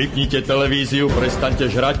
[0.00, 2.00] Vypnite televíziu, prestaňte žrať,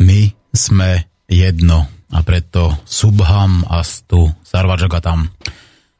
[0.00, 5.28] My sme jedno a preto Subham Astu Sarvajagatam.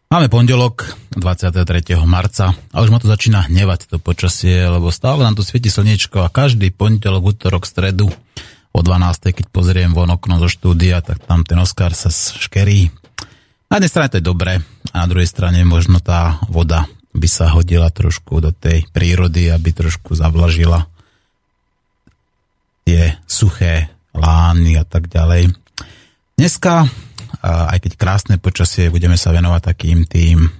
[0.08, 0.88] Máme pondelok
[1.20, 2.00] 23.
[2.08, 6.24] marca a už ma to začína hnevať to počasie, lebo stále nám tu svieti slniečko
[6.24, 8.08] a každý pondelok, útorok, stredu
[8.72, 9.36] o 12.
[9.36, 12.88] keď pozriem von okno zo štúdia, tak tam ten Oscar sa škerí.
[13.68, 17.52] Na jednej strane to je dobré a na druhej strane možno tá voda by sa
[17.52, 20.88] hodila trošku do tej prírody, aby trošku zavlažila
[22.90, 25.54] tie suché lány a tak ďalej.
[26.34, 26.90] Dneska,
[27.46, 30.50] aj keď krásne počasie, budeme sa venovať takým tým,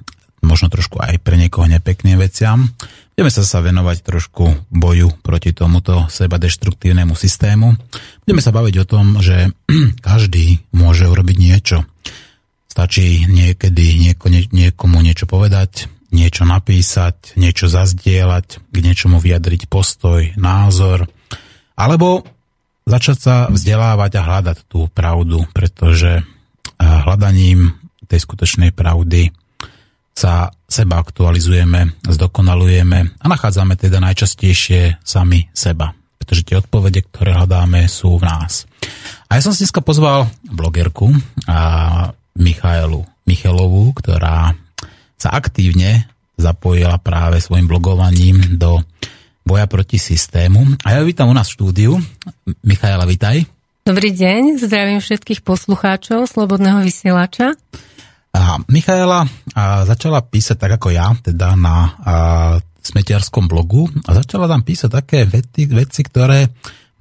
[0.47, 2.70] možno trošku aj pre niekoho nepekným veciam.
[3.19, 7.75] Budeme sa sa venovať trošku boju proti tomuto seba deštruktívnemu systému.
[8.23, 9.51] Budeme sa baviť o tom, že
[10.06, 11.83] každý môže urobiť niečo.
[12.70, 21.11] Stačí niekedy nieko, niekomu niečo povedať, niečo napísať, niečo zazdieľať, k niečomu vyjadriť postoj, názor,
[21.81, 22.28] alebo
[22.84, 26.20] začať sa vzdelávať a hľadať tú pravdu, pretože
[26.77, 27.73] hľadaním
[28.11, 29.31] tej skutočnej pravdy
[30.11, 37.86] sa seba aktualizujeme, zdokonalujeme a nachádzame teda najčastejšie sami seba, pretože tie odpovede, ktoré hľadáme,
[37.86, 38.67] sú v nás.
[39.31, 41.14] A ja som si dneska pozval blogerku
[41.47, 41.58] a
[42.36, 44.52] Michaelu Michelovú, ktorá
[45.14, 48.83] sa aktívne zapojila práve svojim blogovaním do
[49.50, 50.78] boja proti systému.
[50.86, 51.92] A ja vítam u nás v štúdiu.
[52.62, 53.42] Michaela, vitaj.
[53.83, 57.58] Dobrý deň, zdravím všetkých poslucháčov Slobodného vysielača.
[58.30, 59.27] A Michaela
[59.58, 61.83] a začala písať tak ako ja, teda na a,
[62.78, 66.46] smetiarskom blogu a začala tam písať také vety, veci, ktoré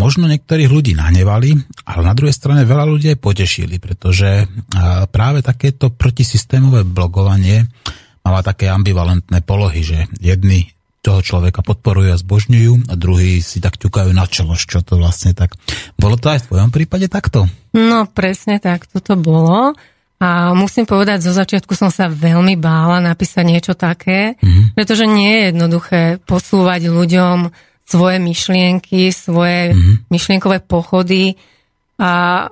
[0.02, 1.54] možno niektorých ľudí nahnevali,
[1.86, 4.48] ale na druhej strane veľa ľudí aj potešili, pretože
[5.12, 7.68] práve takéto protisystémové blogovanie
[8.24, 10.72] máva také ambivalentné polohy, že jedni
[11.10, 15.34] toho človeka podporujú a zbožňujú a druhí si tak ťukajú na čelo, čo to vlastne
[15.34, 15.58] tak.
[15.98, 17.50] Bolo to aj v tvojom prípade takto?
[17.74, 19.74] No presne tak, toto bolo.
[20.22, 24.78] A musím povedať, zo začiatku som sa veľmi bála napísať niečo také, mm-hmm.
[24.78, 27.50] pretože nie je jednoduché posúvať ľuďom
[27.88, 30.12] svoje myšlienky, svoje mm-hmm.
[30.14, 31.40] myšlienkové pochody.
[31.98, 32.46] A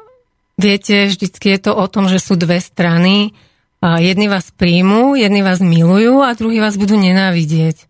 [0.58, 3.38] viete, vždycky je to o tom, že sú dve strany.
[3.84, 7.86] A jedni vás príjmú, jedni vás milujú a druhí vás budú nenávidieť.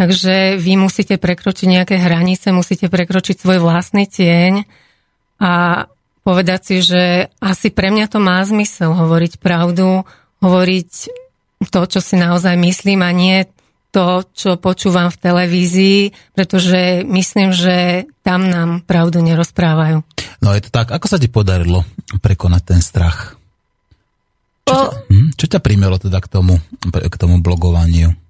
[0.00, 4.64] Takže vy musíte prekročiť nejaké hranice, musíte prekročiť svoj vlastný tieň
[5.36, 5.84] a
[6.24, 10.08] povedať si, že asi pre mňa to má zmysel hovoriť pravdu,
[10.40, 10.90] hovoriť
[11.68, 13.44] to, čo si naozaj myslím a nie
[13.92, 16.00] to, čo počúvam v televízii,
[16.32, 20.00] pretože myslím, že tam nám pravdu nerozprávajú.
[20.40, 20.96] No je to tak.
[20.96, 21.84] Ako sa ti podarilo
[22.24, 23.36] prekonať ten strach?
[24.64, 24.80] Čo, o...
[24.80, 25.28] ťa, hm?
[25.36, 26.56] čo ťa primelo teda k tomu,
[26.88, 28.29] k tomu blogovaniu?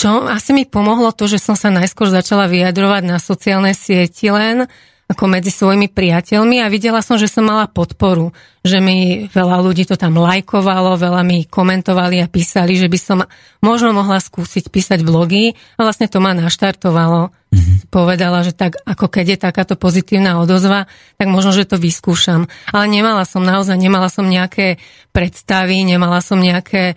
[0.00, 0.24] Čo?
[0.24, 4.64] Asi mi pomohlo to, že som sa najskôr začala vyjadrovať na sociálne sieti len
[5.12, 8.32] ako medzi svojimi priateľmi a videla som, že som mala podporu,
[8.64, 13.18] že mi veľa ľudí to tam lajkovalo, veľa mi komentovali a písali, že by som
[13.60, 17.34] možno mohla skúsiť písať blogy a vlastne to ma naštartovalo.
[17.50, 17.92] Mm-hmm.
[17.92, 20.88] Povedala, že tak ako keď je takáto pozitívna odozva,
[21.18, 22.48] tak možno, že to vyskúšam.
[22.70, 24.80] Ale nemala som naozaj, nemala som nejaké
[25.12, 26.96] predstavy, nemala som nejaké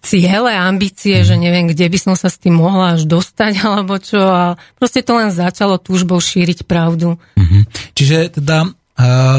[0.00, 4.22] ciele, ambície, že neviem, kde by som sa s tým mohla až dostať, alebo čo.
[4.22, 7.18] A proste to len začalo túžbou šíriť pravdu.
[7.36, 7.62] Mm-hmm.
[7.92, 8.70] Čiže teda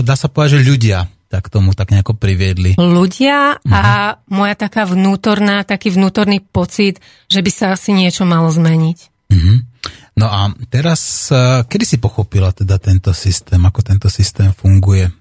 [0.05, 2.79] dá sa povedať, že ľudia tak tomu tak nejako priviedli.
[2.79, 8.97] Ľudia a moja taká vnútorná, taký vnútorný pocit, že by sa asi niečo malo zmeniť.
[9.27, 9.59] Uh-huh.
[10.15, 11.27] No a teraz,
[11.67, 15.11] kedy si pochopila teda tento systém, ako tento systém funguje?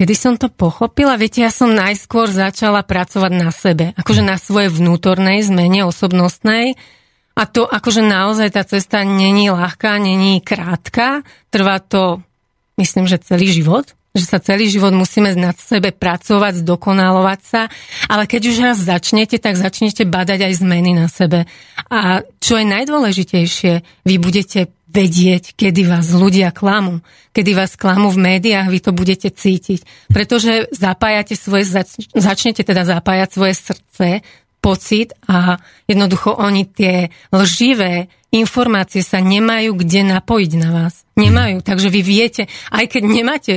[0.00, 1.20] Kedy som to pochopila?
[1.20, 6.80] Viete, ja som najskôr začala pracovať na sebe, akože na svojej vnútornej zmene osobnostnej.
[7.36, 11.20] A to akože naozaj tá cesta není ľahká, není krátka.
[11.52, 12.24] Trvá to,
[12.80, 17.70] myslím, že celý život že sa celý život musíme na sebe pracovať, zdokonalovať sa,
[18.10, 21.46] ale keď už raz začnete, tak začnete badať aj zmeny na sebe.
[21.86, 27.00] A čo je najdôležitejšie, vy budete vedieť, kedy vás ľudia klamú.
[27.30, 30.10] Kedy vás klamú v médiách, vy to budete cítiť.
[30.10, 31.70] Pretože zapájate svoje,
[32.14, 34.06] začnete teda zapájať svoje srdce,
[34.60, 35.56] pocit a
[35.88, 41.02] jednoducho oni tie lživé informácie sa nemajú kde napojiť na vás.
[41.16, 43.52] Nemajú, takže vy viete, aj keď nemáte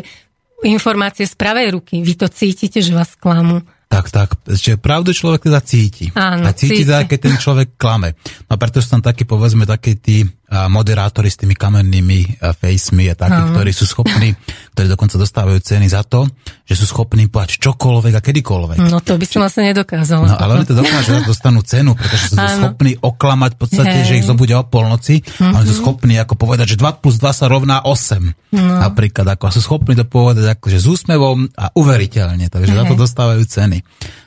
[0.63, 3.62] informácie z pravej ruky, vy to cítite, že vás klamú.
[3.94, 4.30] Tak, tak.
[4.50, 6.09] Čiže pravdu človek teda cíti.
[6.18, 6.89] Áno, a cíti, cíti.
[6.89, 8.18] teda, keď ten človek klame.
[8.50, 13.10] No preto sú tam takí, povedzme, takí tí a, moderátori s tými kamennými a, facemi
[13.10, 13.58] a takí, Áno.
[13.58, 14.38] ktorí sú schopní,
[14.78, 16.30] ktorí dokonca dostávajú ceny za to,
[16.64, 18.78] že sú schopní povedať čokoľvek a kedykoľvek.
[18.86, 20.30] No to by som asi nedokázala.
[20.30, 24.06] No ale oni to dokážu, že dostanú cenu, pretože sú schopní oklamať v podstate, Hej.
[24.06, 27.34] že ich zobudia o polnoci a oni sú schopní ako povedať, že 2 plus 2
[27.34, 28.54] sa rovná 8.
[28.54, 28.62] No.
[28.62, 32.96] Napríklad, ako a sú schopní to povedať akože s úsmevom a uveriteľne, takže za to
[32.96, 33.02] Hej.
[33.02, 33.78] dostávajú ceny.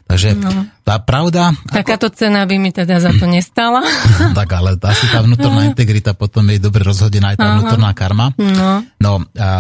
[0.07, 0.39] Takže
[0.87, 3.83] tá pravda, Takáto cena by mi teda za to nestala.
[4.39, 8.31] tak ale asi tá vnútorná integrita potom je dobre rozhodená aj tá vnútorná karma.
[8.39, 8.87] No.
[9.03, 9.51] No a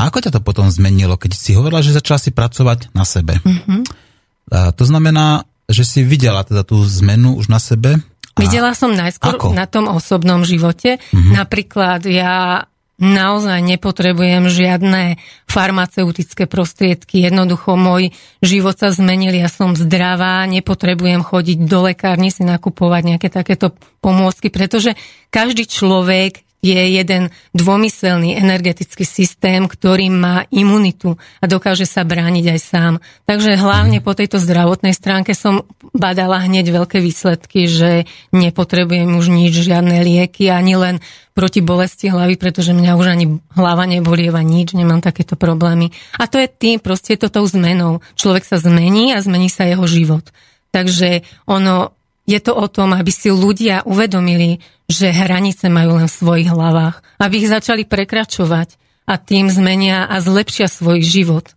[0.00, 3.36] a ako ťa to potom zmenilo, keď si hovorila, že začala si pracovať na sebe?
[3.44, 3.84] Mhm.
[4.50, 8.00] A to znamená, že si videla teda tú zmenu už na sebe?
[8.34, 9.52] A Videla som najskôr Ako?
[9.52, 10.96] na tom osobnom živote.
[11.12, 12.64] Napríklad ja
[13.00, 15.16] naozaj nepotrebujem žiadne
[15.48, 17.24] farmaceutické prostriedky.
[17.24, 18.12] Jednoducho môj
[18.44, 23.72] život sa zmenil, ja som zdravá, nepotrebujem chodiť do lekárny si nakupovať nejaké takéto
[24.04, 24.94] pomôcky, pretože
[25.32, 32.60] každý človek je jeden dvomyselný energetický systém, ktorý má imunitu a dokáže sa brániť aj
[32.60, 32.94] sám.
[33.24, 35.64] Takže hlavne po tejto zdravotnej stránke som
[35.96, 38.04] badala hneď veľké výsledky, že
[38.36, 40.96] nepotrebujem už nič, žiadne lieky, ani len
[41.32, 45.88] proti bolesti hlavy, pretože mňa už ani hlava nebolieva nič, nemám takéto problémy.
[46.20, 48.04] A to je tým, proste je to tou zmenou.
[48.20, 50.28] Človek sa zmení a zmení sa jeho život.
[50.70, 51.96] Takže ono,
[52.30, 57.02] je to o tom, aby si ľudia uvedomili, že hranice majú len v svojich hlavách,
[57.18, 58.78] aby ich začali prekračovať
[59.10, 61.50] a tým zmenia a zlepšia svoj život.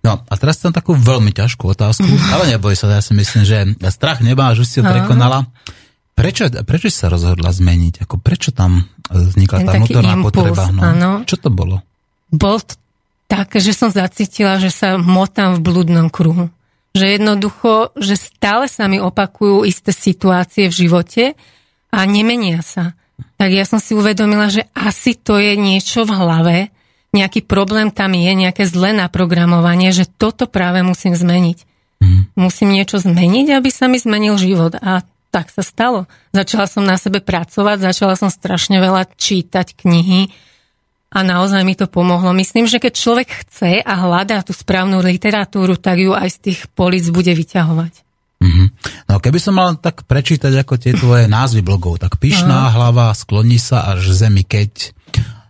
[0.00, 3.76] No a teraz tam takú veľmi ťažkú otázku, ale neboj sa, ja si myslím, že
[3.92, 5.44] strach nemáš, už si ho prekonala.
[6.16, 8.08] Prečo, prečo si sa rozhodla zmeniť?
[8.08, 10.64] Ako prečo tam vznikla Ten tá vnútorná impuls, potreba?
[10.72, 11.10] No, áno.
[11.28, 11.84] Čo to bolo?
[12.32, 12.58] Bol
[13.28, 16.48] tak, že som zacítila, že sa motám v blúdnom kruhu.
[16.98, 21.24] Že jednoducho, že stále sa mi opakujú isté situácie v živote
[21.94, 22.98] a nemenia sa.
[23.38, 26.58] Tak ja som si uvedomila, že asi to je niečo v hlave,
[27.08, 31.58] nejaký problém tam je, nejaké zlé naprogramovanie, že toto práve musím zmeniť.
[32.36, 34.76] Musím niečo zmeniť, aby sa mi zmenil život.
[34.78, 35.02] A
[35.32, 36.04] tak sa stalo.
[36.30, 40.30] Začala som na sebe pracovať, začala som strašne veľa čítať knihy
[41.08, 42.36] a naozaj mi to pomohlo.
[42.36, 46.60] Myslím, že keď človek chce a hľadá tú správnu literatúru, tak ju aj z tých
[46.76, 48.04] polic bude vyťahovať.
[48.38, 48.64] Mhm.
[49.10, 53.58] No keby som mal tak prečítať ako tie tvoje názvy blogov, tak pyšná hlava skloní
[53.58, 54.94] sa až zemi, keď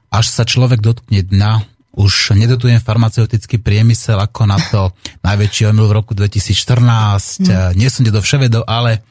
[0.08, 1.68] až sa človek dotkne dna,
[1.98, 4.94] už nedotujem farmaceutický priemysel ako na to
[5.26, 7.74] najväčší omyl v roku 2014, mm.
[7.74, 9.02] nie som do vševedov, ale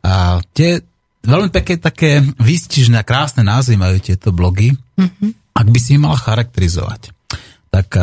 [0.00, 0.80] a, tie
[1.22, 4.74] veľmi pekné také výstižné a krásne názvy majú tieto blogy.
[4.98, 5.41] Mm-hmm.
[5.52, 7.12] Ak by si mal charakterizovať,
[7.68, 7.96] tak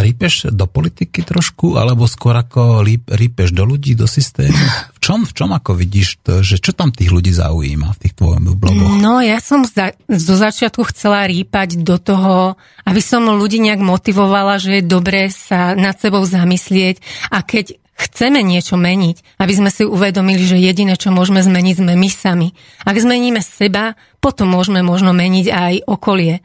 [0.00, 2.82] rípeš do politiky trošku, alebo skôr ako
[3.12, 4.56] rípeš do ľudí, do systému?
[4.96, 8.16] V čom, v čom ako vidíš to, že čo tam tých ľudí zaujíma v tých
[8.16, 8.96] tvojich blogoch?
[8.96, 12.56] No, ja som za, zo začiatku chcela rýpať do toho,
[12.88, 18.40] aby som ľudí nejak motivovala, že je dobré sa nad sebou zamyslieť a keď chceme
[18.40, 22.48] niečo meniť, aby sme si uvedomili, že jediné, čo môžeme zmeniť, sme my sami.
[22.88, 23.92] Ak zmeníme seba,
[24.24, 26.40] potom môžeme možno meniť aj okolie.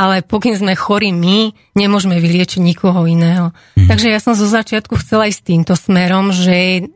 [0.00, 3.52] Ale pokým sme chorí my, nemôžeme vyliečiť nikoho iného.
[3.76, 3.92] Mm.
[3.92, 6.88] Takže ja som zo začiatku chcela ísť týmto smerom, že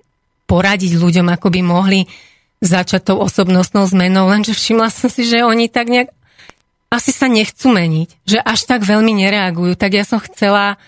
[0.49, 2.09] poradiť ľuďom, ako by mohli
[2.65, 6.09] začať tou osobnostnou zmenou, lenže všimla som si, že oni tak nejak
[6.89, 9.75] asi sa nechcú meniť, že až tak veľmi nereagujú.
[9.75, 10.79] Tak ja som chcela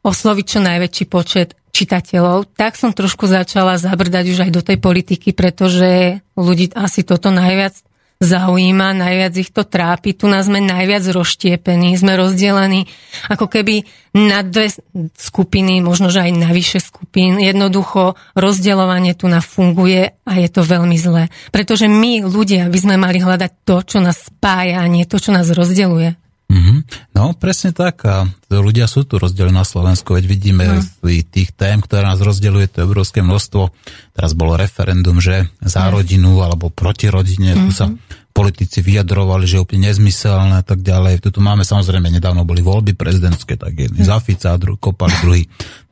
[0.00, 2.48] osloviť čo najväčší počet čitateľov.
[2.56, 7.76] Tak som trošku začala zabrdať už aj do tej politiky, pretože ľudí asi toto najviac
[8.22, 10.14] zaujíma, najviac ich to trápi.
[10.14, 12.86] Tu nás sme najviac rozštiepení, sme rozdelení
[13.26, 13.82] ako keby
[14.14, 14.70] na dve
[15.18, 17.42] skupiny, možno že aj na vyše skupín.
[17.42, 21.34] Jednoducho rozdeľovanie tu na funguje a je to veľmi zlé.
[21.50, 25.34] Pretože my, ľudia, by sme mali hľadať to, čo nás spája a nie to, čo
[25.34, 26.21] nás rozdeluje.
[26.52, 26.78] Mm-hmm.
[27.16, 28.04] No, presne tak.
[28.04, 31.08] A ľudia sú tu rozdelení na Slovensku, veď vidíme no.
[31.08, 33.72] tých tém, ktoré nás rozdeľuje, to je obrovské množstvo.
[34.12, 37.64] Teraz bolo referendum, že za rodinu alebo proti rodine, mm-hmm.
[37.64, 37.88] tu sa
[38.32, 41.24] politici vyjadrovali, že je úplne nezmyselné a tak ďalej.
[41.24, 44.12] Tu máme samozrejme, nedávno boli voľby prezidentské, tak jedni mm-hmm.
[44.12, 45.42] za Fica, dru- kopali druhý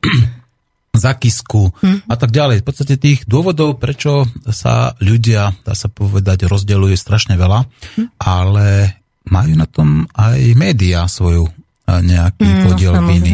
[1.05, 2.09] za Kisku mm-hmm.
[2.09, 2.61] a tak ďalej.
[2.61, 8.05] V podstate tých dôvodov, prečo sa ľudia, dá sa povedať, rozdeľuje strašne veľa, mm-hmm.
[8.21, 11.45] ale majú na tom aj médiá svoju
[11.85, 13.31] nejaký mm, podiel no, viny.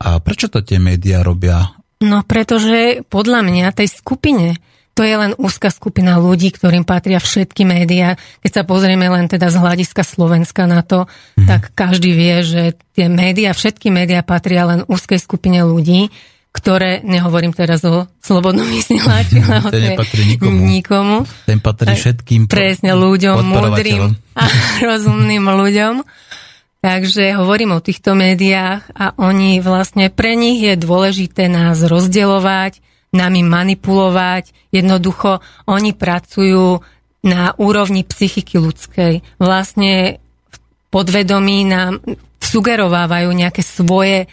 [0.00, 1.76] A prečo to tie médiá robia?
[2.00, 7.16] No pretože podľa mňa tej skupine to to je len úzka skupina ľudí, ktorým patria
[7.22, 8.20] všetky médiá.
[8.44, 11.08] Keď sa pozrieme len teda z hľadiska Slovenska na to,
[11.40, 11.48] mm.
[11.48, 12.62] tak každý vie, že
[12.92, 16.12] tie médiá, všetky médiá patria len úzkej skupine ľudí,
[16.50, 20.60] ktoré, nehovorím teraz o slobodnom vysielači, lebo to nepatrí nikomu.
[20.66, 21.16] nikomu.
[21.46, 24.44] Ten patrí všetkým Presne ľuďom, múdrym a
[24.90, 25.94] rozumným ľuďom.
[26.80, 32.80] Takže hovorím o týchto médiách a oni vlastne, pre nich je dôležité nás rozdeľovať,
[33.12, 34.72] nami manipulovať.
[34.72, 36.80] Jednoducho, oni pracujú
[37.20, 39.20] na úrovni psychiky ľudskej.
[39.36, 40.56] Vlastne v
[40.88, 42.00] podvedomí nám
[42.40, 44.24] sugerovávajú nejaké svoje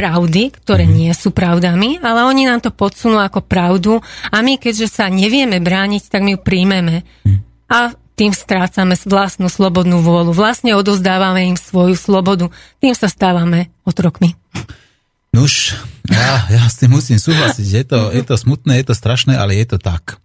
[0.00, 1.00] pravdy, ktoré mm-hmm.
[1.04, 4.00] nie sú pravdami, ale oni nám to podsunú ako pravdu
[4.32, 7.04] a my, keďže sa nevieme brániť, tak my ju príjmeme.
[7.28, 7.44] Mm.
[7.68, 10.32] A tým strácame vlastnú slobodnú vôľu.
[10.32, 12.52] Vlastne odozdávame im svoju slobodu.
[12.80, 14.36] Tým sa stávame otrokmi.
[15.32, 17.64] Nuž, ja, ja s tým musím súhlasiť.
[17.64, 20.20] Je to, je to smutné, je to strašné, ale je to tak.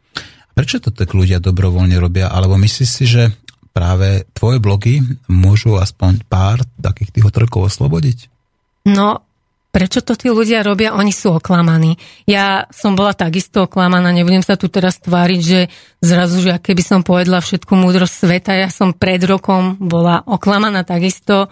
[0.56, 2.28] Prečo to tak ľudia dobrovoľne robia?
[2.28, 3.32] Alebo myslíš si, že
[3.72, 8.28] práve tvoje blogy môžu aspoň pár takých tých otrokov oslobodiť?
[8.92, 9.24] No,
[9.76, 10.96] prečo to tí ľudia robia?
[10.96, 12.00] Oni sú oklamaní.
[12.24, 15.68] Ja som bola takisto oklamaná, nebudem sa tu teraz tváriť, že
[16.00, 21.52] zrazu, že keby som povedla všetku múdrosť sveta, ja som pred rokom bola oklamaná takisto.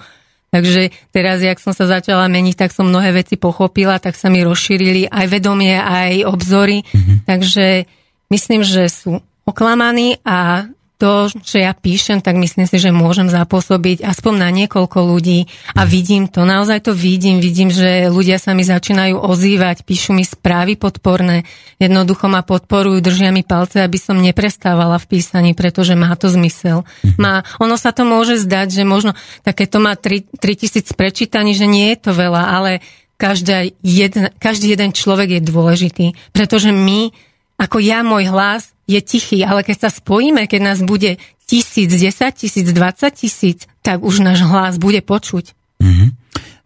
[0.56, 4.39] Takže teraz, jak som sa začala meniť, tak som mnohé veci pochopila, tak sa mi
[4.46, 6.86] rozšírili aj vedomie, aj obzory.
[6.86, 7.18] Mm-hmm.
[7.27, 7.89] Takže
[8.32, 10.70] myslím, že sú oklamaní a
[11.03, 15.83] to, čo ja píšem, tak myslím si, že môžem zapôsobiť aspoň na niekoľko ľudí a
[15.83, 20.79] vidím to, naozaj to vidím, vidím, že ľudia sa mi začínajú ozývať, píšu mi správy
[20.79, 21.43] podporné,
[21.75, 26.88] jednoducho ma podporujú, držia mi palce, aby som neprestávala v písaní, pretože má to zmysel.
[27.03, 27.19] Mhm.
[27.19, 29.12] Má, ono sa to môže zdať, že možno
[29.43, 32.79] takéto má 3000 prečítaní, že nie je to veľa, ale
[33.19, 37.12] každá jedna, každý jeden človek je dôležitý, pretože my
[37.53, 42.48] ako ja, môj hlas je tichý, ale keď sa spojíme, keď nás bude tisíc, desať
[42.48, 45.56] tisíc, dvadsať tisíc, tak už náš hlas bude počuť.
[45.80, 46.10] Mm-hmm.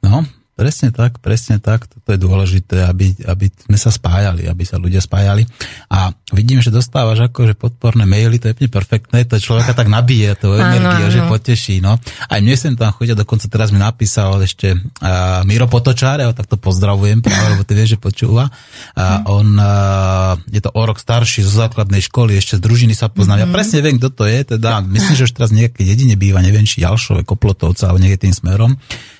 [0.05, 0.25] No,
[0.57, 1.85] Presne tak, presne tak.
[1.85, 5.45] Toto je dôležité, aby, aby sme sa spájali, aby sa ľudia spájali.
[5.93, 10.33] A vidím, že dostávaš akože podporné maily, to je úplne perfektné, to človeka tak nabije,
[10.33, 11.77] to energiu, že poteší.
[11.77, 12.01] No.
[12.01, 16.33] Aj mne sem tam chodia, dokonca teraz mi napísal ešte uh, Miro Potočár, ja ho
[16.33, 18.49] takto pozdravujem, práve, lebo ty vieš, že počúva.
[18.97, 23.13] Uh, on uh, je to o rok starší zo základnej školy, ešte z družiny sa
[23.13, 23.45] poznám.
[23.45, 23.53] Mm-hmm.
[23.53, 26.65] Ja presne viem, kto to je, teda myslím, že už teraz nejaké jedine býva, neviem,
[26.65, 28.73] či Jalšové, Koplotovca, alebo niekde tým smerom.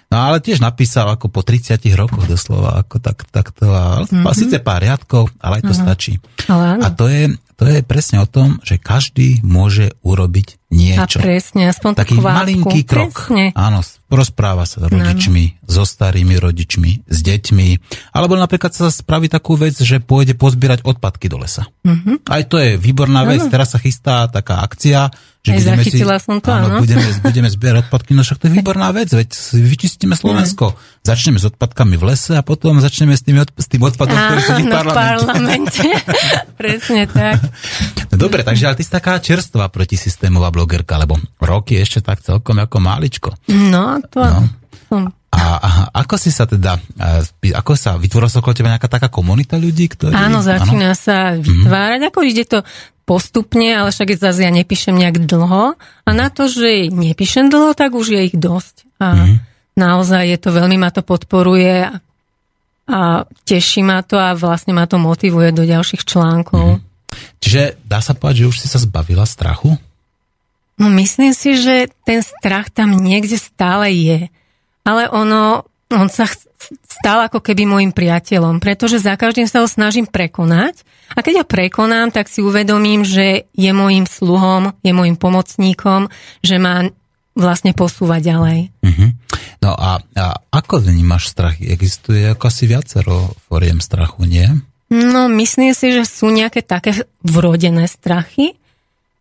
[0.08, 3.68] No ale tiež napísal ako po 30 rokoch doslova, ako tak, takto.
[3.68, 4.24] A mm-hmm.
[4.32, 5.84] síce pár riadkov, ale aj to mm-hmm.
[5.84, 6.14] stačí.
[6.48, 11.20] Ale A to je, to je presne o tom, že každý môže urobiť niečo.
[11.20, 12.40] A presne, aspoň Taký kvátku.
[12.40, 13.28] malinký krok.
[13.28, 13.52] Presne.
[13.52, 15.68] Áno, rozpráva sa s rodičmi, no.
[15.68, 17.68] so starými rodičmi, s deťmi.
[18.16, 21.68] Alebo napríklad sa spraví takú vec, že pôjde pozbierať odpadky do lesa.
[21.84, 22.32] Mm-hmm.
[22.32, 23.44] Aj to je výborná vec.
[23.44, 23.52] No.
[23.52, 25.12] Teraz sa chystá taká akcia,
[25.48, 28.12] že Aj budeme si, som to, áno, budeme, budeme zbierať odpadky.
[28.12, 30.76] No však to je výborná vec, veď vyčistíme Slovensko.
[30.76, 31.08] Mm.
[31.08, 34.64] Začneme s odpadkami v lese a potom začneme s tým, s tým odpadom, ktorý sedí
[34.68, 35.24] v parlamente.
[35.24, 35.88] parlamente.
[36.60, 37.40] Presne tak.
[38.12, 42.78] Dobre, takže ale ty si taká čerstvá protisystémová blogerka, lebo roky ešte tak celkom ako
[42.84, 43.30] máličko.
[43.48, 44.67] No, to no.
[44.88, 45.12] Som.
[45.30, 45.70] A, a
[46.02, 46.80] ako si sa teda,
[47.54, 50.16] ako sa, vytvorila sa okolo teba nejaká taká komunita ľudí, ktorí...
[50.16, 50.98] Áno, začína áno?
[50.98, 52.08] sa vytvárať, mm.
[52.10, 52.60] ako ide to
[53.08, 57.96] postupne, ale však zase ja nepíšem nejak dlho a na to, že nepíšem dlho, tak
[57.96, 58.88] už je ich dosť.
[59.00, 59.36] A mm.
[59.80, 61.88] naozaj je to, veľmi ma to podporuje
[62.88, 63.00] a
[63.44, 66.80] teší ma to a vlastne ma to motivuje do ďalších článkov.
[66.80, 66.88] Mm.
[67.40, 69.76] Čiže dá sa povedať, že už si sa zbavila strachu?
[70.78, 74.20] No myslím si, že ten strach tam niekde stále je.
[74.88, 76.24] Ale ono, on sa
[76.88, 81.46] stal ako keby môjim priateľom, pretože za každým sa ho snažím prekonať a keď ho
[81.46, 86.12] prekonám, tak si uvedomím, že je môjim sluhom, je môjim pomocníkom,
[86.44, 86.88] že má
[87.38, 88.60] vlastne posúvať ďalej.
[88.82, 89.10] Uh-huh.
[89.62, 91.62] No a, a ako vnímaš strach?
[91.62, 94.50] Existuje ako asi viacero foriem strachu, nie?
[94.90, 98.56] No, myslím si, že sú nejaké také vrodené strachy,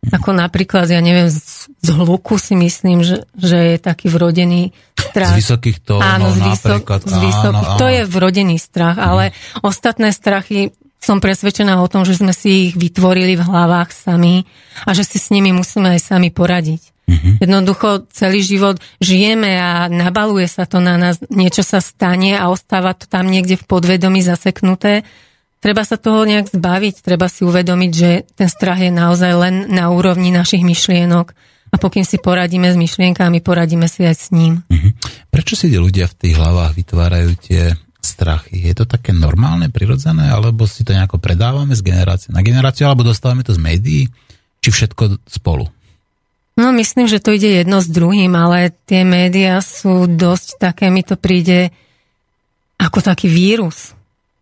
[0.07, 5.37] ako napríklad, ja neviem, z, z hluku si myslím, že, že je taký vrodený strach.
[5.37, 7.67] Z vysokých tónov áno, z, vysok, z vysokých.
[7.67, 7.79] Áno, áno.
[7.79, 9.65] To je vrodený strach, ale mm.
[9.65, 14.49] ostatné strachy som presvedčená o tom, že sme si ich vytvorili v hlavách sami
[14.83, 16.81] a že si s nimi musíme aj sami poradiť.
[17.07, 17.33] Mm-hmm.
[17.39, 22.91] Jednoducho celý život žijeme a nabaluje sa to na nás, niečo sa stane a ostáva
[22.91, 25.07] to tam niekde v podvedomí zaseknuté
[25.59, 29.89] treba sa toho nejak zbaviť, treba si uvedomiť, že ten strach je naozaj len na
[29.89, 31.33] úrovni našich myšlienok
[31.67, 34.63] a pokým si poradíme s myšlienkami, poradíme si aj s ním.
[34.71, 34.89] Mhm.
[35.31, 37.63] Prečo si ľudia v tých hlavách vytvárajú tie
[38.01, 38.63] strachy.
[38.63, 43.03] Je to také normálne, prirodzené, alebo si to nejako predávame z generácie na generáciu, alebo
[43.03, 44.03] dostávame to z médií,
[44.63, 45.67] či všetko spolu?
[46.57, 51.05] No myslím, že to ide jedno s druhým, ale tie médiá sú dosť také, mi
[51.05, 51.69] to príde
[52.81, 53.93] ako taký vírus.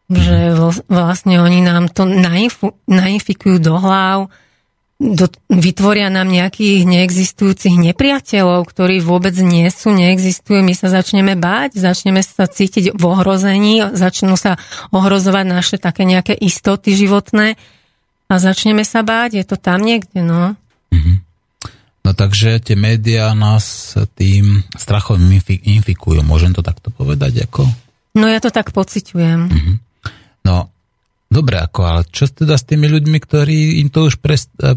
[0.08, 0.54] Že
[0.88, 2.06] vlastne oni nám to
[2.88, 4.32] nainfikujú do hlav,
[5.06, 10.66] do, vytvoria nám nejakých neexistujúcich nepriateľov, ktorí vôbec nie sú, neexistujú.
[10.66, 14.58] My sa začneme báť, začneme sa cítiť v ohrození, začnú sa
[14.90, 17.54] ohrozovať naše také nejaké istoty životné
[18.26, 19.38] a začneme sa báť.
[19.38, 20.58] Je to tam niekde, no.
[20.90, 21.18] Mm-hmm.
[22.06, 26.22] No takže tie médiá nás tým strachom infikujú.
[26.22, 27.50] Môžem to takto povedať?
[27.50, 27.66] Ako?
[28.18, 29.40] No ja to tak pociťujem.
[29.50, 29.76] Mm-hmm.
[30.46, 30.70] No,
[31.36, 34.24] dobre, ako, ale čo teda s tými ľuďmi, ktorí im to už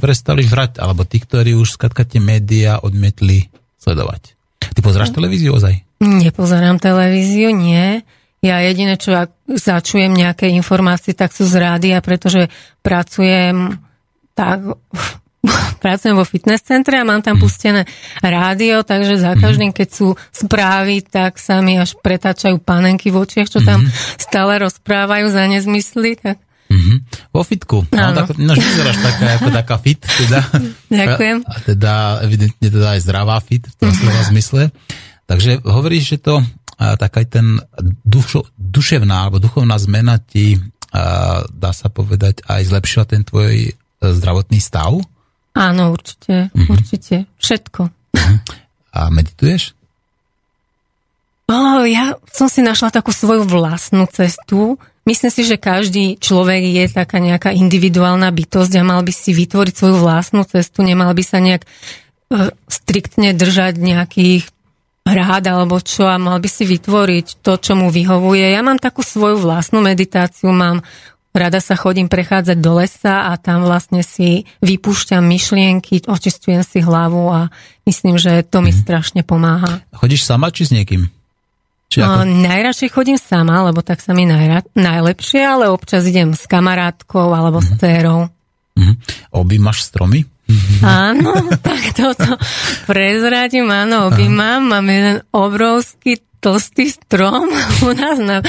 [0.03, 3.47] prestali žrať, alebo tí, ktorí už skratka tie médiá odmietli
[3.79, 4.35] sledovať?
[4.75, 5.87] Ty pozeráš televíziu ozaj?
[6.03, 8.03] Nepozerám televíziu, nie.
[8.39, 12.51] Ja jediné, čo ak začujem nejaké informácie, tak sú z rádia, pretože
[12.87, 13.83] pracujem
[14.39, 14.63] tak
[15.83, 17.43] pracujem vo fitness centre a mám tam mhm.
[17.43, 17.83] pustené
[18.23, 19.41] rádio, takže za mhm.
[19.43, 24.23] každým, keď sú správy, tak sa mi až pretáčajú panenky v očiach, čo tam mm-hmm.
[24.23, 26.19] stále rozprávajú za nezmysly.
[26.19, 26.48] Tak...
[26.89, 27.31] Mm-hmm.
[27.37, 27.79] Vo fitku.
[27.93, 30.01] No, tak, no vyzeráš taká, ako taká fit.
[30.01, 30.41] Teda.
[31.05, 31.37] Ďakujem.
[31.45, 31.93] A, teda
[32.25, 34.63] evidentne teda aj zdravá fit v tom slova zmysle.
[35.29, 37.61] Takže hovoríš, že to a, tak aj ten
[38.03, 40.57] dušo, duševná alebo duchovná zmena ti,
[40.91, 44.97] a, dá sa povedať, aj zlepšila ten tvoj e, zdravotný stav?
[45.53, 46.73] Áno, určite, mm-hmm.
[46.73, 47.17] určite.
[47.37, 47.83] Všetko.
[48.17, 48.39] Mm-hmm.
[48.97, 49.79] A medituješ?
[51.49, 54.77] Oh, ja som si našla takú svoju vlastnú cestu.
[55.05, 59.75] Myslím si, že každý človek je taká nejaká individuálna bytosť a mal by si vytvoriť
[59.75, 64.45] svoju vlastnú cestu, nemal by sa nejak uh, striktne držať nejakých
[65.09, 68.53] rád alebo čo a mal by si vytvoriť to, čo mu vyhovuje.
[68.53, 70.85] Ja mám takú svoju vlastnú meditáciu, mám
[71.39, 77.31] Rada sa chodím prechádzať do lesa a tam vlastne si vypúšťam myšlienky, očistujem si hlavu
[77.31, 77.41] a
[77.87, 78.79] myslím, že to mi mm.
[78.83, 79.87] strašne pomáha.
[79.95, 81.07] Chodíš sama či s niekým?
[81.89, 82.29] Či ako...
[82.29, 84.61] najradšej chodím sama, lebo tak sa mi najra...
[84.77, 87.65] najlepšie, ale občas idem s kamarátkou alebo mm.
[87.65, 88.21] s dcerou.
[88.77, 88.95] Mm.
[89.33, 90.29] Objímaš stromy?
[90.81, 91.33] Áno,
[91.67, 92.37] tak toto
[92.89, 94.69] prezradím, áno, objímam.
[94.69, 97.51] Mám jeden obrovský tlstý strom
[97.89, 98.41] u nás na,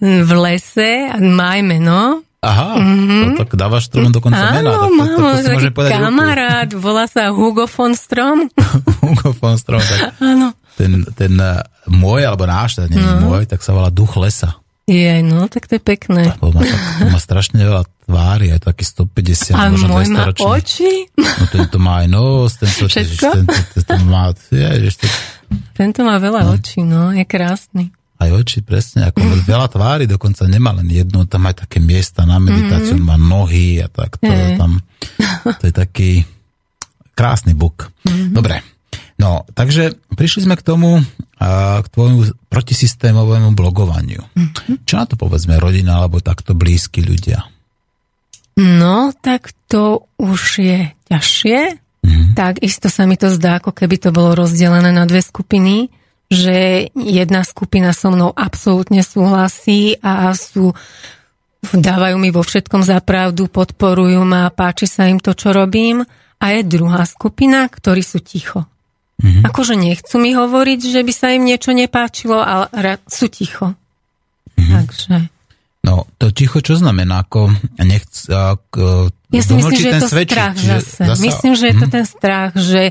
[0.00, 2.24] v lese má meno.
[2.38, 3.34] Aha, mm-hmm.
[3.34, 4.70] to, tak dávaš strom dokonca Áno, mena.
[4.78, 5.10] Tak, mám
[5.42, 8.46] taký kamarát, volá sa Hugo von Strom.
[9.02, 10.54] Hugo von Strom, tak Áno.
[10.78, 13.34] Ten, ten uh, môj, alebo náš, teda nie no.
[13.34, 14.54] môj, tak sa volá Duch lesa.
[14.88, 16.32] Je, no, tak to je pekné.
[16.40, 21.12] To má, to má strašne veľa tvári, aj taký 150, a možno môj má oči?
[21.12, 23.28] No tento má aj nos, tento, Všetko?
[23.36, 23.52] Tento,
[23.84, 25.06] tento, má, je, to,
[25.76, 26.56] tento má veľa no.
[26.56, 27.92] očí, no, je krásny.
[28.16, 29.44] Aj oči, presne, ako mm.
[29.52, 33.12] veľa tvári, dokonca nemá len jednu, tam aj také miesta na meditáciu, mm-hmm.
[33.12, 34.56] má nohy a tak, to, je.
[34.56, 34.80] tam,
[35.60, 36.10] to je taký
[37.12, 37.92] krásny buk.
[38.08, 38.32] Mm-hmm.
[38.32, 38.64] Dobre,
[39.18, 41.02] no, takže prišli sme k tomu,
[41.38, 44.22] a, k tvojmu protisystémovému blogovaniu.
[44.34, 44.86] Mm-hmm.
[44.88, 47.44] Čo na to povedzme rodina, alebo takto blízki ľudia?
[48.58, 52.34] No, tak to už je ťažšie, Mm-hmm.
[52.38, 55.90] Tak isto sa mi to zdá, ako keby to bolo rozdelené na dve skupiny,
[56.30, 60.76] že jedna skupina so mnou absolútne súhlasí a sú
[61.74, 66.06] dávajú mi vo všetkom za pravdu, podporujú ma, páči sa im to, čo robím.
[66.38, 68.62] A je druhá skupina, ktorí sú ticho.
[69.18, 69.42] Mm-hmm.
[69.50, 73.74] Akože nechcú mi hovoriť, že by sa im niečo nepáčilo, ale sú ticho.
[74.54, 74.74] Mm-hmm.
[74.78, 75.14] Takže...
[75.82, 77.26] No, to ticho čo znamená?
[77.26, 77.50] Ako
[77.82, 81.02] nechc, ako, ja si myslím, že je to svedčí, strach zase.
[81.06, 81.22] zase.
[81.22, 81.94] Myslím, že je to mhm.
[81.94, 82.82] ten strach, že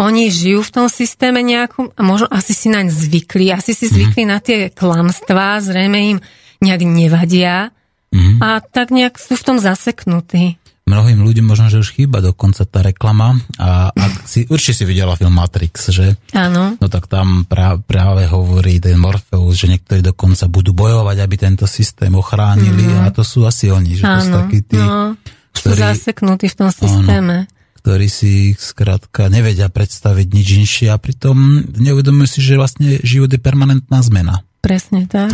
[0.00, 4.24] oni žijú v tom systéme nejakom a možno asi si naň zvykli, asi si zvykli
[4.24, 4.30] mm.
[4.32, 6.18] na tie klamstvá, zrejme im
[6.64, 7.68] nejak nevadia
[8.08, 8.40] mm.
[8.40, 10.56] a tak nejak sú v tom zaseknutí
[10.90, 15.14] mnohým ľuďom možno, že už chýba dokonca tá reklama a ak si, určite si videla
[15.14, 16.18] film Matrix, že?
[16.34, 16.74] Áno.
[16.74, 21.70] No tak tam pra, práve hovorí ten Morpheus, že niektorí dokonca budú bojovať, aby tento
[21.70, 23.06] systém ochránili mm.
[23.06, 24.18] a to sú asi oni, že Áno.
[24.18, 25.14] to sú takí tí, no,
[25.54, 27.36] ktorí, sú zaseknutí v tom systéme.
[27.46, 33.32] Áno, ktorí si skrátka nevedia predstaviť nič inšie a pritom neuvedomujú si, že vlastne život
[33.32, 34.44] je permanentná zmena.
[34.60, 35.32] Presne tak.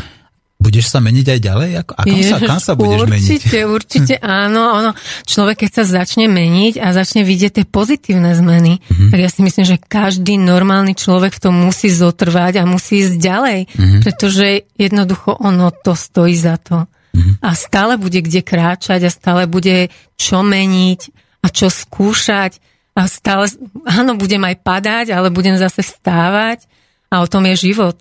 [0.56, 1.70] Budeš sa meniť aj ďalej?
[1.76, 3.28] A kam, Ježiš, sa, kam sa budeš určite, meniť?
[3.28, 4.14] Určite, určite
[4.44, 4.62] áno.
[4.80, 4.90] Ono,
[5.28, 9.10] človek, keď sa začne meniť a začne vidieť tie pozitívne zmeny, mm-hmm.
[9.12, 13.14] tak ja si myslím, že každý normálny človek v tom musí zotrvať a musí ísť
[13.20, 14.00] ďalej, mm-hmm.
[14.00, 16.88] pretože jednoducho ono to stojí za to.
[16.88, 17.44] Mm-hmm.
[17.44, 21.00] A stále bude kde kráčať a stále bude čo meniť
[21.44, 22.64] a čo skúšať
[22.96, 23.52] a stále,
[23.84, 26.64] áno, budem aj padať, ale budem zase vstávať
[27.12, 28.00] a o tom je život.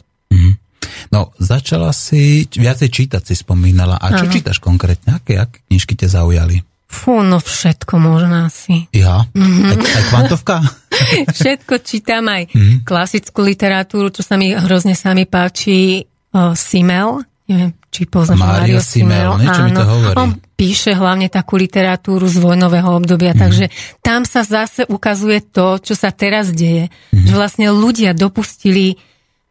[1.15, 3.95] No začala si, viacej čítať si spomínala.
[3.95, 4.34] A čo ano.
[4.36, 5.15] čítaš konkrétne?
[5.15, 6.60] Aké, aké knižky ťa zaujali?
[6.91, 8.91] Fú, no všetko možno asi.
[8.91, 9.23] Ja?
[9.32, 9.63] Mm-hmm.
[9.63, 10.56] Aj, aj kvantovka?
[11.39, 12.84] všetko čítam, aj mm-hmm.
[12.84, 19.39] klasickú literatúru, čo sa mi hrozne sami páči, uh, Simel, neviem, či poznáš Mario Simel,
[19.39, 19.67] niečo Áno.
[19.67, 20.15] mi to hovorí.
[20.19, 23.43] On píše hlavne takú literatúru z vojnového obdobia, mm-hmm.
[23.43, 23.65] takže
[24.04, 26.91] tam sa zase ukazuje to, čo sa teraz deje.
[26.91, 27.28] Mm-hmm.
[27.28, 28.99] Že vlastne ľudia dopustili,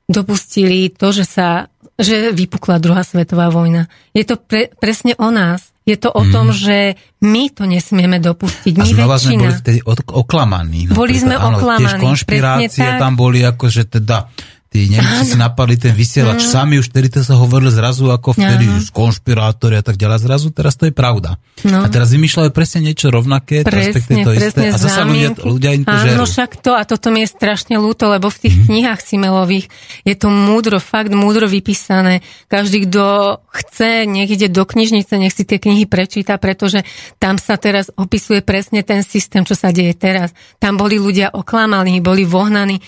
[0.09, 1.49] dopustili to, že sa
[1.95, 3.87] že vypukla druhá svetová vojna.
[4.11, 5.71] Je to pre, presne o nás.
[5.85, 6.33] Je to o mm.
[6.33, 8.73] tom, že my to nesmieme dopustiť.
[8.73, 9.29] My a znova väčšina.
[9.29, 9.79] sme boli vtedy
[10.11, 10.81] oklamaní.
[10.89, 11.85] Boli sme oklamaní.
[11.85, 14.33] Tiež konšpirácie tam boli akože teda
[14.75, 16.51] tí Nemci si napadli ten vysielač mm.
[16.51, 20.27] sami, už vtedy to sa hovorilo zrazu ako vtedy z konšpirátori a tak ďalej.
[20.27, 21.39] Zrazu teraz to je pravda.
[21.63, 21.87] No.
[21.87, 24.75] A teraz vymýšľajú presne niečo rovnaké, presne, to isté.
[24.75, 28.11] A zase ľudia, ľudia im to Áno, však to, a toto mi je strašne ľúto,
[28.11, 28.65] lebo v tých mm.
[28.67, 29.71] knihách Simelových
[30.03, 32.27] je to múdro, fakt múdro vypísané.
[32.51, 36.83] Každý, kto chce, nech ide do knižnice, nech si tie knihy prečíta, pretože
[37.23, 40.35] tam sa teraz opisuje presne ten systém, čo sa deje teraz.
[40.59, 42.83] Tam boli ľudia oklamaní, boli vohnaní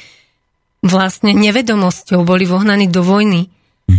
[0.86, 3.52] vlastne nevedomosťou boli vohnaní do vojny.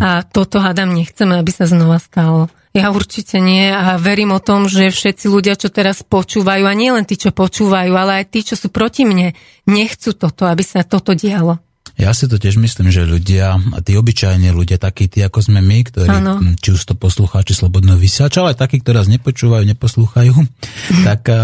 [0.03, 2.51] A toto, hádam, nechceme, aby sa znova stalo.
[2.75, 6.91] Ja určite nie a verím o tom, že všetci ľudia, čo teraz počúvajú, a nie
[6.91, 9.33] len tí, čo počúvajú, ale aj tí, čo sú proti mne,
[9.65, 11.57] nechcú toto, aby sa toto dialo.
[11.97, 15.65] Ja si to tiež myslím, že ľudia, a tí obyčajní ľudia, takí tí ako sme
[15.65, 16.37] my, ktorí, ano.
[16.61, 20.35] či už to poslucháči Slobodného vysielača, ale takí, ktorí nás nepočúvajú, neposlúchajú,
[21.09, 21.41] tak a,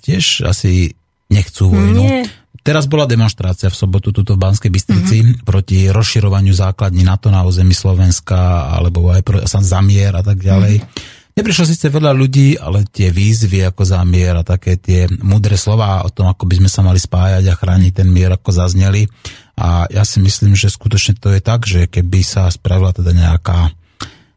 [0.00, 0.96] tiež asi
[1.28, 2.00] nechcú vojnu.
[2.00, 2.24] Nie.
[2.60, 5.48] Teraz bola demonstrácia v sobotu tuto v Banskej Bystrici mm-hmm.
[5.48, 10.84] proti rozširovaniu základní NATO na území Slovenska alebo aj pro, sa zamier a tak ďalej.
[10.84, 11.18] Mm-hmm.
[11.40, 16.10] Neprišlo síce veľa ľudí, ale tie výzvy ako zamier a také tie mudré slova o
[16.12, 19.08] tom, ako by sme sa mali spájať a chrániť ten mier, ako zazneli.
[19.56, 23.72] A ja si myslím, že skutočne to je tak, že keby sa spravila teda nejaká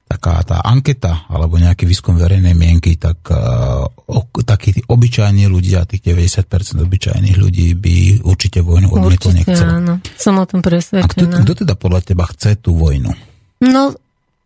[0.04, 3.88] taká tá anketa alebo nejaký výskum verejnej mienky, tak uh,
[4.46, 9.66] takí tí obyčajní ľudia, tých 90% obyčajných ľudí by určite vojnu odmietol nechcel.
[9.66, 9.94] áno.
[10.20, 11.08] Som o tom presvedčená.
[11.08, 13.10] A kto, kto teda podľa teba chce tú vojnu?
[13.64, 13.96] No,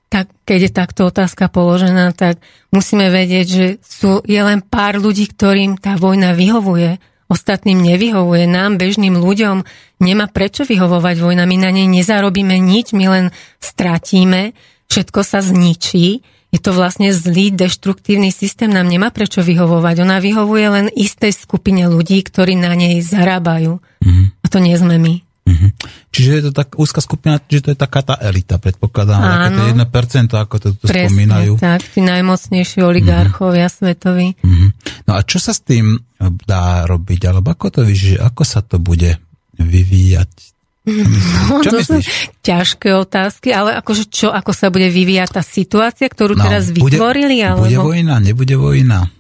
[0.07, 2.39] tak keď je takto otázka položená, tak
[2.71, 6.95] musíme vedieť, že sú, je len pár ľudí, ktorým tá vojna vyhovuje.
[7.27, 8.47] Ostatným nevyhovuje.
[8.47, 9.67] Nám, bežným ľuďom,
[9.99, 11.43] nemá prečo vyhovovať vojna.
[11.43, 13.25] My na nej nezarobíme nič, my len
[13.59, 14.55] stratíme
[14.91, 16.23] všetko sa zničí.
[16.47, 20.07] Je to vlastne zlý, deštruktívny systém, nám nemá prečo vyhovovať.
[20.07, 23.83] Ona vyhovuje len istej skupine ľudí, ktorí na nej zarábajú.
[23.83, 24.25] Mm-hmm.
[24.41, 25.13] A to nie sme my.
[25.47, 25.69] Mm-hmm.
[26.11, 29.63] Čiže je to tak úzka skupina, že to je taká tá elita, predpokladám, Áno, to
[29.79, 31.51] 1%, ako to tu presne, spomínajú.
[31.55, 33.79] tak, tí najmocnejší oligarchovia mm-hmm.
[33.79, 34.27] svetoví.
[34.43, 34.69] Mm-hmm.
[35.07, 35.99] No a čo sa s tým
[36.43, 39.15] dá robiť, alebo ako to víš, ako sa to bude
[39.55, 40.56] vyvíjať
[40.87, 42.05] No, čo to myslíš?
[42.07, 46.71] sú ťažké otázky, ale akože čo, ako sa bude vyvíjať tá situácia, ktorú no, teraz
[46.71, 47.43] vytvorili?
[47.43, 47.63] Bude, alebo...
[47.67, 49.11] bude vojna, nebude vojna?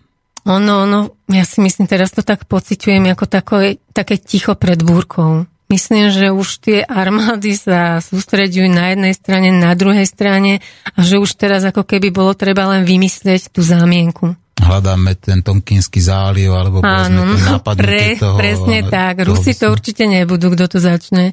[0.47, 5.43] Ono, no, ja si myslím, teraz to tak pociťujem ako také, také ticho pred búrkou.
[5.67, 10.63] Myslím, že už tie armády sa sústreďujú na jednej strane, na druhej strane
[10.95, 16.03] a že už teraz ako keby bolo treba len vymyslieť tú zámienku hľadáme ten Tomkinský
[16.03, 19.23] záliv, alebo Áno, no, pre, toho, presne tak.
[19.23, 21.31] Toho Rusi to určite nebudú, kto to začne.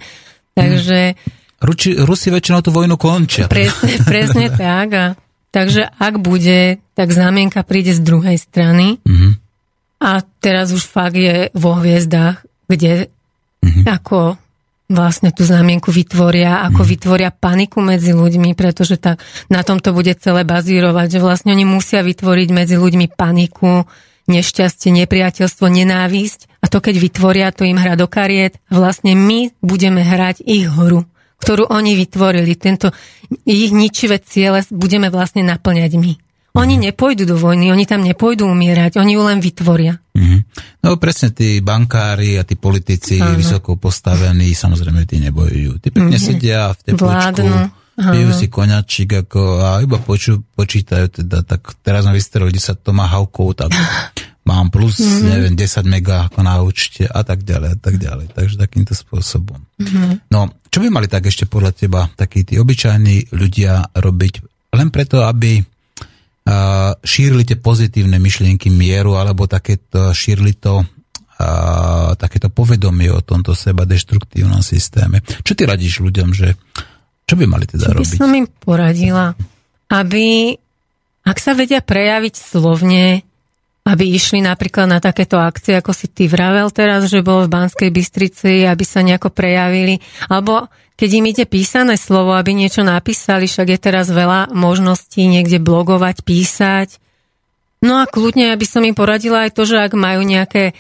[0.55, 1.19] Takže...
[1.59, 3.51] Ruči, Rusi väčšinou tú vojnu končia.
[3.51, 4.89] Presne, presne tak.
[4.95, 5.07] A,
[5.51, 9.03] takže ak bude, tak zámienka príde z druhej strany.
[9.03, 9.33] Mm-hmm.
[10.05, 13.09] A teraz už fakt je vo hviezdách, kde
[13.65, 13.85] mm-hmm.
[13.89, 14.39] ako
[14.89, 16.89] vlastne tú znamienku vytvoria, ako mm.
[16.89, 21.65] vytvoria paniku medzi ľuďmi, pretože tak na tom to bude celé bazírovať, že vlastne oni
[21.65, 23.89] musia vytvoriť medzi ľuďmi paniku,
[24.29, 30.01] nešťastie, nepriateľstvo, nenávisť a to keď vytvoria, to im hra do kariet vlastne my budeme
[30.01, 31.05] hrať ich hru,
[31.41, 32.57] ktorú oni vytvorili.
[32.57, 32.93] Tento
[33.45, 36.24] ich ničivé ciele budeme vlastne naplňať my.
[36.55, 39.99] Oni nepôjdu do vojny, oni tam nepôjdu umierať, oni ju len vytvoria.
[40.15, 40.41] Mm-hmm.
[40.87, 43.35] No presne tí bankári a tí politici Áno.
[43.35, 45.83] vysoko postavení, samozrejme tí nebojujú.
[45.83, 46.31] Tí pekne mm-hmm.
[46.31, 47.47] sedia v teplčku,
[47.99, 53.59] pijú si koňačík ako, a iba poču, počítajú teda, tak teraz na vystrelili sa Tomahawkov,
[53.59, 53.75] tak
[54.49, 55.27] mám plus, mm-hmm.
[55.35, 58.31] neviem, 10 mega ako na účte a tak ďalej a tak ďalej.
[58.31, 59.59] Takže takýmto spôsobom.
[59.83, 60.31] Mm-hmm.
[60.31, 64.35] No, čo by mali tak ešte podľa teba takí tí obyčajní ľudia robiť
[64.79, 65.74] len preto, aby
[67.01, 70.85] šírili tie pozitívne myšlienky mieru alebo takéto, šírili to
[71.41, 75.25] a, takéto povedomie o tomto seba deštruktívnom systéme.
[75.25, 76.55] Čo ty radíš ľuďom, že
[77.25, 78.17] čo by mali teda čo robiť?
[78.17, 79.33] By som im poradila,
[79.89, 80.53] aby
[81.25, 83.25] ak sa vedia prejaviť slovne,
[83.89, 87.89] aby išli napríklad na takéto akcie, ako si ty vravel teraz, že bol v Banskej
[87.89, 89.97] Bystrici, aby sa nejako prejavili,
[90.29, 90.69] alebo
[91.05, 96.25] keď im ide písané slovo, aby niečo napísali, však je teraz veľa možností niekde blogovať,
[96.25, 96.97] písať.
[97.85, 100.73] No a kľudne, aby som im poradila aj to, že ak majú nejaké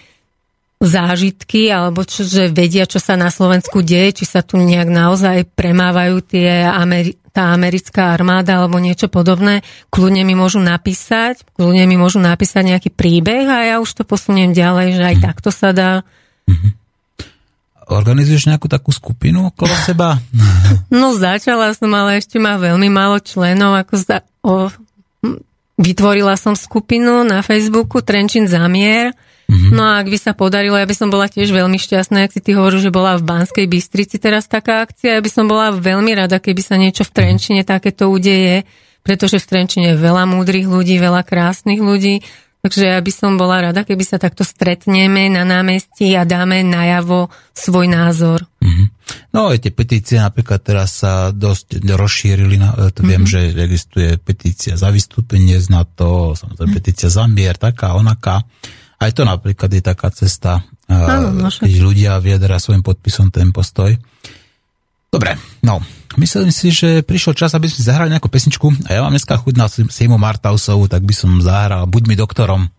[0.80, 5.44] zážitky, alebo čo, že vedia, čo sa na Slovensku deje, či sa tu nejak naozaj
[5.52, 9.60] premávajú tie Ameri- tá americká armáda alebo niečo podobné,
[9.92, 14.56] kľudne mi môžu napísať, kľudne mi môžu napísať nejaký príbeh a ja už to posuniem
[14.56, 16.00] ďalej, že aj takto sa dá.
[16.48, 16.83] Mm-hmm.
[17.88, 20.16] Organizuješ nejakú takú skupinu okolo seba?
[20.94, 23.76] No začala som, ale ešte má veľmi málo členov.
[23.84, 24.70] Ako za, o,
[25.76, 29.12] vytvorila som skupinu na Facebooku Trenčín zamier
[29.44, 29.72] Mm-hmm.
[29.76, 32.40] No a ak by sa podarilo, ja by som bola tiež veľmi šťastná, ak si
[32.40, 36.16] ty hovoril, že bola v Banskej Bystrici teraz taká akcia, ja by som bola veľmi
[36.16, 38.64] rada, keby sa niečo v Trenčine takéto udeje,
[39.04, 42.24] pretože v Trenčine je veľa múdrych ľudí, veľa krásnych ľudí,
[42.64, 47.28] takže ja by som bola rada, keby sa takto stretneme na námestí a dáme najavo
[47.52, 48.40] svoj názor.
[48.64, 48.86] Mm-hmm.
[49.36, 52.56] No aj tie petície napríklad teraz sa dosť rozšírili,
[52.96, 53.52] to viem, mm-hmm.
[53.52, 56.80] že existuje petícia za vystúpenie z NATO, samozrejme mm-hmm.
[56.80, 58.40] petícia za mier, taká, onaká.
[58.96, 63.92] Aj to napríklad je taká cesta, Áno, keď ľudia vyjadra svojim podpisom ten postoj.
[65.08, 65.80] Dobre, no,
[66.20, 69.54] myslím si, že prišiel čas, aby sme zahrali nejakú pesničku a ja mám dneska chuť
[69.56, 72.70] na Simu Martausovú, tak by som zahral Buď mi doktorom.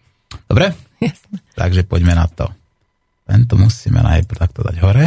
[0.47, 0.75] Dobre?
[1.03, 1.43] Jasne.
[1.53, 2.47] Takže poďme na to.
[3.25, 5.05] Tento musíme najprv takto dať hore.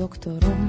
[0.00, 0.59] doktorom,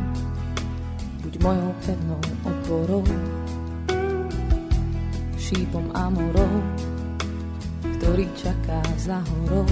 [5.51, 6.63] šípom a morou,
[7.99, 9.67] ktorý čaká za horou.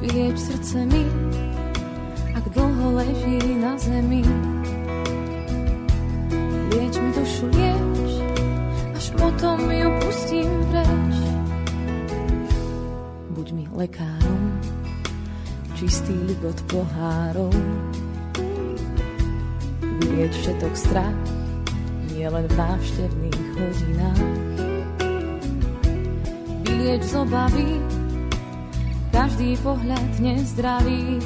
[0.00, 1.04] Vylieč srdce mi,
[2.32, 4.24] ak dlho leží na zemi.
[6.72, 8.10] Lieč mi dušu, lieč,
[8.96, 11.16] až potom ju pustím preč.
[13.36, 14.56] Buď mi lekárom,
[15.76, 17.52] čistý libot pohárov.
[20.00, 21.43] Vylieť všetok strach,
[22.24, 24.22] nie len v návštevných hodinách.
[26.64, 27.76] Vylieč z obavy,
[29.12, 31.20] každý pohľad nezdravý.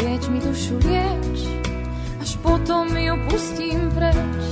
[0.00, 1.44] Lieč mi dušu, lieč,
[2.24, 4.44] až potom ju pustím preč.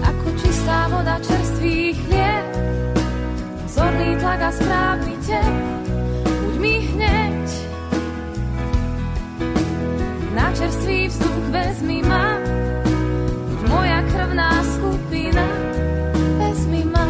[0.00, 2.48] Ako čistá voda čerstvých chlieb,
[3.68, 5.54] zorný tlak a správny tep,
[10.60, 12.36] čerstvý vzduch vezmi ma,
[13.64, 15.46] moja krvná skupina,
[16.36, 17.06] vezmi ma.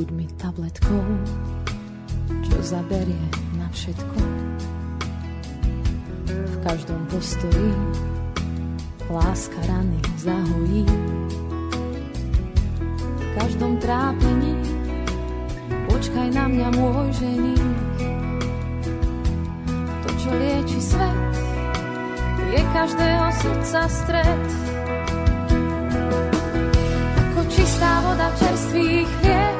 [0.00, 1.04] Buď mi tabletkou,
[2.40, 3.20] čo zaberie
[3.60, 4.35] na všetko.
[6.66, 7.70] Každom postoji
[9.06, 10.82] láska rany zahojí.
[13.22, 14.50] V každom trápení
[15.86, 17.70] počkaj na mňa môj ženich.
[19.78, 21.34] To, čo lieči svet,
[22.50, 24.42] je každého srdca stred.
[27.14, 29.56] Ako čistá voda čerstvých chlieb,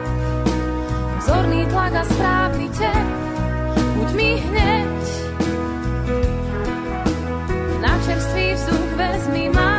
[1.23, 3.07] zorný tlak a správny tep,
[3.95, 4.96] buď mi hneď.
[8.97, 9.76] Čerstvý vzduch vezmi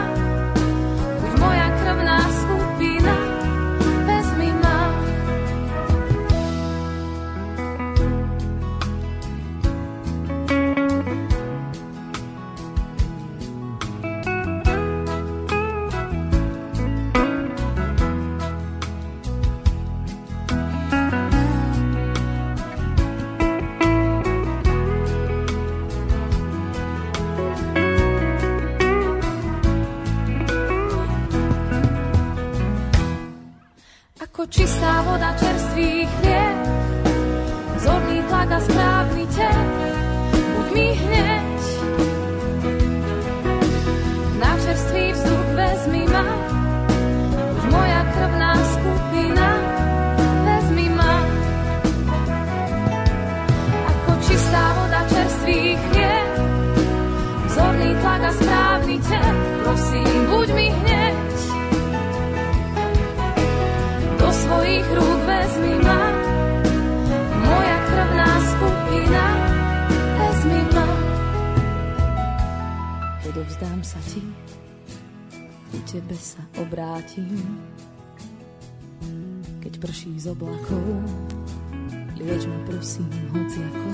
[82.87, 83.89] ma prosím hociako.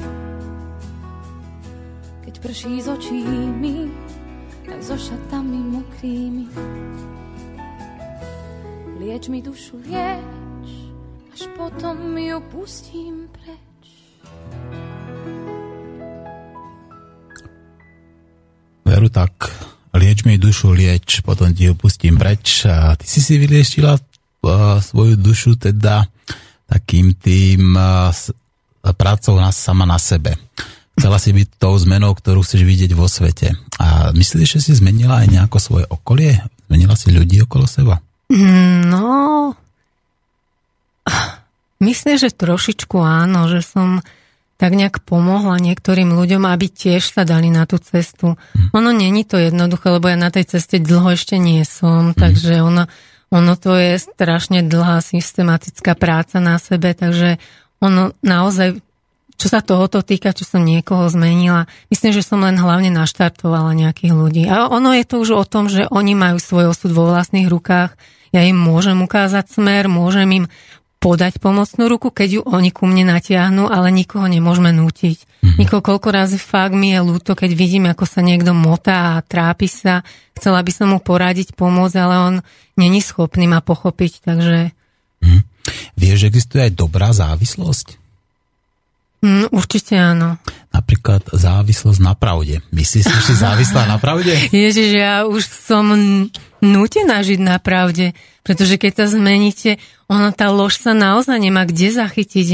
[2.26, 3.20] Keď prší z očí
[3.58, 3.90] mi,
[4.70, 6.46] aj so šatami mokrými.
[9.02, 10.70] Lieč mi dušu, lieč,
[11.34, 13.82] až potom ju pustím preč.
[18.86, 19.34] Veru tak,
[19.98, 22.70] lieč mi dušu, lieč, potom ti ju pustím preč.
[22.70, 26.06] A ty si si vyliečila uh, svoju dušu teda
[26.70, 27.74] takým tým
[28.92, 30.36] prácou na, sama na sebe.
[31.00, 33.56] Chcela si byť tou zmenou, ktorú chceš vidieť vo svete.
[33.80, 36.44] A myslíš, že si zmenila aj nejako svoje okolie?
[36.68, 38.04] Zmenila si ľudí okolo seba?
[38.30, 39.56] No,
[41.82, 44.04] myslím, že trošičku áno, že som
[44.62, 48.40] tak nejak pomohla niektorým ľuďom, aby tiež sa dali na tú cestu.
[48.56, 48.72] Hm.
[48.72, 52.16] Ono není to jednoduché, lebo ja na tej ceste dlho ešte nie som, hm.
[52.16, 52.88] takže ono,
[53.34, 57.42] ono to je strašne dlhá systematická práca na sebe, takže
[57.84, 58.80] ono naozaj
[59.34, 64.14] čo sa tohoto týka, čo som niekoho zmenila, myslím, že som len hlavne naštartovala nejakých
[64.14, 64.44] ľudí.
[64.48, 67.98] A ono je to už o tom, že oni majú svoj osud vo vlastných rukách.
[68.32, 70.46] Ja im môžem ukázať smer, môžem im
[71.04, 75.18] podať pomocnú ruku, keď ju oni ku mne natiahnu, ale nikoho nemôžeme nútiť.
[75.20, 75.60] Mm-hmm.
[75.60, 79.68] Nikoho koľko razy fakt mi je ľúto, keď vidím, ako sa niekto motá a trápi
[79.68, 80.08] sa.
[80.40, 82.36] Chcela by som mu poradiť, pomôcť, ale on
[82.80, 84.72] není schopný ma pochopiť, takže...
[85.20, 85.44] Mm.
[85.94, 88.04] Vieš, že existuje aj dobrá závislosť?
[89.24, 90.36] Mm, určite áno.
[90.76, 92.60] Napríklad závislosť na pravde.
[92.76, 94.36] Myslíš si, že závislá na pravde?
[94.52, 95.88] Ježiš, ja už som
[96.60, 98.12] nútená žiť na pravde,
[98.44, 99.80] pretože keď sa zmeníte,
[100.12, 102.48] ona tá lož sa naozaj nemá kde zachytiť.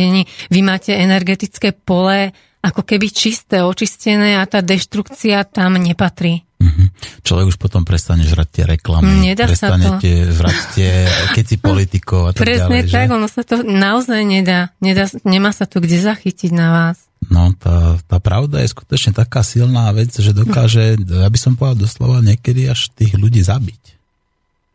[0.53, 6.45] Vy máte energetické pole ako keby čisté, očistené a tá deštrukcia tam nepatrí.
[6.59, 6.87] Mm-hmm.
[7.23, 10.91] Človek už potom prestane žrať tie reklamy, Nedá prestanete žrať tie
[11.31, 12.91] keci politikov a tak Presne ďalej.
[12.91, 13.15] tak, že?
[13.15, 14.75] ono sa to naozaj nedá.
[14.83, 15.07] nedá.
[15.23, 16.97] Nemá sa to kde zachytiť na vás.
[17.31, 21.87] No, tá, tá pravda je skutočne taká silná vec, že dokáže, ja by som povedal
[21.87, 23.99] doslova, niekedy až tých ľudí zabiť.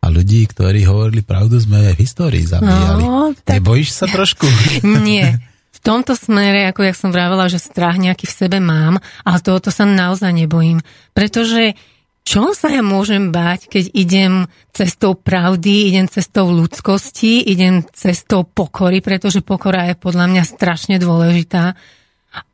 [0.05, 3.05] A ľudí, ktorí hovorili pravdu, sme v histórii zabíjali.
[3.09, 3.61] No, tak...
[3.61, 4.45] Nebojíš sa trošku?
[5.09, 5.41] Nie.
[5.85, 9.85] Tomto smere, ako ja som vravela, že strach nejaký v sebe mám, ale tohoto sa
[9.85, 10.81] naozaj nebojím.
[11.13, 11.77] Pretože
[12.25, 19.05] čo sa ja môžem bať, keď idem cestou pravdy, idem cestou ľudskosti, idem cestou pokory,
[19.05, 21.77] pretože pokora je podľa mňa strašne dôležitá.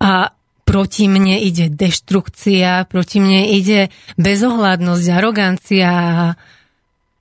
[0.03, 0.35] A
[0.67, 5.91] proti mne ide deštrukcia, proti mne ide bezohľadnosť, arogancia.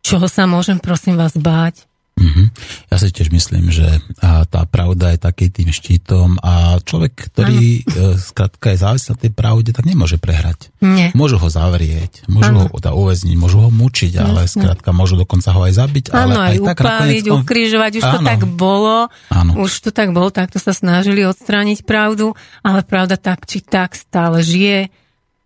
[0.02, 1.89] Čoho sa môžem, prosím vás, báť?
[2.20, 2.48] Mm-hmm.
[2.92, 8.12] Ja si tiež myslím, že tá pravda je taký tým štítom a človek, ktorý ano.
[8.14, 10.68] E, skrátka je závislý na tej pravde, tak nemôže prehrať.
[10.84, 11.16] Nie.
[11.16, 12.68] Môžu ho zavrieť, môžu ano.
[12.68, 16.06] ho teda uväzniť, môžu ho mučiť, ale skrátka môžu dokonca ho aj zabiť.
[16.12, 17.40] Áno, ale aj, aj tak upáliť, on...
[17.40, 18.12] ukrižovať, už ano.
[18.12, 18.98] to tak bolo,
[19.32, 19.52] ano.
[19.64, 24.44] už to tak bolo, takto sa snažili odstrániť pravdu, ale pravda tak či tak stále
[24.44, 24.92] žije,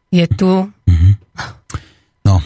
[0.09, 0.73] je tu.
[0.89, 1.13] Mm-hmm.
[2.25, 2.41] No,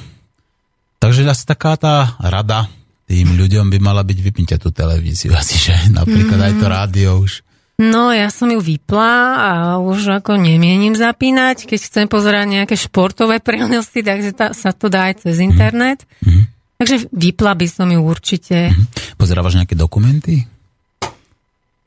[1.00, 2.68] takže asi taká tá rada,
[3.08, 6.46] tým ľuďom by mala byť vypnite tú televíziu asi, že napríklad mm.
[6.52, 6.74] aj to mhm.
[6.76, 7.32] rádio už.
[7.78, 11.70] No, ja som ju vypla a už ako nemienim zapínať.
[11.70, 16.02] Keď chcem pozerať nejaké športové prenosy, takže tá, sa to dá aj cez internet.
[16.26, 16.50] Mm.
[16.82, 18.74] Takže vypla by som ju určite.
[18.74, 18.86] Mm.
[19.22, 20.50] Pozerávaš nejaké dokumenty?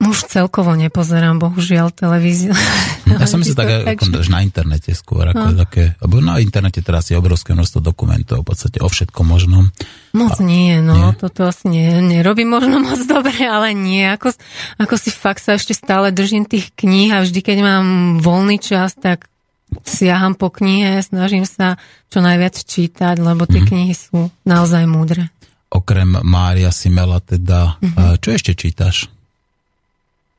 [0.00, 2.56] Už celkovo nepozerám, bohužiaľ, televíziu.
[3.04, 5.28] Ja som myslel tak, tak že na internete skôr.
[5.28, 5.60] Ako no.
[5.60, 9.68] také, lebo na internete teraz je obrovské množstvo dokumentov, v podstate o všetkom možnom.
[10.16, 11.20] Moc A, nie, no, nie?
[11.20, 14.08] toto asi nie, nerobí možno moc dobre, ale nie.
[14.08, 14.32] Ako,
[14.80, 17.86] ako si fakt sa ešte stále držím tých kníh a vždy, keď mám
[18.24, 19.28] voľný čas, tak
[19.84, 21.76] siaham po knihe, snažím sa
[22.08, 23.68] čo najviac čítať, lebo tie mm.
[23.68, 25.28] knihy sú naozaj múdre.
[25.70, 28.18] Okrem Mária Simela teda, mm-hmm.
[28.18, 29.06] čo ešte čítaš?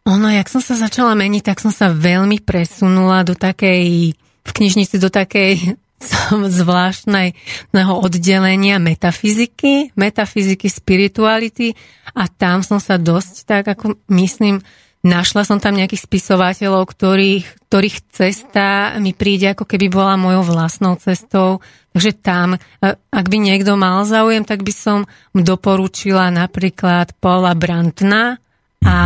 [0.10, 4.98] Ono, jak som sa začala meniť, tak som sa veľmi presunula do takej, v knižnici
[4.98, 5.78] do takej
[6.58, 11.78] zvláštneho oddelenia metafyziky, metafyziky, spirituality
[12.18, 14.66] a tam som sa dosť tak, ako myslím,
[15.06, 20.98] našla som tam nejakých spisovateľov, ktorých, ktorých cesta mi príde ako keby bola mojou vlastnou
[20.98, 21.62] cestou.
[21.92, 22.56] Takže tam,
[22.90, 25.00] ak by niekto mal záujem, tak by som
[25.36, 28.40] doporučila napríklad Paula Brantna
[28.82, 28.98] a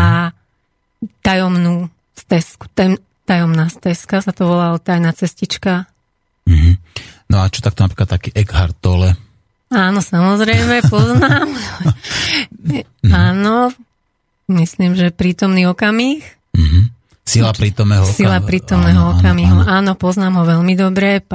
[1.21, 2.71] tajomnú stezku.
[2.71, 5.89] Taj, tajomná stezka sa to volalo, tajná cestička.
[6.45, 6.73] Mm-hmm.
[7.33, 9.17] No a čo takto napríklad taký Eckhart Tolle?
[9.73, 11.49] Áno, samozrejme, poznám.
[11.49, 13.11] mm-hmm.
[13.29, 13.73] Áno,
[14.47, 16.21] myslím, že prítomný okamih.
[16.53, 16.83] Mm-hmm.
[17.25, 18.21] Sila prítomného okamihu.
[18.21, 19.57] Sila prítomného áno, okamihu.
[19.57, 19.73] Áno, áno.
[19.81, 21.25] áno, poznám ho veľmi dobre.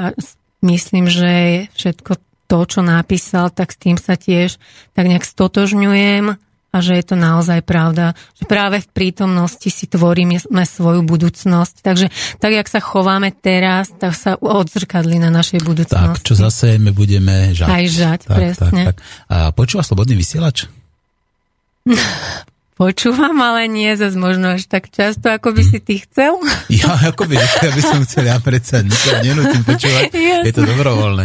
[0.62, 2.12] myslím, že všetko
[2.46, 4.58] to, čo napísal, tak s tým sa tiež
[4.94, 6.34] tak nejak stotožňujem
[6.70, 11.82] a že je to naozaj pravda, že práve v prítomnosti si tvoríme svoju budúcnosť.
[11.82, 12.06] Takže
[12.38, 16.22] tak, jak sa chováme teraz, tak sa odzrkadli na našej budúcnosti.
[16.22, 17.68] Tak, čo zase my budeme žať.
[17.68, 18.82] Aj žať, tak, presne.
[18.86, 18.96] Tak, tak.
[19.26, 20.70] A počúva Slobodný vysielač?
[22.80, 26.40] Počúvam, ale nie zase možno až tak často, ako by si ty chcel.
[26.80, 30.46] Ja, ako by, ja by som chcel, ja predsa nikoho nenutím počúvať, Jasne.
[30.48, 31.24] je to dobrovoľné.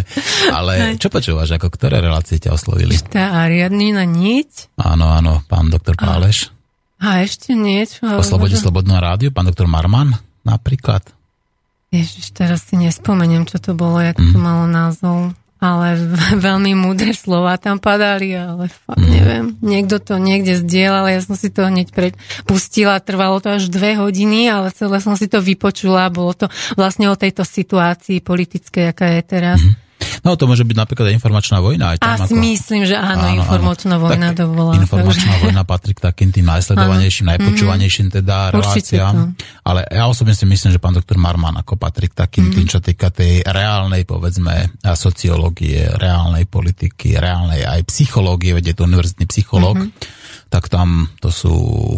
[0.51, 2.97] Ale čo počúvaš, ako ktoré relácie ťa oslovili?
[3.08, 4.76] Tá Ariadnina niť.
[4.82, 6.51] Áno, áno, pán doktor Páleš.
[6.99, 8.03] A, a ešte niečo.
[8.03, 11.08] O Slobode Slobodného rádiu, pán doktor Marman napríklad.
[11.93, 14.34] Ježiš, teraz si nespomeniem, čo to bolo, jak mm.
[14.34, 15.95] to malo názov ale
[16.47, 19.10] veľmi múdre slova tam padali, ale fakt mm.
[19.10, 19.45] neviem.
[19.64, 21.91] Niekto to niekde zdieľal, ja som si to hneď
[22.43, 27.08] pustila, trvalo to až dve hodiny, ale celé som si to vypočula, bolo to vlastne
[27.08, 29.60] o tejto situácii politickej, aká je teraz.
[29.64, 29.84] Mm.
[30.26, 31.93] No to môže byť napríklad informačná vojna.
[31.93, 32.34] Aj tam, A ako...
[32.34, 34.09] myslím, že áno, áno informačná áno.
[34.09, 34.73] vojna tak, to bola.
[34.73, 35.43] Informačná takže...
[35.45, 39.38] vojna patrí k takým tým najsledovanejším, najpočúvanejším teda reláciám.
[39.61, 42.57] Ale ja osobne si myslím, že pán doktor Marman ako patrí k takým mm-hmm.
[42.57, 49.30] tým, čo týka tej reálnej, povedzme, sociológie, reálnej politiky, reálnej aj psychológie, vedie to univerzitný
[49.30, 49.78] psychológ.
[49.78, 51.51] Mm-hmm tak tam to sú,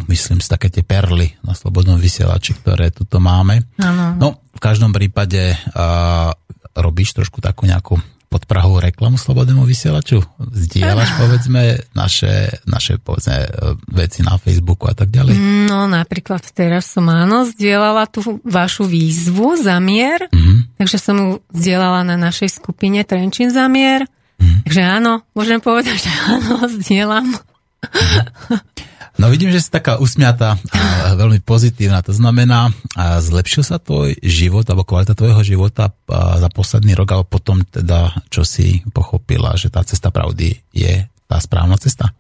[0.10, 3.62] myslím si, také tie perly na slobodnom vysielači, ktoré tuto máme.
[3.78, 4.18] Ano.
[4.18, 6.34] No, v každom prípade uh,
[6.74, 8.02] robíš trošku takú nejakú
[8.38, 10.22] podprahovú reklamu slobodnému vysielaču?
[10.38, 13.50] Zdieľaš, povedzme, naše, naše povedzme,
[13.90, 15.34] veci na Facebooku a tak ďalej?
[15.66, 20.78] No, napríklad teraz som áno, zdieľala tú vašu výzvu Zamier, mm-hmm.
[20.78, 24.06] takže som ju zdieľala na našej skupine Trenčín Zamier.
[24.38, 24.70] Mm-hmm.
[24.70, 27.34] Takže áno, môžem povedať, že áno, zdieľam.
[27.34, 28.86] Mm-hmm.
[29.18, 32.06] No vidím, že si taká usmiatá a veľmi pozitívna.
[32.06, 37.66] To znamená, zlepšil sa tvoj život alebo kvalita tvojho života za posledný rok alebo potom
[37.66, 42.14] teda, čo si pochopila, že tá cesta pravdy je tá správna cesta?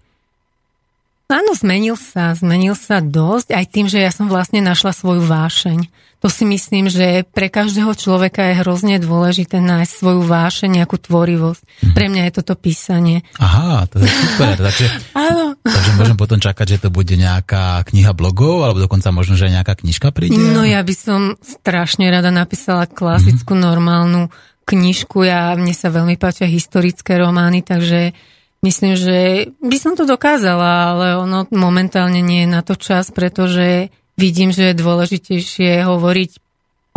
[1.28, 2.32] Áno, zmenil sa.
[2.32, 6.90] Zmenil sa dosť aj tým, že ja som vlastne našla svoju vášeň to si myslím,
[6.90, 11.62] že pre každého človeka je hrozne dôležité nájsť svoju vášeň, nejakú tvorivosť.
[11.62, 11.94] Mm-hmm.
[11.94, 13.22] Pre mňa je toto písanie.
[13.38, 14.58] Aha, to je super.
[14.68, 15.54] takže, Áno.
[15.62, 19.62] takže môžem potom čakať, že to bude nejaká kniha blogov, alebo dokonca možno, že aj
[19.62, 20.42] nejaká knižka príde?
[20.42, 23.68] No ja by som strašne rada napísala klasickú, mm-hmm.
[23.70, 24.22] normálnu
[24.66, 25.22] knižku.
[25.22, 28.18] Ja, mne sa veľmi páčia historické romány, takže
[28.66, 29.18] myslím, že
[29.62, 34.74] by som to dokázala, ale ono momentálne nie je na to čas, pretože vidím, že
[34.74, 36.32] je dôležitejšie hovoriť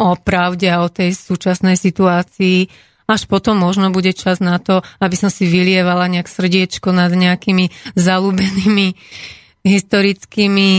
[0.01, 2.73] o pravde a o tej súčasnej situácii.
[3.11, 7.69] Až potom možno bude čas na to, aby som si vylievala nejak srdiečko nad nejakými
[7.99, 8.97] zalúbenými
[9.67, 10.71] historickými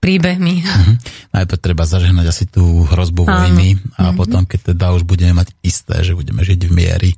[0.00, 0.54] príbehmi.
[0.64, 0.92] Mhm.
[1.36, 4.16] Najprv treba zažehnať asi tú hrozbu vojny a mhm.
[4.16, 7.10] potom, keď teda už budeme mať isté, že budeme žiť v miery,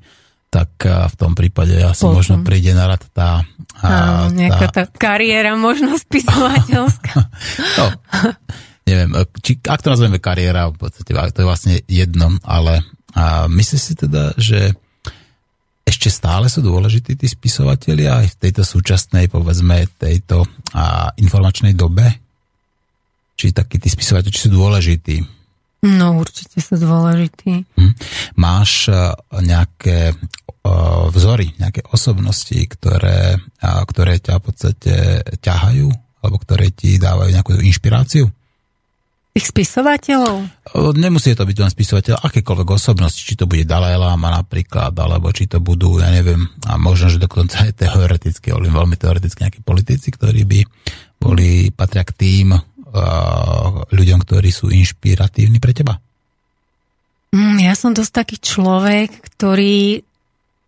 [0.53, 2.21] tak v tom prípade asi Potom.
[2.21, 3.41] možno príde na rad tá...
[3.81, 4.85] A, nejaká tá...
[4.85, 7.17] tá kariéra možno spisovateľská.
[7.81, 7.87] no,
[8.85, 13.81] neviem, či, ak to nazveme kariéra, v podstate to je vlastne jedno, ale a myslíš
[13.81, 14.73] si teda, že
[15.83, 22.07] ešte stále sú dôležití tí spisovatelia aj v tejto súčasnej, povedzme, tejto a, informačnej dobe?
[23.37, 25.17] Či takí tí spisovateľi či sú dôležití?
[25.83, 27.67] No určite sú dôležití.
[27.75, 27.93] Hm.
[28.39, 28.87] Máš
[29.43, 30.15] nejaké
[31.13, 34.95] vzory, nejaké osobnosti, ktoré, ktoré ťa v podstate
[35.43, 35.91] ťahajú,
[36.23, 38.31] alebo ktoré ti dávajú nejakú inšpiráciu?
[39.33, 40.45] Tých spisovateľov?
[40.93, 45.49] Nemusí to byť len spisovateľ, akékoľvek osobnosti, či to bude Dalaj Lama napríklad, alebo či
[45.49, 50.45] to budú, ja neviem, a možno, že dokonca aj teoreticky, veľmi teoreticky nejakí politici, ktorí
[50.45, 50.61] by
[51.17, 52.61] boli, patria k tým uh,
[53.89, 55.97] ľuďom, ktorí sú inšpiratívni pre teba?
[57.33, 60.05] Mm, ja som dosť taký človek, ktorý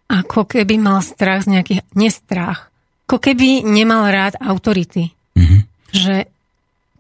[0.09, 2.69] ako keby mal strach z nejakých, nestrach,
[3.09, 5.13] ako keby nemal rád autority.
[5.37, 5.61] Mm-hmm.
[5.95, 6.17] Že,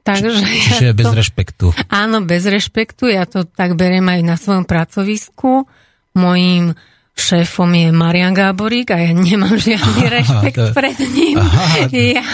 [0.04, 1.66] takže Čiže ja bez to, rešpektu.
[1.90, 5.68] Áno, bez rešpektu, ja to tak beriem aj na svojom pracovisku.
[6.14, 6.76] Mojím
[7.14, 10.64] šéfom je Marian Gáborík a ja nemám žiadny Aha, rešpekt to...
[10.74, 11.38] pred ním.
[11.38, 11.94] Aha, to...
[11.94, 12.26] ja,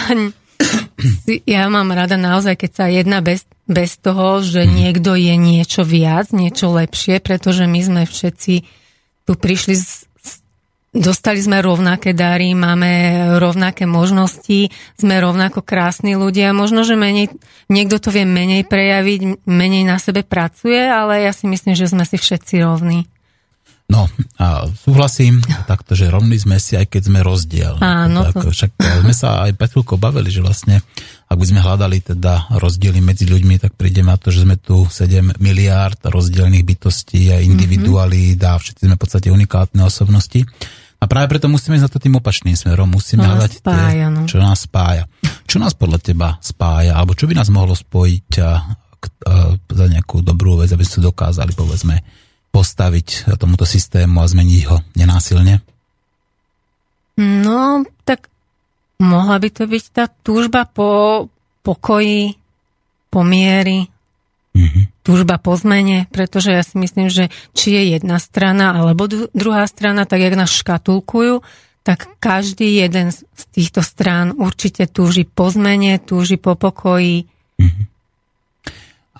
[1.45, 4.71] ja mám rada naozaj, keď sa jedná bez, bez toho, že mm.
[4.73, 8.53] niekto je niečo viac, niečo lepšie, pretože my sme všetci
[9.25, 10.10] tu prišli z
[10.91, 14.67] Dostali sme rovnaké dary, máme rovnaké možnosti,
[14.99, 16.51] sme rovnako krásni ľudia.
[16.51, 17.31] Možno, že menej,
[17.71, 22.03] niekto to vie menej prejaviť, menej na sebe pracuje, ale ja si myslím, že sme
[22.03, 23.07] si všetci rovní.
[23.91, 24.07] No,
[24.39, 27.75] a súhlasím takto, že rovní sme si, aj keď sme rozdiel.
[27.83, 28.23] Áno.
[28.27, 30.79] Tak, však sme sa aj pred chvíľkou bavili, že vlastne,
[31.27, 34.87] ak by sme hľadali teda rozdiely medzi ľuďmi, tak prídeme na to, že sme tu
[34.87, 38.55] 7 miliárd rozdielných bytostí a individualít mm-hmm.
[38.55, 40.39] a všetci sme v podstate unikátne osobnosti.
[41.01, 42.85] A práve preto musíme ísť na to tým opačným smerom.
[42.85, 44.21] Musíme hľadať spája, tie, no.
[44.29, 45.09] čo nás spája.
[45.49, 46.93] Čo nás podľa teba spája?
[46.93, 48.53] Alebo čo by nás mohlo spojiť a, a,
[49.57, 52.05] za nejakú dobrú vec, aby ste dokázali, povedzme,
[52.53, 55.65] postaviť tomuto systému a zmeniť ho nenásilne?
[57.17, 58.29] No, tak
[59.01, 61.25] mohla by to byť tá túžba po
[61.65, 62.37] pokoji,
[63.09, 63.89] po miery,
[64.53, 64.85] mm-hmm.
[65.01, 70.05] Túžba po zmene, pretože ja si myslím, že či je jedna strana alebo druhá strana,
[70.05, 71.41] tak jak nás škatulkujú,
[71.81, 77.25] tak každý jeden z týchto strán určite túži po zmene, túži po pokoji.
[77.57, 77.90] Mm-hmm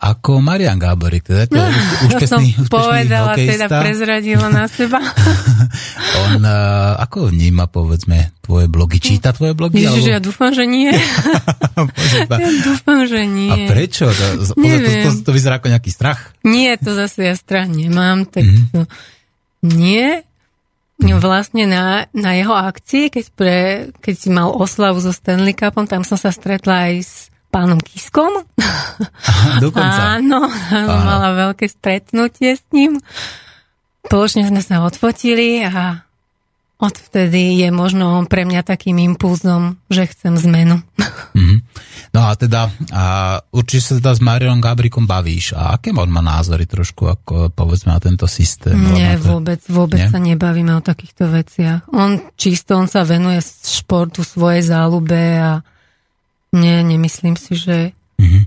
[0.01, 1.69] ako Marian Gáborík, teda to no,
[2.09, 3.53] úspešný, úspešný povedala, hokejista.
[3.53, 4.97] teda prezradila na seba.
[6.25, 8.97] On uh, ako vníma, povedzme, tvoje blogy?
[8.97, 9.85] Číta tvoje blogy?
[9.85, 10.15] Ježiš, alebo...
[10.17, 10.89] ja dúfam, že nie.
[12.41, 13.53] ja dúfam, že nie.
[13.53, 14.09] A prečo?
[14.09, 16.33] To, to, to, to vyzerá ako nejaký strach?
[16.41, 18.65] Nie, to zase ja strach nemám, tak mm-hmm.
[18.73, 18.79] to
[19.69, 20.25] nie.
[21.01, 21.17] Mm.
[21.17, 23.57] Vlastne na, na jeho akcii, keď, pre,
[24.01, 28.31] keď si mal oslavu so Stanley Cupom, tam som sa stretla aj s pánom Kiskom.
[29.27, 30.17] Aha, dokonca.
[30.17, 33.03] Áno, áno, mala veľké stretnutie s ním.
[34.07, 36.07] Spoločne sme sa odfotili a
[36.81, 40.81] odvtedy je možno pre mňa takým impulzom, že chcem zmenu.
[41.35, 41.59] Mm-hmm.
[42.11, 43.03] No a teda, a
[43.55, 45.55] určite sa teda s Mariom Gabrikom bavíš.
[45.55, 48.75] A aké on má názory trošku, ako povedzme na tento systém?
[48.75, 49.31] Nie, to...
[49.31, 50.11] vôbec, vôbec Nie?
[50.11, 51.87] sa nebavíme o takýchto veciach.
[51.95, 55.63] On čisto, on sa venuje športu, svojej záľube a
[56.51, 57.95] nie, nemyslím si, že...
[58.19, 58.43] Mm-hmm.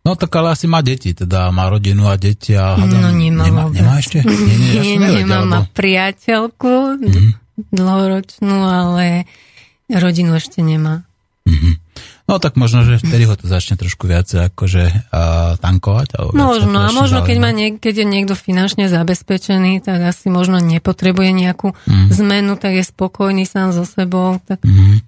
[0.00, 3.44] No tak ale asi má deti, teda má rodinu a deti a hádam, no nemá,
[3.44, 4.24] nemá, nemá ešte?
[4.24, 5.52] Nie, nie, ja nie nemá, alebo...
[5.52, 7.30] má priateľku mm-hmm.
[7.68, 9.28] dlhoročnú, ale
[9.92, 11.04] rodinu ešte nemá.
[11.44, 11.74] Mm-hmm.
[12.30, 16.14] No tak možno, že vtedy ho to začne trošku viacej akože uh, tankovať.
[16.14, 20.62] Alebo možno, a možno keď, má niek- keď je niekto finančne zabezpečený, tak asi možno
[20.62, 22.14] nepotrebuje nejakú mm.
[22.22, 24.38] zmenu, tak je spokojný sám so sebou.
[24.46, 24.62] Tak...
[24.62, 25.02] Mm.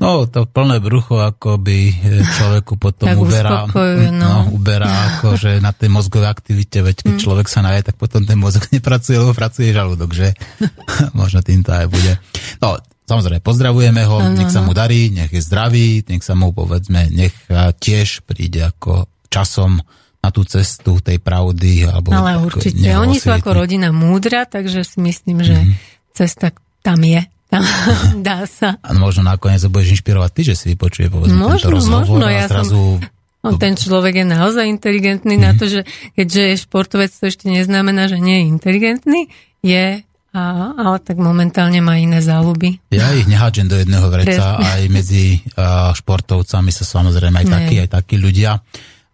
[0.00, 3.74] No, to plné brucho ako by e, človeku potom uberá, no.
[4.10, 4.32] no.
[4.50, 7.22] uberá ako, že na tej mozgovej aktivite, veď keď mm.
[7.22, 10.34] človek sa naje, tak potom ten mozog nepracuje, lebo pracuje žalúdok, že?
[11.18, 12.12] Možno týmto aj bude.
[12.58, 16.50] No, samozrejme, pozdravujeme ho, no, nech sa mu darí, nech je zdravý, nech sa mu,
[16.50, 17.34] povedzme, nech
[17.78, 19.82] tiež príde ako časom
[20.24, 21.84] na tú cestu tej pravdy.
[21.84, 25.72] Alebo Ale určite, oni sú ako rodina múdra, takže si myslím, že mm.
[26.16, 26.48] cesta
[26.80, 27.33] tam je.
[28.26, 28.80] Dá sa.
[28.80, 32.26] A možno nakoniec sa budeš inšpirovať ty, že si vypočuje povedzme možno, tento rozhovor možno,
[32.30, 32.80] ja a zrazu...
[32.98, 33.12] Som...
[33.44, 35.52] No, ten človek je naozaj inteligentný mm-hmm.
[35.52, 35.84] na to, že
[36.16, 39.20] keďže je športovec, to ešte neznamená, že nie je inteligentný.
[39.60, 40.00] Je,
[40.32, 40.42] a,
[40.72, 42.80] ale tak momentálne má iné záľuby.
[42.88, 44.64] Ja ich nehádžem do jedného vreca, Presne.
[44.64, 45.24] aj medzi
[45.60, 48.64] uh, športovcami sa samozrejme aj takí, aj takí ľudia.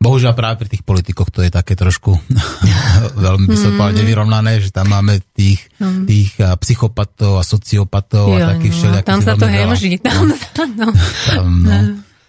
[0.00, 2.16] Bohužiaľ práve pri tých politikoch to je také trošku
[3.28, 4.00] veľmi by som povedal mm.
[4.00, 6.08] nevyrovnané, že tam máme tých, mm.
[6.08, 9.10] tých psychopatov a sociopatov jo, a takých no, všelijakých.
[9.12, 10.00] Tam sa to hemží.
[10.00, 10.36] Tam, no.
[10.72, 10.88] no.
[11.28, 11.78] tam, no.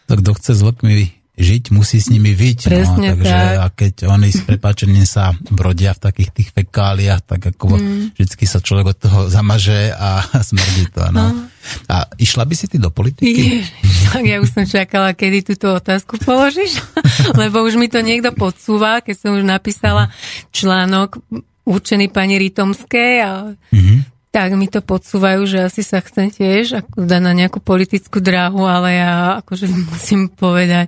[0.03, 2.59] Tak kto chce s vlkmi žiť, musí s nimi vyť.
[2.67, 3.55] No, Presne no, takže, tak.
[3.55, 8.19] A keď oni s prepáčením sa brodia v takých tých fekáliách, tak ako mm.
[8.19, 11.07] vždycky sa človek od toho zamaže a smrdí to.
[11.15, 11.31] No.
[11.31, 11.47] no.
[11.87, 13.65] A išla by si ty do politiky?
[14.11, 16.83] Tak ja už som čakala, kedy túto otázku položíš,
[17.41, 20.11] lebo už mi to niekto podsúva, keď som už napísala
[20.51, 21.21] článok
[21.63, 27.03] určený pani Ritomskej a mm-hmm tak mi to podsúvajú, že asi sa chcem tiež ako
[27.03, 30.87] na nejakú politickú dráhu, ale ja akože musím povedať,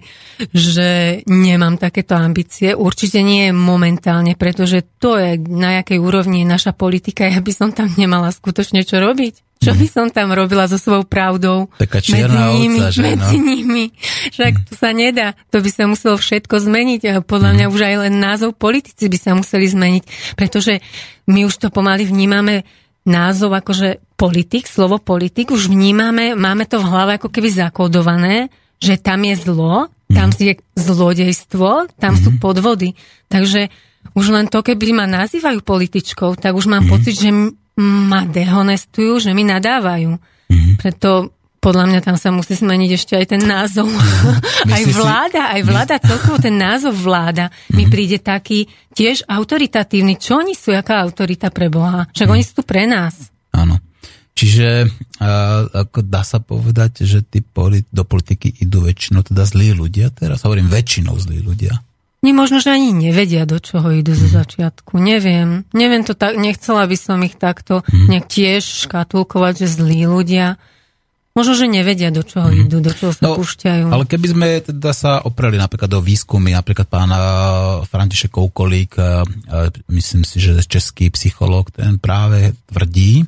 [0.56, 2.72] že nemám takéto ambície.
[2.72, 7.28] Určite nie momentálne, pretože to je, na jakej úrovni je naša politika.
[7.28, 9.53] Ja by som tam nemala skutočne čo robiť.
[9.64, 11.72] Čo by som tam robila so svojou pravdou?
[11.80, 13.46] Taká čierna medzi nimi, ovca, že medzi no?
[13.48, 13.86] nimi.
[14.36, 15.28] Však to sa nedá.
[15.56, 17.02] To by sa muselo všetko zmeniť.
[17.24, 17.74] Podľa mňa mhm.
[17.74, 20.04] už aj len názov politici by sa museli zmeniť.
[20.36, 20.84] Pretože
[21.32, 22.68] my už to pomaly vnímame
[23.04, 28.48] názov akože politik, slovo politik, už vnímame, máme to v hlave ako keby zakódované,
[28.80, 30.40] že tam je zlo, tam mm.
[30.40, 32.20] je zlodejstvo, tam mm.
[32.20, 32.40] sú mhm.
[32.40, 32.90] podvody.
[33.28, 33.68] Takže
[34.14, 36.92] už len to, keby ma nazývajú političkou, tak už mám mm.
[36.92, 37.32] pocit, že
[37.80, 40.18] ma dehonestujú, že mi nadávajú.
[40.50, 40.78] Mm.
[40.78, 43.88] Preto podľa mňa tam sa musí zmeniť ešte aj ten názov.
[44.76, 47.92] aj vláda, aj vláda, celkovo ten názov vláda mi mhm.
[47.92, 50.20] príde taký tiež autoritatívny.
[50.20, 52.04] Čo oni sú, aká autorita pre Boha?
[52.12, 53.32] Však oni sú tu pre nás.
[53.56, 53.80] Áno.
[54.34, 59.78] Čiže uh, ako dá sa povedať, že tí polit, do politiky idú väčšinou teda zlí
[59.78, 61.78] ľudia, teraz hovorím väčšinou zlí ľudia.
[62.24, 64.96] Nie možno, že ani nevedia, do čoho idú zo začiatku.
[64.96, 65.68] Neviem.
[65.76, 70.56] Neviem to tak, nechcela by som ich takto nejak tiež škatulkovať, že zlí ľudia.
[71.34, 72.70] Možno, že nevedia, do čoho mm.
[72.70, 73.90] idú, do čoho sa no, púšťajú.
[73.90, 77.20] Ale keby sme teda sa opreli napríklad do výskumy, napríklad pána
[77.90, 78.96] František Koukolík,
[79.90, 83.26] myslím si, že český psychológ, ten práve tvrdí,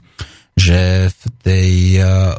[0.54, 1.72] že v tej,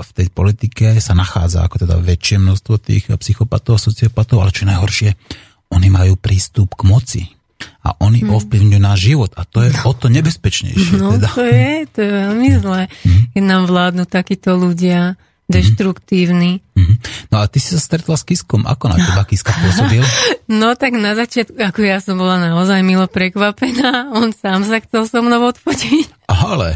[0.01, 5.19] v tej politike sa nachádza ako teda väčšie množstvo tých psychopatov, sociopatov, ale čo najhoršie,
[5.71, 7.23] oni majú prístup k moci
[7.87, 8.35] a oni hmm.
[8.35, 10.99] ovplyvňujú náš život a to je o to nebezpečnejšie.
[10.99, 11.29] No teda.
[11.31, 13.23] to je, to je veľmi zlé, hmm.
[13.33, 15.15] keď nám vládnu takíto ľudia
[15.47, 16.66] deštruktívny.
[16.77, 16.97] Mm-hmm.
[17.33, 18.69] No a ty si sa stretla s Kiskom.
[18.69, 20.05] Ako na teba Kiska pôsobil?
[20.47, 25.03] No tak na začiatku, ako ja som bola naozaj milo prekvapená, on sám sa chcel
[25.11, 26.07] so mnou odfotiť.
[26.27, 26.75] Ale.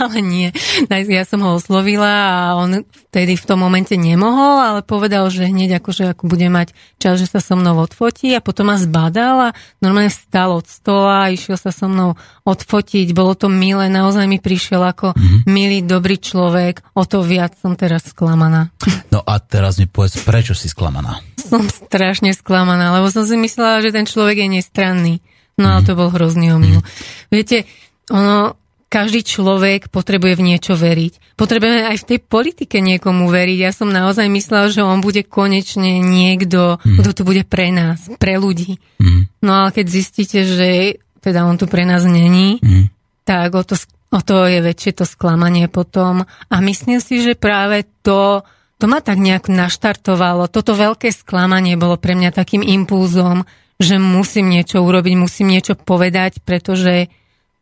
[0.00, 0.48] Ale nie.
[0.88, 5.80] Ja som ho oslovila a on vtedy v tom momente nemohol, ale povedal, že hneď
[5.80, 9.56] akože ako bude mať čas, že sa so mnou odfotí a potom ma zbadal a
[9.80, 13.10] normálne vstal od stola a išiel sa so mnou odfotiť.
[13.16, 15.48] Bolo to milé, naozaj mi prišiel ako mm-hmm.
[15.48, 16.84] milý, dobrý človek.
[16.92, 18.68] O to viac som teraz sklamaná.
[19.10, 21.24] No a teraz mi povedz, prečo si sklamaná?
[21.40, 25.14] Som strašne sklamaná, lebo som si myslela, že ten človek je nestranný.
[25.60, 25.88] No ale mhm.
[25.88, 26.80] to bol hrozný omyl.
[27.28, 27.68] Viete,
[28.08, 28.60] ono,
[28.90, 31.38] každý človek potrebuje v niečo veriť.
[31.38, 33.58] Potrebujeme aj v tej politike niekomu veriť.
[33.62, 36.98] Ja som naozaj myslela, že on bude konečne niekto, mm.
[36.98, 38.82] kto tu bude pre nás, pre ľudí.
[38.98, 39.30] Mm.
[39.46, 42.90] No ale keď zistíte, že teda on tu pre nás není, mm.
[43.22, 43.78] tak o to,
[44.10, 46.26] o to je väčšie to sklamanie potom.
[46.50, 48.42] A myslím si, že práve to,
[48.80, 50.48] to ma tak nejak naštartovalo.
[50.48, 53.44] Toto veľké sklamanie bolo pre mňa takým impulzom,
[53.76, 57.12] že musím niečo urobiť, musím niečo povedať, pretože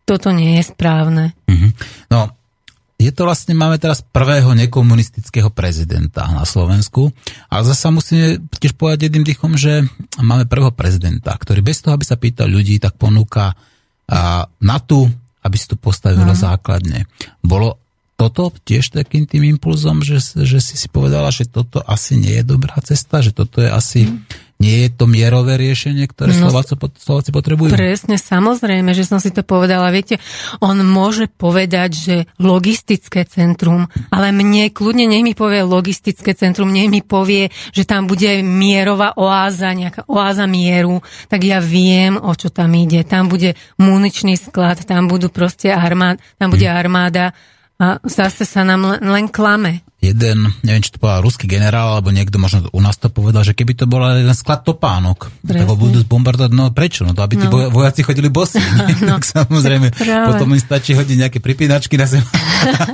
[0.06, 1.34] toto nie je správne.
[1.50, 1.70] Mm-hmm.
[2.14, 2.30] No,
[2.98, 7.14] je to vlastne, máme teraz prvého nekomunistického prezidenta na Slovensku,
[7.46, 8.26] ale zase musíme
[8.58, 9.86] tiež povedať jedným dýchom, že
[10.18, 13.54] máme prvého prezidenta, ktorý bez toho, aby sa pýtal ľudí, tak ponúka
[14.10, 15.06] a, na tu,
[15.46, 16.40] aby si tu postavilo mm.
[16.42, 17.06] základne.
[17.38, 17.78] Bolo
[18.18, 22.44] toto tiež takým tým impulzom, že, že si si povedala, že toto asi nie je
[22.44, 24.10] dobrá cesta, že toto je asi...
[24.10, 27.70] Mm nie je to mierové riešenie, ktoré no, Slováci, Slováci potrebujú?
[27.70, 29.94] Presne, samozrejme, že som si to povedala.
[29.94, 30.18] Viete,
[30.58, 36.90] on môže povedať, že logistické centrum, ale mne kľudne nech mi povie logistické centrum, nech
[36.90, 42.50] mi povie, že tam bude mierová oáza, nejaká oáza mieru, tak ja viem, o čo
[42.50, 43.06] tam ide.
[43.06, 46.74] Tam bude muničný sklad, tam budú proste armád, tam bude hm.
[46.74, 47.30] armáda
[47.78, 52.14] a zase sa nám len, len klame jeden, neviem, či to povedal ruský generál, alebo
[52.14, 55.74] niekto možno u nás to povedal, že keby to bol jeden sklad topánok, tak ho
[55.74, 57.02] budú zbombardovať, no prečo?
[57.02, 57.74] No to aby tí no.
[57.74, 58.62] vojaci chodili bosí.
[58.98, 59.94] No, tak samozrejme,
[60.26, 62.24] potom im stačí hodiť nejaké pripínačky na zem.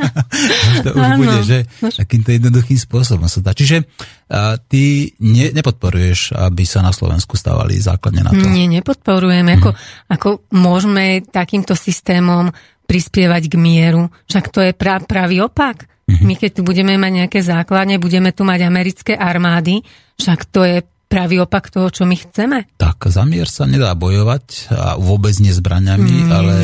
[0.84, 1.16] to už ano.
[1.16, 3.56] bude, že takýmto jednoduchým spôsobom sa dá.
[3.56, 3.88] Čiže
[4.24, 8.40] a ty ne, nepodporuješ, aby sa na Slovensku stávali základne na to?
[8.48, 9.44] Nie, nepodporujem.
[9.44, 9.56] Hmm.
[9.60, 9.70] Ako,
[10.08, 12.48] ako môžeme takýmto systémom
[12.84, 14.12] prispievať k mieru.
[14.28, 15.88] Však to je pra, pravý opak.
[16.04, 16.24] Mm-hmm.
[16.28, 19.80] My keď tu budeme mať nejaké základne, budeme tu mať americké armády,
[20.20, 20.76] však to je
[21.08, 22.68] pravý opak toho, čo my chceme.
[22.76, 26.54] Tak, za mier sa nedá bojovať a vôbec nie zbraňami, mm, ale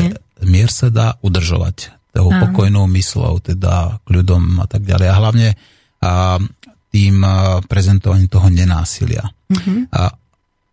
[0.45, 2.51] mier sa dá udržovať toho Áno.
[2.51, 5.07] pokojnou myslou, teda kľudom a tak ďalej.
[5.07, 5.47] A hlavne
[6.03, 6.37] a,
[6.91, 7.23] tým
[7.71, 9.23] prezentovaním toho nenásilia.
[9.47, 9.95] Mm-hmm.
[9.95, 10.11] A,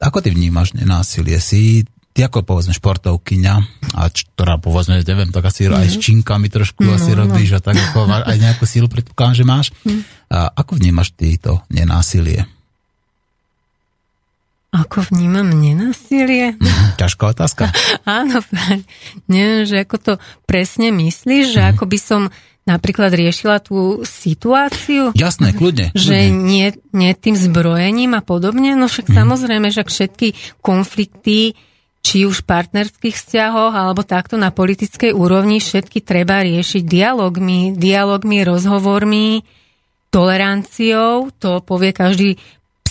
[0.02, 1.38] ako ty vnímaš nenásilie?
[1.38, 1.86] Si
[2.18, 3.54] ty ako povedzme športovkyňa,
[3.94, 5.78] a ktorá povedzme, neviem, tak asi mm-hmm.
[5.78, 6.02] aj s mhm.
[6.02, 7.22] činkami trošku no, asi no.
[7.22, 9.66] robíš a tak ako aj nejakú sílu predpokladám, že máš.
[9.86, 10.02] Mm.
[10.34, 12.50] A ako vnímaš ty to nenásilie?
[14.74, 16.58] Ako vnímam nenásilie?
[16.58, 17.70] Mhm, ťažká otázka.
[18.18, 18.42] Áno,
[19.30, 20.12] neviem, že ako to
[20.42, 21.68] presne myslíš, že mm.
[21.70, 22.22] ako by som
[22.66, 25.14] napríklad riešila tú situáciu.
[25.14, 25.94] Jasné, kľudne.
[25.94, 28.74] Že Nie, nie tým zbrojením a podobne.
[28.74, 29.14] No však mm.
[29.14, 31.56] samozrejme, že všetky konflikty
[32.02, 38.42] či už v partnerských vzťahoch alebo takto na politickej úrovni všetky treba riešiť dialogmi, dialogmi,
[38.46, 39.44] rozhovormi,
[40.08, 42.40] toleranciou, to povie každý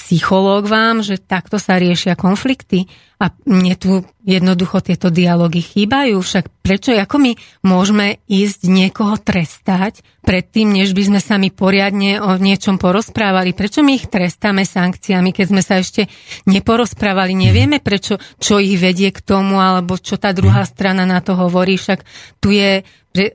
[0.08, 2.88] psychológ vám, že takto sa riešia konflikty
[3.20, 6.16] a mne tu jednoducho tieto dialógy chýbajú.
[6.24, 7.32] Však prečo, ako my
[7.68, 13.52] môžeme ísť niekoho trestať predtým, než by sme sa mi poriadne o niečom porozprávali?
[13.52, 16.08] Prečo my ich trestáme sankciami, keď sme sa ešte
[16.48, 17.36] neporozprávali?
[17.36, 21.76] Nevieme, prečo, čo ich vedie k tomu, alebo čo tá druhá strana na to hovorí.
[21.76, 22.00] Však
[22.40, 22.88] tu je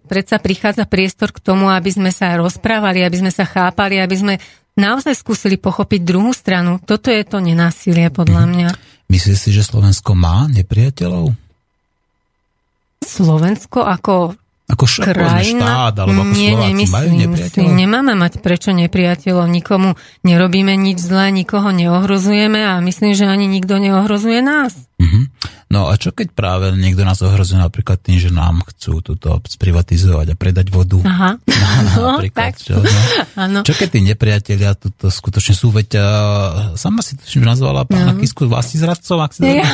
[0.06, 4.34] predsa prichádza priestor k tomu, aby sme sa rozprávali, aby sme sa chápali, aby sme
[4.74, 6.78] naozaj skúsili pochopiť druhú stranu.
[6.78, 8.68] Toto je to nenásilie podľa mňa.
[9.06, 11.36] Myslíš si, že Slovensko má nepriateľov?
[12.98, 15.92] Slovensko ako Ako, š- krajina.
[15.92, 17.20] štát, alebo ako nie, Slováci majú nemyslím si.
[17.20, 17.72] nepriateľov?
[17.74, 19.46] Nemáme mať prečo nepriateľov.
[19.46, 19.90] Nikomu
[20.22, 24.72] nerobíme nič zlé, nikoho neohrozujeme a myslím, že ani nikto neohrozuje nás.
[25.02, 25.22] Mhm.
[25.72, 30.36] No a čo keď práve niekto nás ohrozuje napríklad tým, že nám chcú túto sprivatizovať
[30.36, 31.00] a predať vodu?
[31.02, 31.30] Aha.
[31.92, 32.62] No, napríklad, tak.
[32.62, 32.78] čo,
[33.36, 33.60] no.
[33.64, 36.04] Čo keď tí nepriatelia tuto skutočne sú, veď uh,
[36.78, 38.20] sama si to nazvala pána No.
[38.20, 39.66] Kisku vlastní zradcov, ak si Ja,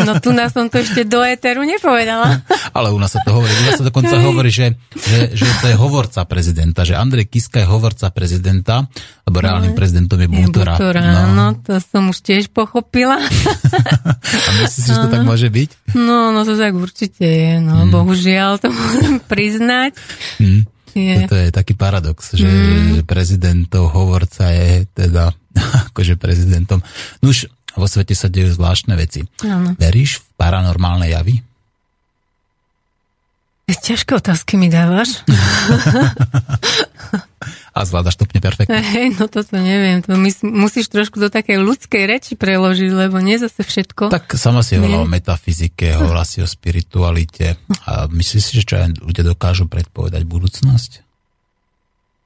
[0.00, 2.40] no tu nás som to ešte do éteru nepovedala.
[2.76, 5.66] Ale u nás sa to hovorí, u nás sa dokonca hovorí, že, že, že to
[5.70, 8.88] je hovorca prezidenta, že Andrej Kiska je hovorca prezidenta,
[9.28, 10.74] lebo reálnym prezidentom je Je Bútora.
[10.80, 11.56] Butora, no.
[11.60, 13.20] to som už tiež pochopila.
[14.58, 15.70] Myslíš že to tak môže byť?
[15.92, 17.90] No, no to tak určite je, no Hmm.
[17.90, 19.92] bohužiaľ to musím priznať.
[20.38, 20.62] Hm.
[20.92, 21.28] Je.
[21.28, 22.96] To je taký paradox, že, Mm.
[22.96, 25.28] že prezidentov hovorca je teda
[25.92, 26.80] akože prezidentom.
[27.20, 29.20] No už vo svete sa dejú zvláštne veci.
[29.44, 29.76] Áno.
[29.76, 31.44] Veríš v paranormálne javy?
[33.66, 35.26] Ťažké otázky mi dávaš.
[37.76, 38.78] A zvládaš to úplne perfektne.
[38.78, 40.00] Hej, no toto neviem.
[40.06, 44.08] To mys- musíš trošku do takej ľudskej reči preložiť, lebo nie zase všetko.
[44.08, 47.60] Tak sama si hovorila o metafyzike, hovorila si o spiritualite.
[47.84, 51.04] A myslíš si, že čo aj ľudia dokážu predpovedať budúcnosť?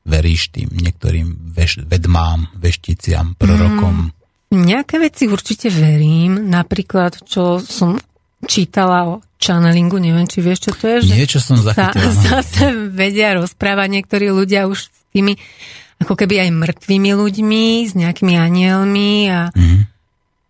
[0.07, 4.12] Veríš tým niektorým veš- vedmám, vešticiam, prorokom?
[4.55, 6.47] Nejaké veci určite verím.
[6.47, 7.99] Napríklad, čo som
[8.43, 10.97] čítala o channelingu, neviem, či vieš, čo to je.
[11.03, 12.05] Že Niečo som sa, zachytila.
[12.07, 12.20] no.
[12.30, 15.36] zase vedia rozprávať niektorí ľudia už s tými
[15.99, 19.78] ako keby aj mŕtvými ľuďmi, s nejakými anielmi a Mhm.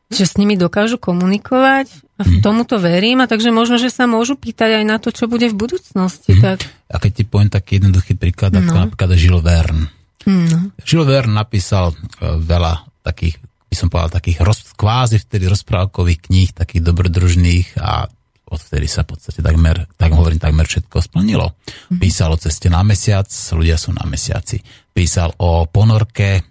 [0.09, 1.91] že s nimi dokážu komunikovať.
[2.15, 5.25] A v tomuto verím a takže možno, že sa môžu pýtať aj na to, čo
[5.25, 6.35] bude v budúcnosti.
[6.35, 6.41] Mhm.
[6.41, 8.81] Tak, A keď ti poviem taký jednoduchý príklad, ako No.
[8.85, 9.87] napríklad Jules Verne.
[10.25, 10.59] no.
[10.81, 11.95] Jules Verne napísal e,
[12.37, 18.11] veľa takých, by som povedal, takých roz, kvázi vtedy rozprávkových kníh, takých dobrodružných a
[18.51, 21.55] odvtedy sa v podstate takmer, tak hovorím, takmer všetko splnilo.
[22.03, 24.59] Písal o ceste na mesiac, ľudia sú na mesiaci.
[24.91, 26.43] Písal o ponorke,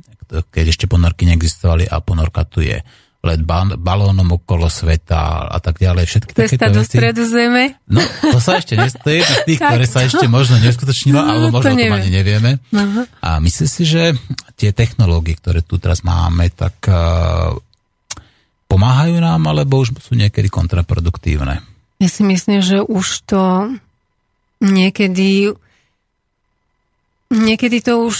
[0.48, 2.80] keď ešte ponorky neexistovali a ponorka tu je.
[3.20, 6.08] Let balónom okolo sveta a tak ďalej.
[6.08, 7.76] Všetky Cesta do stredu zeme.
[7.84, 8.00] No,
[8.32, 11.52] to sa ešte, to je z tých, ktoré sa to- ešte možno neskutočnilo, No, alebo
[11.52, 12.00] to možno o tom neviem.
[12.00, 12.52] ani nevieme.
[12.72, 13.02] Aha.
[13.20, 14.16] A myslím si, že
[14.60, 17.56] tie technológie, ktoré tu teraz máme, tak uh,
[18.68, 21.64] pomáhajú nám, alebo už sú niekedy kontraproduktívne.
[22.04, 23.42] Ja si myslím, že už to
[24.60, 25.56] niekedy
[27.32, 28.18] niekedy to už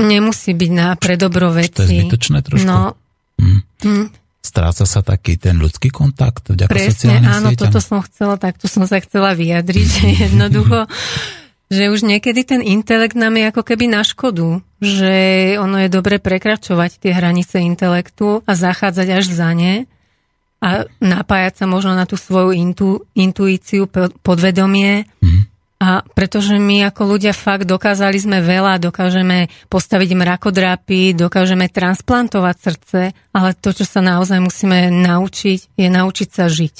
[0.00, 1.76] nemusí byť na pre dobro veci.
[1.76, 2.64] To je zbytočné trošku.
[2.64, 2.96] No,
[3.42, 3.60] Hm.
[3.82, 4.06] hm,
[4.42, 7.62] Stráca sa taký ten ľudský kontakt vďaka presne, sociálnym áno, sieťam.
[7.62, 10.86] toto som chcela, takto som sa chcela vyjadriť, že jednoducho,
[11.72, 15.14] že už niekedy ten intelekt nám je ako keby na škodu, že
[15.56, 19.88] ono je dobre prekračovať tie hranice intelektu a zachádzať až za ne
[20.60, 25.08] a napájať sa možno na tú svoju intu, intuíciu, po- podvedomie.
[25.24, 25.40] Mhm.
[25.82, 33.00] A pretože my ako ľudia fakt dokázali sme veľa, dokážeme postaviť mrakodrapy, dokážeme transplantovať srdce,
[33.34, 36.76] ale to, čo sa naozaj musíme naučiť, je naučiť sa žiť.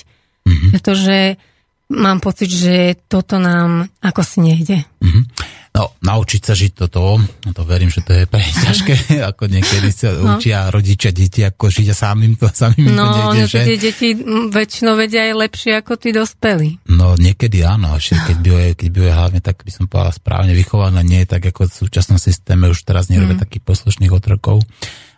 [0.47, 0.69] Mhm.
[0.71, 1.19] Pretože
[1.93, 2.75] mám pocit, že
[3.05, 4.79] toto nám ako si nejde.
[4.99, 5.23] Mhm.
[5.73, 8.93] No, naučiť sa žiť toto, no to verím, že to je pre ťažké,
[9.25, 10.37] ako niekedy sa No.
[10.37, 13.61] učia rodičia, deti, ako žiť a samým to, samým to No, nejde, no že?
[13.65, 14.09] tie deti
[14.53, 16.77] väčšinou vedia aj lepšie ako tí dospelí.
[16.93, 21.01] No niekedy áno, ešte keď by, keď by hlavne tak by som povedal správne vychované,
[21.01, 23.43] nie tak ako v súčasnom systéme, už teraz nerobia Mm.
[23.43, 24.61] takých poslušných otrokov,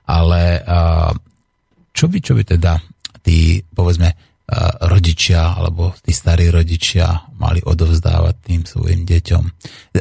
[0.06, 0.62] ale
[1.90, 2.78] čo by, čo by teda
[3.22, 4.14] tí, povedzme,
[4.92, 9.42] rodičia, alebo tí starí rodičia mali odovzdávať tým svojim deťom.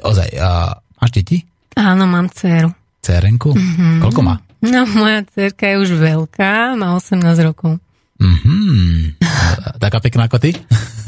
[0.03, 1.37] Ozaj, a, máš deti?
[1.79, 2.69] Áno, mám dceru.
[3.03, 3.55] Cérenku?
[3.55, 3.99] Mm-hmm.
[4.03, 4.35] Koľko má?
[4.63, 7.79] No, moja dcerka je už veľká, má 18 rokov.
[8.19, 9.19] Mhm.
[9.83, 10.55] Taká pekná ako ty?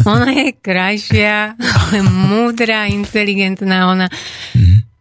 [0.04, 3.96] Ona je krajšia, ale múdra, inteligentná.
[3.96, 4.08] Ona,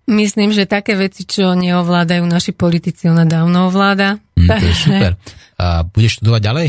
[0.07, 4.22] myslím, že také veci, čo neovládajú naši politici, ona dávno ovláda.
[4.39, 5.12] Mm, to je super.
[5.59, 6.68] A budeš študovať ďalej?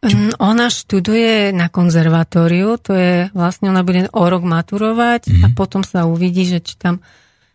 [0.00, 5.42] Mm, Ona študuje na konzervatóriu, to je vlastne, ona bude o rok maturovať Mhm.
[5.42, 7.02] a potom sa uvidí, že či tam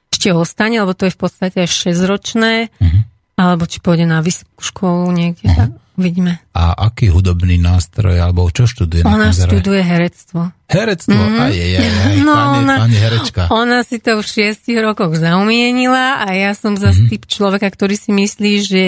[0.10, 3.00] ešte ostane, lebo to je v podstate až 6-ročné, Mhm.
[3.36, 6.44] alebo či pôjde na vysokú školu niekde, tak uvidíme.
[6.52, 9.02] A aký hudobný nástroj, alebo čo študuje?
[9.02, 10.40] na Ona konzerve- študuje herectvo.
[10.68, 11.40] Herectvo, mm-hmm.
[11.40, 13.42] aj, aj, aj, aj, No, pani, ona- pani herečka.
[13.52, 17.10] Ona si to v šiestich rokoch zaumienila a ja som zase Mhm.
[17.10, 18.84] typ človeka, ktorý si myslí, že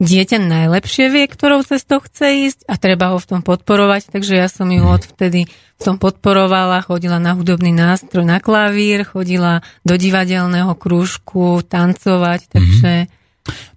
[0.00, 4.48] dieťa najlepšie vie, ktorou cestou chce ísť a treba ho v tom podporovať, takže ja
[4.48, 4.76] som Mhm.
[4.80, 11.60] ju odvtedy v tom podporovala, chodila na hudobný nástroj, na klavír, chodila do divadelného krúžku,
[11.64, 13.08] tancovať, takže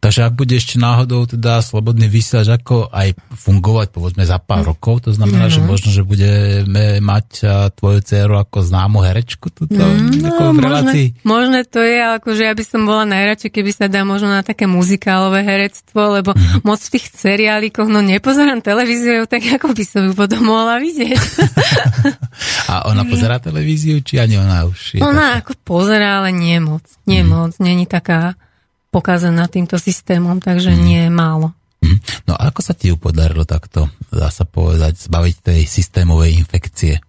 [0.03, 4.69] Takže ak bude ešte náhodou teda slobodný vysielač ako aj fungovať povedzme za pár mm.
[4.75, 5.53] rokov, to znamená, mm.
[5.55, 7.27] že možno, že budeme mať
[7.79, 11.07] tvoju dceru ako známu herečku tuto, mm, no, v relácii.
[11.23, 14.43] Možné, možné to je, akože ja by som bola najradšej, keby sa dá možno na
[14.43, 16.67] také muzikálové herectvo, lebo mm.
[16.67, 21.15] moc v tých seriálikoch, no nepozerám televíziu, tak ako by som ju potom mohla vidieť.
[22.71, 25.39] A ona pozerá televíziu, či ani ona už je Ona taká?
[25.47, 26.83] ako pozerá, ale nie moc.
[27.07, 27.29] Nie mm.
[27.29, 28.35] moc, není taká
[28.93, 30.79] pokazená týmto systémom, takže mm.
[30.85, 31.49] nie je málo.
[31.81, 31.97] Mm.
[32.29, 37.01] No a ako sa ti ju podarilo takto, dá sa povedať, zbaviť tej systémovej infekcie?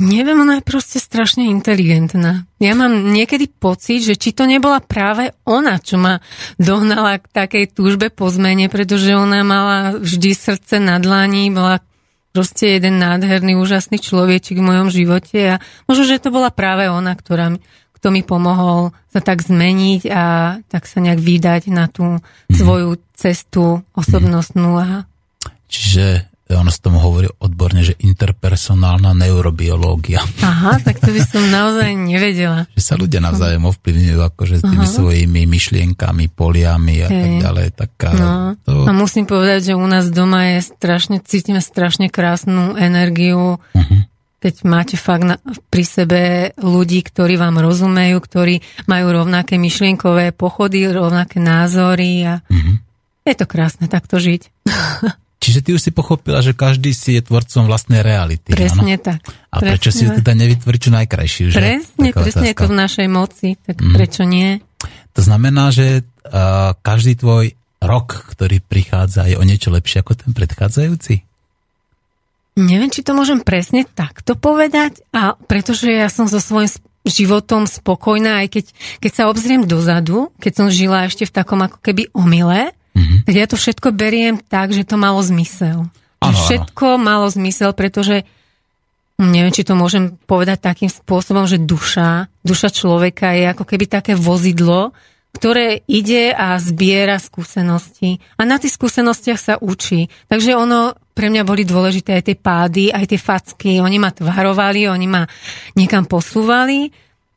[0.00, 2.48] Neviem, ona je proste strašne inteligentná.
[2.56, 6.24] Ja mám niekedy pocit, že či to nebola práve ona, čo ma
[6.56, 11.84] dohnala k takej túžbe po zmene, pretože ona mala vždy srdce na dlani, bola
[12.32, 17.12] proste jeden nádherný, úžasný človečik v mojom živote a možno, že to bola práve ona,
[17.12, 17.60] ktorá
[18.00, 22.56] kto mi pomohol sa tak zmeniť a tak sa nejak vydať na tú mm.
[22.56, 24.80] svoju cestu osobnostnú.
[24.80, 25.04] A...
[25.68, 30.18] Čiže ono sa tomu hovorí odborne, že interpersonálna neurobiológia.
[30.42, 32.66] Aha, tak to by som naozaj nevedela.
[32.78, 34.96] že sa ľudia navzájom ovplyvňujú akože s tými Aha.
[34.96, 37.20] svojimi myšlienkami, poliami a hey.
[37.20, 37.66] tak ďalej.
[37.76, 38.56] Tak, no.
[38.66, 38.72] to...
[38.88, 43.62] A musím povedať, že u nás doma je strašne, cítime strašne krásnu energiu.
[43.76, 44.09] Uh-huh
[44.40, 45.36] keď máte fakt na,
[45.68, 46.20] pri sebe
[46.56, 52.76] ľudí, ktorí vám rozumejú, ktorí majú rovnaké myšlienkové pochody, rovnaké názory a mm-hmm.
[53.28, 54.42] je to krásne takto žiť.
[55.40, 58.52] Čiže ty už si pochopila, že každý si je tvorcom vlastnej reality.
[58.52, 59.04] Presne áno?
[59.08, 59.24] tak.
[59.48, 61.44] A presne prečo si teda nevytvoriť čo najkrajšiu?
[61.48, 61.56] Že?
[61.56, 63.92] Presne, Taká presne je to v našej moci, tak mm.
[63.96, 64.60] prečo nie?
[65.16, 70.36] To znamená, že uh, každý tvoj rok, ktorý prichádza, je o niečo lepšie ako ten
[70.36, 71.29] predchádzajúci?
[72.60, 76.68] Neviem, či to môžem presne takto povedať, a pretože ja som so svojím
[77.08, 78.64] životom spokojná, aj keď,
[79.00, 83.24] keď sa obzriem dozadu, keď som žila ešte v takom ako keby omyle, mm-hmm.
[83.24, 85.88] tak ja to všetko beriem tak, že to malo zmysel.
[86.20, 87.02] Ano, všetko ano.
[87.02, 88.28] malo zmysel, pretože
[89.16, 94.12] neviem, či to môžem povedať takým spôsobom, že duša, duša človeka je ako keby také
[94.12, 94.92] vozidlo,
[95.30, 98.18] ktoré ide a zbiera skúsenosti.
[98.36, 100.10] A na tých skúsenostiach sa učí.
[100.26, 103.84] Takže ono, pre mňa boli dôležité aj tie pády, aj tie facky.
[103.84, 105.28] Oni ma tvarovali, oni ma
[105.76, 106.88] niekam posúvali.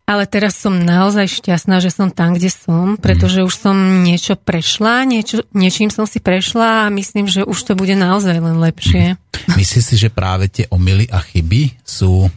[0.03, 5.07] Ale teraz som naozaj šťastná, že som tam, kde som, pretože už som niečo prešla,
[5.07, 9.15] niečo, niečím som si prešla a myslím, že už to bude naozaj len lepšie.
[9.55, 12.31] Myslíš si, že práve tie omily a chyby sú uh,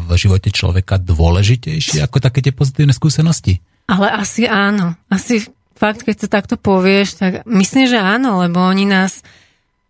[0.00, 3.60] v živote človeka dôležitejšie ako také tie pozitívne skúsenosti?
[3.84, 4.96] Ale asi áno.
[5.12, 5.44] Asi
[5.76, 9.20] fakt, keď to takto povieš, tak myslím, že áno, lebo oni nás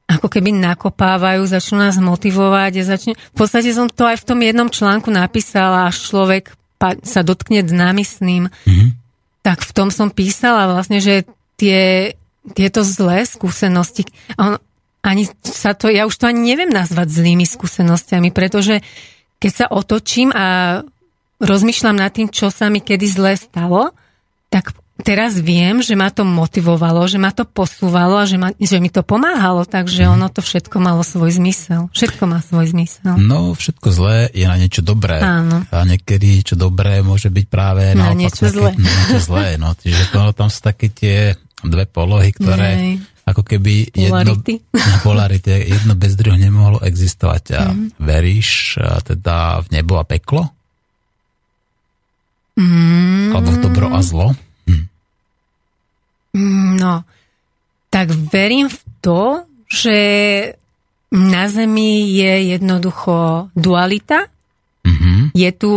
[0.09, 2.72] ako keby nakopávajú, začnú nás motivovať.
[2.80, 3.12] A začne...
[3.14, 6.56] V podstate som to aj v tom jednom článku napísala, až človek
[7.04, 8.48] sa dotkne dna, myslím.
[8.48, 8.88] Mm-hmm.
[9.44, 11.28] Tak v tom som písala vlastne, že
[11.61, 12.14] tie,
[12.56, 14.09] tieto zlé skúsenosti,
[14.40, 14.56] on,
[15.04, 18.80] ani sa to, ja už to ani neviem nazvať zlými skúsenostiami, pretože
[19.38, 20.80] keď sa otočím a
[21.38, 23.94] rozmýšľam nad tým, čo sa mi kedy zle stalo,
[24.50, 28.82] tak teraz viem, že ma to motivovalo, že ma to posúvalo a že, ma, že
[28.82, 31.86] mi to pomáhalo, takže ono to všetko malo svoj zmysel.
[31.94, 33.14] Všetko má svoj zmysel.
[33.18, 35.22] No, všetko zlé je na niečo dobré.
[35.22, 35.62] Áno.
[35.70, 38.74] A niekedy čo dobré môže byť práve na niečo zlé.
[38.74, 39.46] Na niečo zlé.
[39.57, 42.94] No, čiže to, tam sú také tie dve polohy, ktoré Nej.
[43.26, 44.55] ako keby polarity.
[44.62, 47.44] jedno, polarity, jedno bez druhého nemohlo existovať.
[47.55, 47.99] A mm.
[47.99, 50.46] veríš a teda v nebo a peklo?
[52.59, 53.34] Mm.
[53.34, 54.34] Alebo dobro a zlo?
[56.78, 57.03] No,
[57.91, 59.22] tak verím v to,
[59.66, 59.99] že
[61.11, 64.28] na Zemi je jednoducho dualita.
[64.86, 65.34] Mm-hmm.
[65.34, 65.72] Je tu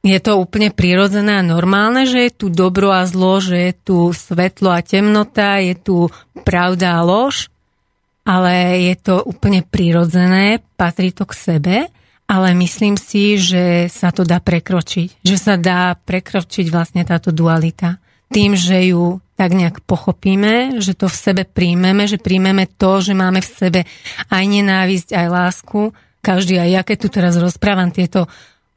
[0.00, 3.98] je to úplne prirodzené a normálne, že je tu dobro a zlo, že je tu
[4.16, 6.08] svetlo a temnota, je tu
[6.40, 7.52] pravda a lož,
[8.24, 11.76] ale je to úplne prirodzené, patrí to k sebe
[12.30, 15.26] ale myslím si, že sa to dá prekročiť.
[15.26, 17.98] Že sa dá prekročiť vlastne táto dualita.
[18.30, 23.16] Tým, že ju tak nejak pochopíme, že to v sebe príjmeme, že príjmeme to, že
[23.16, 23.80] máme v sebe
[24.28, 25.96] aj nenávisť, aj lásku.
[26.20, 28.28] Každý, aj ja keď tu teraz rozprávam tieto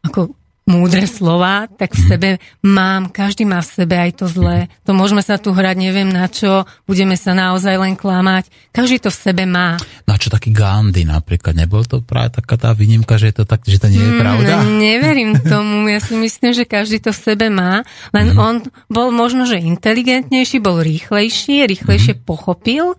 [0.07, 0.31] ako
[0.63, 2.29] múdre slova, tak v sebe
[2.63, 4.71] mám, každý má v sebe aj to zlé.
[4.87, 8.47] To môžeme sa tu hrať, neviem na čo, budeme sa naozaj len klamať.
[8.71, 9.75] Každý to v sebe má.
[10.07, 11.59] No a čo taký Gandhi napríklad?
[11.59, 14.21] Nebol to práve taká tá výnimka, že je to tak, že to nie je mm,
[14.23, 14.53] pravda?
[14.63, 15.91] Mm, neverím tomu.
[15.91, 17.83] Ja si myslím, že každý to v sebe má.
[18.15, 18.39] Len mm.
[18.39, 18.55] on
[18.87, 22.21] bol možno, že inteligentnejší, bol rýchlejší, rýchlejšie mm.
[22.23, 22.95] pochopil,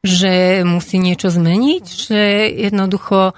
[0.00, 3.36] že musí niečo zmeniť, že jednoducho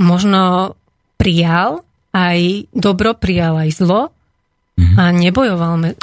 [0.00, 0.72] možno
[1.20, 4.10] prijal aj dobro prijal aj zlo
[4.76, 4.96] mm-hmm.
[4.98, 5.72] a nebojoval.
[5.78, 5.98] Me-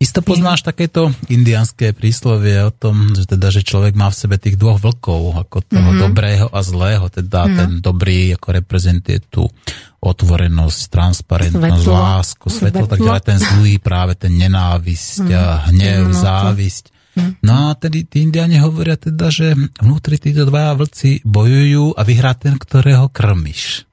[0.00, 4.58] Isto poznáš takéto indianské príslovie o tom, že teda, že človek má v sebe tých
[4.58, 6.02] dvoch vlkov, ako toho mm-hmm.
[6.02, 7.58] dobrého a zlého, teda mm-hmm.
[7.58, 9.46] ten dobrý ako reprezentuje tú
[10.02, 11.94] otvorenosť, transparentnosť, svetlo.
[11.94, 15.70] lásku, svetlo, svetlo, tak ďalej, ten zlý práve ten nenávisť, mm.
[15.70, 16.84] hnev, no, závisť.
[17.14, 17.32] Mm.
[17.46, 22.34] No a tedy tí indiani hovoria teda, že vnútri títo dvaja vlci bojujú a vyhrá
[22.34, 23.86] ten, ktorého krmiš.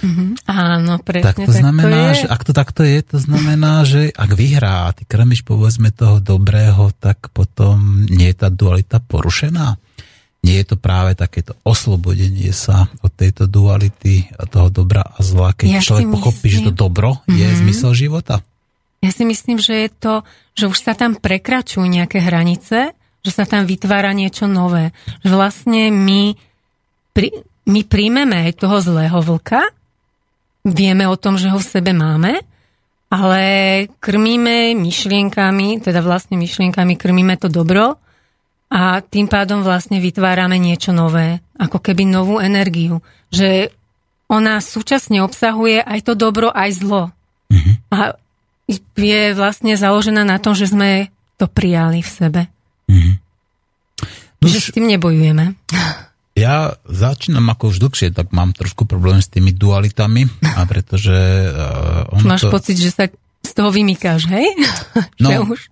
[0.00, 0.28] Mm-hmm.
[0.50, 1.26] Áno, presne.
[1.30, 4.90] Tak to tak znamená, to že ak to takto je, to znamená, že ak vyhrá
[4.90, 9.78] a ty krmiš povedzme toho dobrého, tak potom nie je tá dualita porušená.
[10.44, 15.56] Nie je to práve takéto oslobodenie sa od tejto duality a toho dobra a zla,
[15.56, 17.38] keď ja človek pochopí, že to dobro mm-hmm.
[17.38, 17.56] je mhm.
[17.64, 18.44] zmysel života?
[19.04, 20.14] Ja si myslím, že je to,
[20.56, 24.96] že už sa tam prekračujú nejaké hranice, že sa tam vytvára niečo nové.
[25.20, 26.36] Že vlastne my,
[27.12, 27.28] pri,
[27.68, 29.60] my príjmeme aj toho zlého vlka,
[30.64, 32.40] vieme o tom, že ho v sebe máme,
[33.12, 33.42] ale
[34.00, 38.00] krmíme myšlienkami, teda vlastne myšlienkami krmíme to dobro
[38.72, 43.70] a tým pádom vlastne vytvárame niečo nové, ako keby novú energiu, že
[44.26, 47.12] ona súčasne obsahuje aj to dobro, aj zlo.
[47.52, 47.74] Mm-hmm.
[47.92, 48.18] A
[48.96, 52.42] je vlastne založená na tom, že sme to prijali v sebe.
[52.88, 53.14] Mm-hmm.
[54.42, 55.54] No že s tým nebojujeme.
[56.34, 60.26] Ja začínam ako už dlhšie, tak mám trošku problém s tými dualitami,
[60.58, 61.14] a pretože...
[61.14, 62.50] Uh, ono Máš to...
[62.50, 63.06] pocit, že sa
[63.44, 64.48] z toho vymykáš, hej?
[65.22, 65.70] No, už...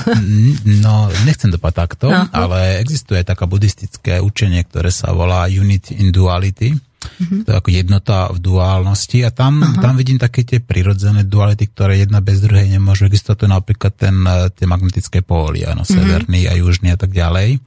[0.84, 2.30] no nechcem to povedať takto, Aha.
[2.32, 6.72] ale existuje taká buddhistické učenie, ktoré sa volá Unity in Duality.
[6.72, 7.42] Uh-huh.
[7.42, 12.06] To je ako jednota v duálnosti a tam, tam vidím také tie prirodzené duality, ktoré
[12.06, 13.36] jedna bez druhej nemôžu existovať.
[13.42, 15.98] To je napríklad ten, eh, tie magnetické póly, áno, uh-huh.
[15.98, 17.58] severný a južný a tak ďalej.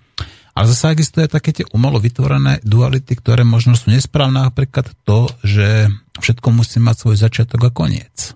[0.55, 5.91] Ale zase existuje také tie umelo vytvorené duality, ktoré možno sú nesprávne, napríklad to, že
[6.23, 8.31] všetko musí mať svoj začiatok a koniec.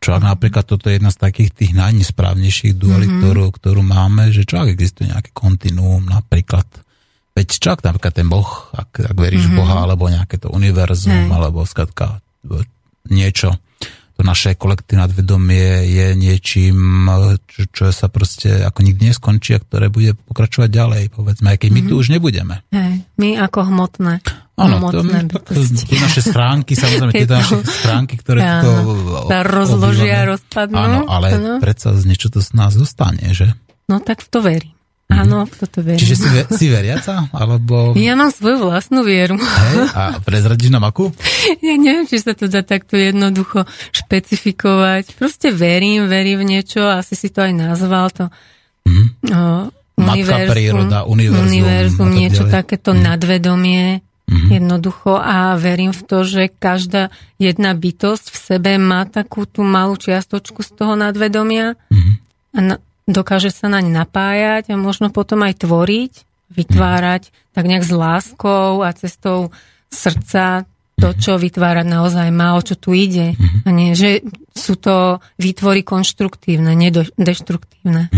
[0.00, 3.20] Čo ak napríklad toto je jedna z takých tých najnesprávnejších dualit, mm-hmm.
[3.20, 6.64] ktorú, ktorú máme, že čo ak existuje nejaké kontinuum, napríklad
[7.30, 9.60] Veď čo ak napríklad ten Boh, ak, ak veríš mm-hmm.
[9.62, 11.30] Boha, alebo nejaké to univerzum, Hej.
[11.30, 12.18] alebo skratka
[13.06, 13.54] niečo,
[14.20, 17.08] to naše kolektívne vedomie je niečím,
[17.48, 21.68] čo, čo sa proste ako nikdy neskončí a ktoré bude pokračovať ďalej, povedzme, aj keď
[21.72, 21.86] mm-hmm.
[21.86, 22.00] my tu mhm.
[22.04, 22.54] už nebudeme.
[22.68, 24.20] Hej, my ako hmotné.
[24.60, 25.00] Áno, to,
[25.88, 28.70] tie naše schránky, samozrejme, tie naše schránky, ktoré ja, to
[29.24, 30.76] sa rozložia, rozpadnú.
[30.76, 31.56] Áno, ale ano.
[31.64, 33.56] predsa niečo to z nás zostane, že?
[33.88, 34.76] No tak v to verím.
[35.10, 35.98] Áno, v toto verím.
[35.98, 37.26] Čiže si, si veriaca?
[37.34, 37.98] Alebo...
[37.98, 39.36] Ja mám svoju vlastnú vieru.
[39.36, 41.10] Hej, a prezradíš nám akú?
[41.66, 45.18] Ja neviem, či sa to dá takto jednoducho špecifikovať.
[45.18, 48.30] Proste verím, verím v niečo, asi si to aj nazval to.
[48.86, 49.08] Mm-hmm.
[49.34, 49.68] O,
[50.00, 51.44] Matka príroda, univerzum.
[51.44, 52.54] Univerzum, niečo ďalej.
[52.54, 53.06] takéto mm-hmm.
[53.10, 53.84] nadvedomie.
[54.30, 54.50] Mm-hmm.
[54.62, 57.10] Jednoducho a verím v to, že každá
[57.42, 62.14] jedna bytosť v sebe má takú tú malú čiastočku z toho nadvedomia mm-hmm.
[62.54, 62.74] a na,
[63.10, 66.12] dokáže sa naň napájať a možno potom aj tvoriť,
[66.50, 69.54] vytvárať tak nejak s láskou a cestou
[69.90, 70.66] srdca
[71.00, 73.32] to, čo vytvárať naozaj má, o čo tu ide.
[73.64, 74.20] A nie, že
[74.52, 78.12] sú to výtvory konštruktívne, nedeštruktívne.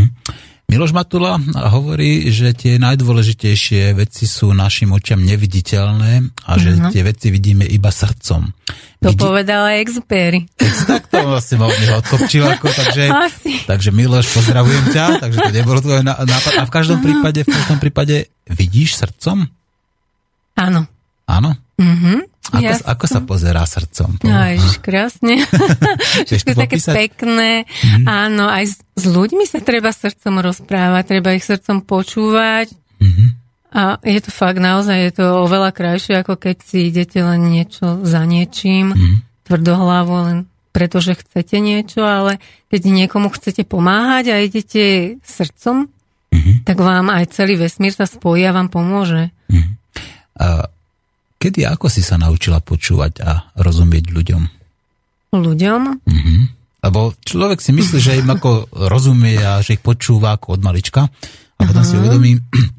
[0.72, 1.36] Miloš Matula
[1.68, 6.88] hovorí, že tie najdôležitejšie veci sú našim očiam neviditeľné a že uh-huh.
[6.88, 8.48] tie veci vidíme iba srdcom.
[9.04, 9.20] To Vidí...
[9.20, 10.48] povedal aj Exupéry.
[10.88, 13.04] Tak to vlastne ma odkopčil, ako, takže,
[13.68, 16.52] takže Miloš, pozdravujem ťa, takže to nebolo tvoj nápad.
[16.56, 19.44] A v každom prípade, v každom prípade vidíš srdcom?
[20.56, 20.88] Áno.
[21.28, 21.50] Áno?
[21.76, 22.31] Mhm.
[22.50, 24.18] Ako, ako sa pozerá srdcom?
[24.26, 25.46] No, ježiš, krásne.
[26.28, 27.70] Všetko také pekné.
[27.70, 28.04] Mm-hmm.
[28.10, 32.74] Áno, aj s, s ľuďmi sa treba srdcom rozprávať, treba ich srdcom počúvať.
[32.98, 33.28] Mm-hmm.
[33.72, 38.02] A je to fakt naozaj, je to oveľa krajšie, ako keď si idete len niečo
[38.02, 39.46] za niečím, mm-hmm.
[39.46, 40.38] tvrdohlavo, len
[40.74, 42.42] pretože chcete niečo, ale
[42.74, 46.66] keď niekomu chcete pomáhať a idete srdcom, mm-hmm.
[46.66, 49.30] tak vám aj celý vesmír sa spojí a vám pomôže.
[49.46, 49.72] Mm-hmm.
[50.42, 50.66] Uh
[51.42, 54.42] Kedy ako si sa naučila počúvať a rozumieť ľuďom?
[55.34, 55.80] Ľuďom?
[56.06, 56.62] Mhm.
[56.82, 61.06] Lebo človek si myslí, že im ako rozumie a že ich počúva ako od malička
[61.06, 61.94] a potom uh-huh.
[61.94, 62.30] si uvedomí,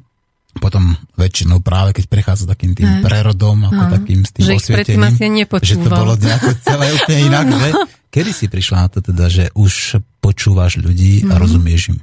[0.64, 3.96] potom väčšinou práve keď prechádza takým tým prerodom, ako uh-huh.
[3.96, 7.46] takým s tým že osvietením, že to bolo nejako celé úplne inak.
[7.48, 7.70] Že?
[8.14, 11.40] Kedy si prišla na to teda, že už počúvaš ľudí a uh-huh.
[11.40, 12.00] rozumieš im?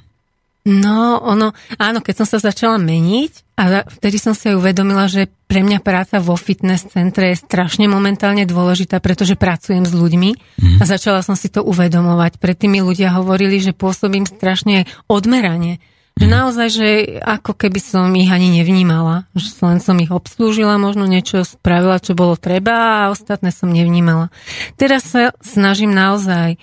[0.61, 5.29] No, ono, áno, keď som sa začala meniť a vtedy som si aj uvedomila, že
[5.45, 10.79] pre mňa práca vo fitness centre je strašne momentálne dôležitá, pretože pracujem s ľuďmi mm.
[10.81, 12.41] a začala som si to uvedomovať.
[12.41, 15.77] Predtým mi ľudia hovorili, že pôsobím strašne odmerane.
[16.17, 16.35] Že mhm.
[16.37, 16.89] naozaj, že
[17.23, 19.31] ako keby som ich ani nevnímala.
[19.37, 24.33] Že len som ich obslúžila, možno niečo spravila, čo bolo treba a ostatné som nevnímala.
[24.75, 26.61] Teraz sa snažím naozaj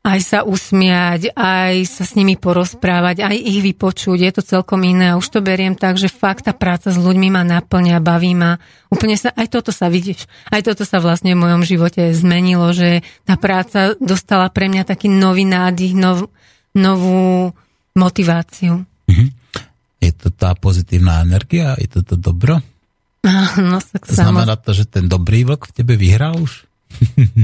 [0.00, 4.16] aj sa usmiať, aj sa s nimi porozprávať, aj ich vypočuť.
[4.16, 5.12] Je to celkom iné.
[5.12, 8.56] Už to beriem tak, že fakt tá práca s ľuďmi ma naplňa, baví ma.
[8.88, 10.24] Úplne sa, aj toto sa vidíš.
[10.48, 15.12] Aj toto sa vlastne v mojom živote zmenilo, že tá práca dostala pre mňa taký
[15.12, 16.32] nový nádych, nov,
[16.72, 17.52] novú
[17.92, 18.80] motiváciu.
[19.04, 19.28] Mhm.
[20.00, 21.76] Je to tá pozitívna energia?
[21.76, 22.56] Je to to dobro?
[23.20, 26.64] Áno, tak znamená to, že ten dobrý vlk v tebe vyhral už?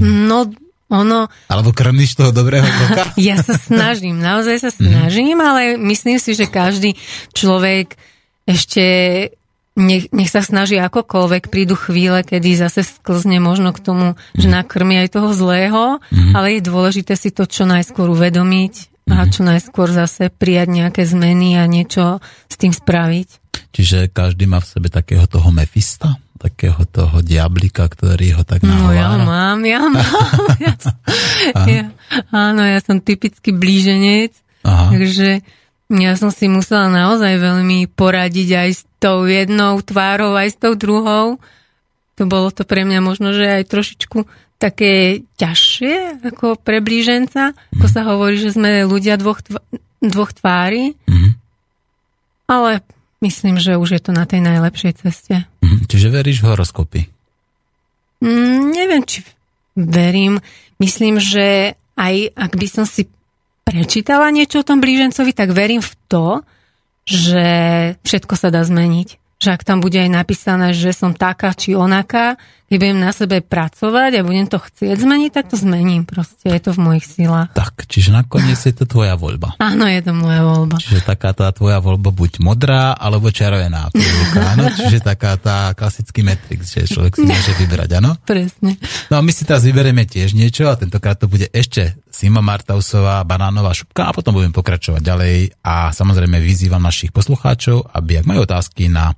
[0.01, 0.49] No,
[0.87, 1.27] ono...
[1.51, 3.15] Alebo krmíš toho dobrého vlka?
[3.29, 6.95] ja sa snažím, naozaj sa snažím, ale myslím si, že každý
[7.35, 7.99] človek
[8.47, 8.85] ešte
[9.77, 15.05] nech, nech sa snaží akokoľvek, prídu chvíle, kedy zase sklzne možno k tomu, že nakrmi
[15.05, 16.33] aj toho zlého, mm.
[16.33, 18.75] ale je dôležité si to čo najskôr uvedomiť
[19.07, 22.19] a čo najskôr zase prijať nejaké zmeny a niečo
[22.51, 23.29] s tým spraviť.
[23.71, 26.17] Čiže každý má v sebe takého toho Mefista?
[26.47, 28.95] Takého toho diablika, ktorý ho tak nahovára?
[28.95, 29.99] No ja mám, ja mám.
[30.63, 30.75] ja,
[31.67, 31.87] ja,
[32.31, 34.31] áno, ja som typický blíženec,
[34.63, 34.95] Aha.
[34.95, 35.43] takže
[35.91, 40.79] ja som si musela naozaj veľmi poradiť aj s tou jednou tvárou, aj s tou
[40.79, 41.43] druhou.
[42.17, 44.19] To bolo to pre mňa možno, že aj trošičku
[44.57, 47.77] také ťažšie ako pre blíženca, mm.
[47.77, 49.61] ako sa hovorí, že sme ľudia dvoch, tv-
[50.01, 50.97] dvoch tvári.
[51.05, 51.37] Mm.
[52.47, 52.81] Ale
[53.25, 55.49] Myslím, že už je to na tej najlepšej ceste.
[55.85, 57.01] Čiže veríš v horoskopy?
[58.25, 59.21] Mm, neviem, či
[59.77, 60.41] verím.
[60.81, 63.05] Myslím, že aj ak by som si
[63.69, 66.27] prečítala niečo o tom blížencovi, tak verím v to,
[67.05, 67.47] že
[68.01, 72.41] všetko sa dá zmeniť že ak tam bude aj napísané, že som taká či onaká,
[72.67, 76.03] keď budem na sebe pracovať a budem to chcieť zmeniť, tak to zmením.
[76.03, 77.55] Proste je to v mojich silách.
[77.55, 79.55] Tak, čiže nakoniec je to tvoja voľba.
[79.63, 80.83] Áno, je to moja voľba.
[80.83, 83.87] Čiže taká tá tvoja voľba buď modrá, alebo červená.
[84.35, 88.19] Áno, čiže taká tá klasický Matrix, že človek si môže vybrať, áno?
[88.27, 88.83] Presne.
[89.15, 93.23] No a my si teraz vyberieme tiež niečo a tentokrát to bude ešte Sima Martausová,
[93.29, 98.43] banánová šupka a potom budeme pokračovať ďalej a samozrejme vyzývam našich poslucháčov, aby ak majú
[98.43, 99.13] otázky na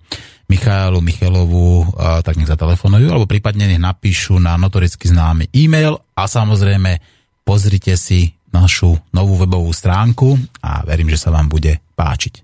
[0.49, 1.92] Michaelu Michelovu,
[2.24, 6.99] tak nech zatelefonujú alebo prípadne nech napíšu na notoricky známy e-mail a samozrejme
[7.44, 12.40] pozrite si našu novú webovú stránku a verím, že sa vám bude páčiť.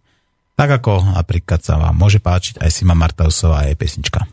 [0.53, 4.29] Tak ako napríklad sa vám môže páčiť aj Sima Martausová a jej pesnička.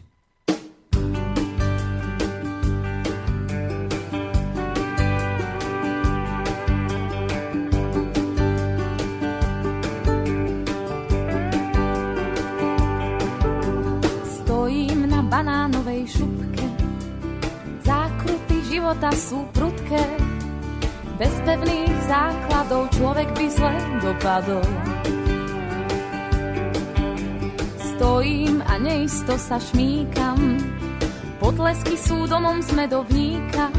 [18.92, 20.04] Života sú prudké,
[21.16, 24.68] bez pevných základov človek by zle dopadol.
[27.80, 30.60] Stojím a neisto sa šmíkam,
[31.40, 33.72] potlesky sú domom smedovníka.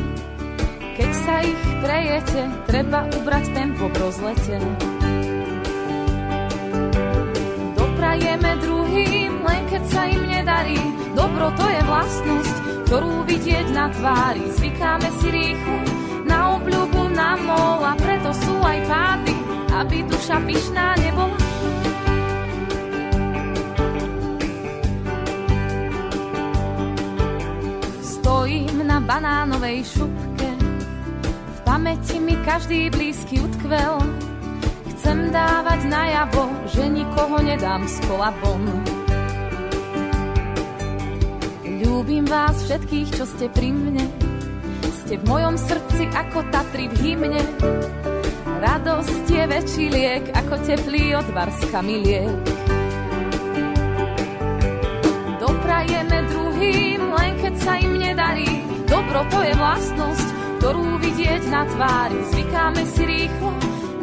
[0.96, 4.56] Keď sa ich prejete, treba ubrať tempo v rozlete.
[7.76, 10.80] Doprajeme druhým, len keď sa im nedarí,
[11.12, 14.52] dobro to je vlastnosť, ktorú vidieť na tvári.
[14.52, 15.80] Zvykáme si rýchlo
[16.28, 19.32] na obľubu, na mol a preto sú aj pády,
[19.72, 21.32] aby duša pyšná nebola.
[28.04, 30.52] Stojím na banánovej šupke,
[31.32, 34.04] v pamäti mi každý blízky utkvel.
[34.92, 38.91] Chcem dávať najavo, že nikoho nedám z kola von.
[41.82, 44.06] Ľúbim vás všetkých, čo ste pri mne.
[45.02, 47.42] Ste v mojom srdci ako Tatry v hymne.
[48.62, 52.30] Radosť je väčší liek ako teplý odvar z kamiliek.
[55.42, 58.62] Doprajeme druhým, len keď sa im nedarí.
[58.86, 60.28] Dobro to je vlastnosť,
[60.62, 62.18] ktorú vidieť na tvári.
[62.30, 63.50] Zvykáme si rýchlo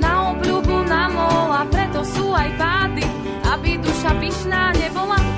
[0.03, 3.07] na obľubu, na mol a preto sú aj pády,
[3.47, 5.28] aby duša pyšná nebola.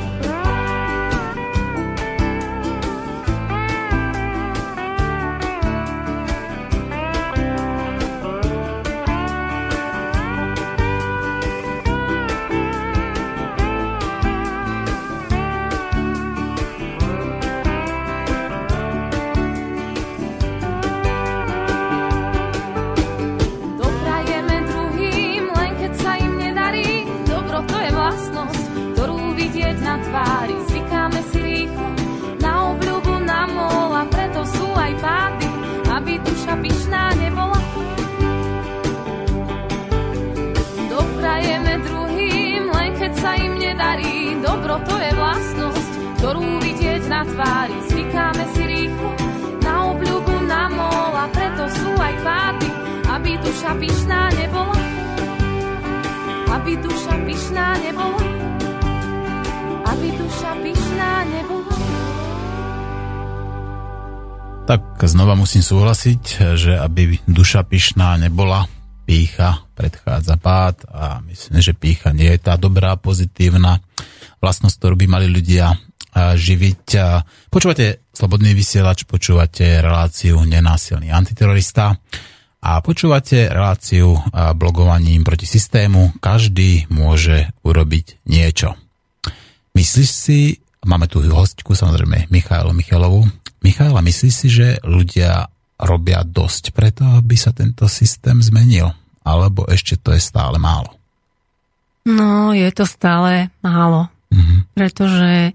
[65.32, 66.24] Znova musím súhlasiť,
[66.60, 68.68] že aby duša pyšná nebola,
[69.08, 73.80] pícha predchádza pád a myslím, že pícha nie je tá dobrá, pozitívna
[74.44, 75.72] vlastnosť, ktorú by mali ľudia
[76.36, 76.84] živiť.
[77.48, 81.96] Počúvate Slobodný vysielač, počúvate reláciu Nenásilný antiterorista
[82.60, 86.12] a počúvate reláciu blogovaním proti systému.
[86.20, 88.76] Každý môže urobiť niečo.
[89.80, 93.32] Myslíš si, máme tu hostku samozrejme Michailu Michalovu.
[93.62, 95.50] Michaela, myslíš si, že ľudia
[95.82, 98.94] robia dosť preto, aby sa tento systém zmenil?
[99.22, 100.98] Alebo ešte to je stále málo?
[102.06, 104.10] No, je to stále málo.
[104.34, 104.60] Mm-hmm.
[104.74, 105.54] Pretože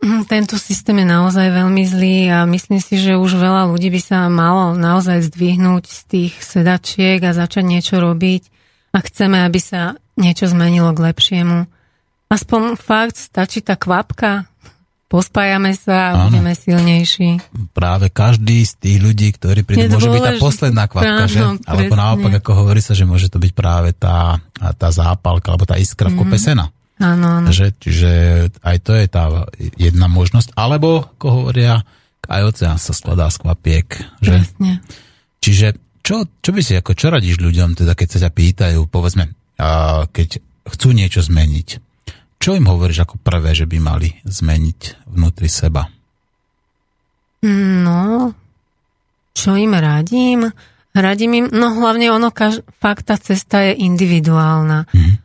[0.00, 4.00] hm, tento systém je naozaj veľmi zlý a myslím si, že už veľa ľudí by
[4.00, 8.48] sa malo naozaj zdvihnúť z tých sedačiek a začať niečo robiť
[8.96, 11.68] a chceme, aby sa niečo zmenilo k lepšiemu.
[12.32, 14.48] Aspoň fakt stačí tá kvapka,
[15.14, 16.34] pospájame sa a Áno.
[16.34, 17.38] budeme silnejší.
[17.70, 21.38] Práve každý z tých ľudí, ktorí prídu, môže byť tá posledná kvapka, že?
[21.70, 25.78] Alebo naopak, ako hovorí sa, že môže to byť práve tá, tá zápalka, alebo tá
[25.78, 26.42] iskra v kope mhm.
[26.42, 26.66] sena.
[26.98, 27.50] Áno, áno.
[27.54, 28.10] Že, čiže
[28.62, 29.46] aj to je tá
[29.78, 30.54] jedna možnosť.
[30.58, 31.82] Alebo, ako hovoria,
[32.26, 33.86] aj oceán sa skladá z kvapiek.
[34.18, 34.34] Že?
[34.34, 34.72] Presne.
[35.38, 35.66] Čiže
[36.04, 39.30] čo, čo by si, ako čo radíš ľuďom, teda keď sa ťa pýtajú, povedzme,
[40.10, 40.28] keď
[40.70, 41.93] chcú niečo zmeniť,
[42.44, 45.88] čo im hovoríš ako prvé, že by mali zmeniť vnútri seba?
[47.40, 48.36] No,
[49.32, 50.52] čo im radím?
[50.92, 54.84] Radím im, no hlavne ono, kaž, fakt tá cesta je individuálna.
[54.92, 55.16] Mm.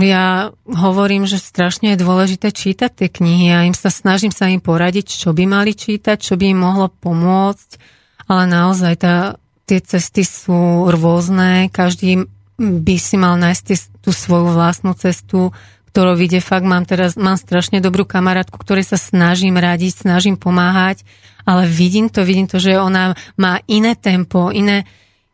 [0.00, 4.64] Ja hovorím, že strašne je dôležité čítať tie knihy a im sa snažím sa im
[4.64, 7.76] poradiť, čo by mali čítať, čo by im mohlo pomôcť,
[8.24, 9.36] ale naozaj tá,
[9.68, 12.24] tie cesty sú rôzne, každý
[12.56, 15.52] by si mal nájsť tú svoju vlastnú cestu,
[15.88, 21.02] ktorou vidie fakt, mám teraz, mám strašne dobrú kamarátku, ktorej sa snažím radiť, snažím pomáhať,
[21.48, 24.84] ale vidím to, vidím to, že ona má iné tempo, iné,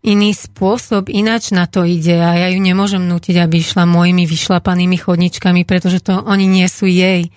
[0.07, 4.95] iný spôsob, ináč na to ide a ja ju nemôžem nutiť, aby išla mojimi vyšlapanými
[4.95, 7.35] chodničkami, pretože to oni nie sú jej.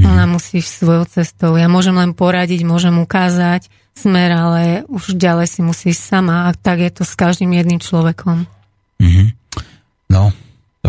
[0.00, 1.60] Ona musí ísť svojou cestou.
[1.60, 6.56] Ja môžem len poradiť, môžem ukázať smer, ale už ďalej si musí ísť sama a
[6.56, 8.48] tak je to s každým jedným človekom.
[8.96, 9.28] Mm-hmm.
[10.08, 10.32] No,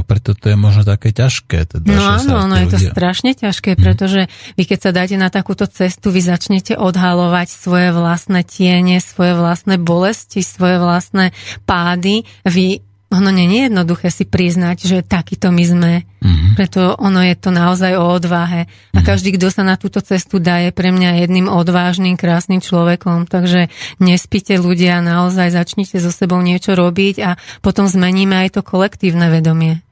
[0.02, 1.70] tak preto to je možno také ťažké.
[1.70, 3.82] Teda, no áno, ono je to strašne ťažké, mhm.
[3.86, 4.22] pretože
[4.58, 9.78] vy keď sa dáte na takúto cestu, vy začnete odhalovať svoje vlastné tiene, svoje vlastné
[9.78, 11.38] bolesti, svoje vlastné
[11.70, 12.26] pády.
[12.42, 15.94] Vy ono nie je jednoduché si priznať, že takýto my sme.
[16.24, 16.56] Mm-hmm.
[16.56, 18.66] Preto ono je to naozaj o odvahe.
[18.66, 18.96] Mm-hmm.
[18.96, 19.06] A mhm.
[19.06, 23.28] každý, kto sa na túto cestu dá, je pre mňa jedným odvážnym, krásnym človekom.
[23.28, 23.68] Takže
[24.00, 27.30] nespíte ľudia, naozaj začnite so sebou niečo robiť a
[27.60, 29.84] potom zmeníme aj to kolektívne vedomie.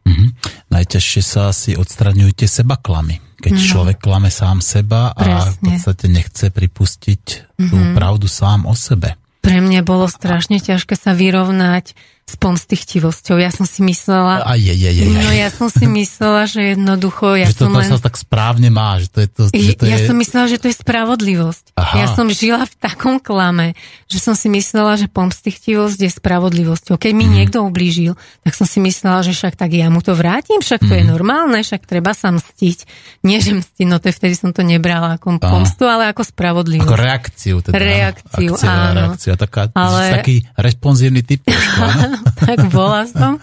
[0.70, 3.18] Najťažšie sa asi odstraňujte seba klamy.
[3.40, 3.64] Keď no.
[3.64, 5.56] človek klame sám seba a Presne.
[5.56, 7.70] v podstate nechce pripustiť mm-hmm.
[7.72, 7.94] tú mhm.
[7.96, 9.16] pravdu sám o sebe.
[9.40, 11.96] Pre mňa bolo strašne ťažké sa vyrovnať
[12.30, 13.42] s pomstichtivosťou.
[13.42, 14.46] Ja som si myslela...
[14.46, 15.18] A je, je, je, je.
[15.18, 17.34] No ja som si myslela, že jednoducho...
[17.34, 17.90] Ja že to, som len...
[17.90, 19.42] sa tak správne má, že to je to...
[19.50, 20.06] Že to ja je...
[20.06, 21.74] som myslela, že to je spravodlivosť.
[21.74, 21.96] Aha.
[22.06, 23.74] Ja som žila v takom klame,
[24.06, 27.02] že som si myslela, že pomstichtivosť je spravodlivosťou.
[27.02, 27.34] Keď mi mm.
[27.34, 28.14] niekto ublížil,
[28.46, 31.00] tak som si myslela, že však tak ja mu to vrátim, však to mm.
[31.02, 31.10] je mhm.
[31.10, 32.78] normálne, však treba sa mstiť.
[33.26, 35.50] Nie, že mstiť, no to vtedy som to nebrala ako Aha.
[35.50, 36.86] pomstu, ale ako spravodlivosť.
[36.86, 37.74] Ako reakciu teda.
[37.74, 39.16] Reakciu, Akcia, áno.
[39.18, 40.22] Reakcia, taká, ale...
[40.22, 41.42] taký responsívny typ.
[42.40, 43.40] tak bola som.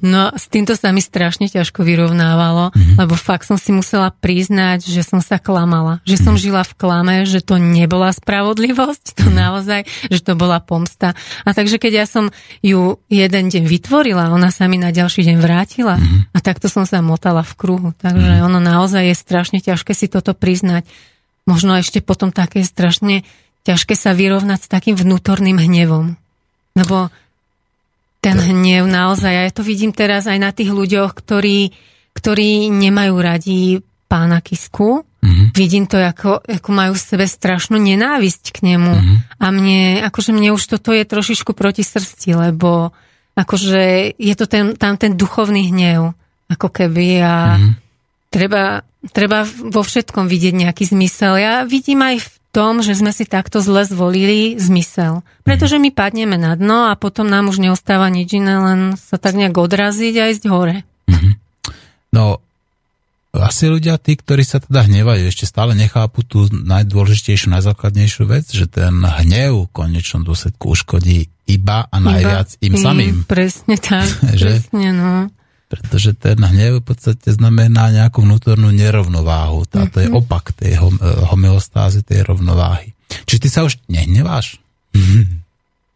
[0.00, 2.96] No s týmto sa mi strašne ťažko vyrovnávalo, mm-hmm.
[3.02, 5.98] lebo fakt som si musela priznať, že som sa klamala.
[6.06, 6.44] Že som mm-hmm.
[6.46, 9.42] žila v klame, že to nebola spravodlivosť, to mm-hmm.
[9.42, 11.18] naozaj, že to bola pomsta.
[11.42, 12.30] A takže keď ja som
[12.62, 16.20] ju jeden deň vytvorila, ona sa mi na ďalší deň vrátila mm-hmm.
[16.32, 17.90] a takto som sa motala v kruhu.
[17.98, 18.46] Takže mm-hmm.
[18.48, 20.86] ono naozaj je strašne ťažké si toto priznať.
[21.42, 23.26] Možno ešte potom také strašne
[23.66, 26.14] ťažké sa vyrovnať s takým vnútorným hnevom.
[26.78, 27.10] Lebo
[28.22, 31.74] ten hnev naozaj, ja to vidím teraz aj na tých ľuďoch, ktorí,
[32.14, 35.02] ktorí nemajú radi pána Kisku.
[35.02, 35.46] Mm-hmm.
[35.58, 38.94] Vidím to, ako, ako majú v sebe strašnú nenávisť k nemu.
[38.94, 39.18] Mm-hmm.
[39.42, 42.94] A mne, akože mne už toto je trošičku proti srsti, lebo
[43.34, 46.14] akože je to ten, tam ten duchovný hnev,
[46.46, 47.72] ako keby a mm-hmm.
[48.30, 51.42] treba, treba vo všetkom vidieť nejaký zmysel.
[51.42, 55.24] Ja vidím aj v tom, že sme si takto zle zvolili zmysel.
[55.42, 59.34] Pretože my padneme na dno a potom nám už neostáva nič iné, len sa tak
[59.34, 60.84] nejak odraziť a ísť hore.
[61.08, 61.32] Mm-hmm.
[62.12, 62.44] No,
[63.32, 68.68] asi ľudia, tí, ktorí sa teda hnevajú, ešte stále nechápu tú najdôležitejšiu, najzákladnejšiu vec, že
[68.68, 73.16] ten hnev v konečnom dôsledku uškodí iba a najviac iba im samým.
[73.24, 74.04] Presne tak,
[74.40, 74.60] že?
[74.60, 75.12] presne, no.
[75.80, 79.64] Pretože ten hnev v podstate znamená nejakú vnútornú nerovnováhu.
[79.72, 80.18] A to je mhm.
[80.20, 80.76] opak tej
[81.32, 82.92] homeostázy, tej rovnováhy.
[83.24, 84.60] Čiže ty sa už nehneváš?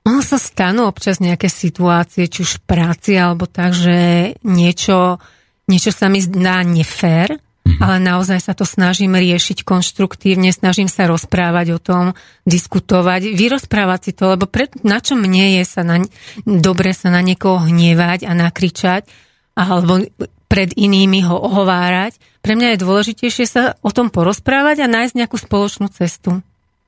[0.06, 5.18] Ono sa stanú občas nejaké situácie, či už v práci, alebo tak, že niečo
[5.66, 7.82] niečo sa mi zdá nefér, mm-hmm.
[7.82, 12.04] ale naozaj sa to snažím riešiť konštruktívne, snažím sa rozprávať o tom,
[12.46, 16.02] diskutovať, vyrozprávať si to, lebo pred, na čo mne je sa na,
[16.46, 19.25] dobre sa na niekoho hnevať a nakričať,
[19.56, 20.04] alebo
[20.46, 22.20] pred inými ho ohovárať.
[22.44, 26.38] Pre mňa je dôležitejšie sa o tom porozprávať a nájsť nejakú spoločnú cestu.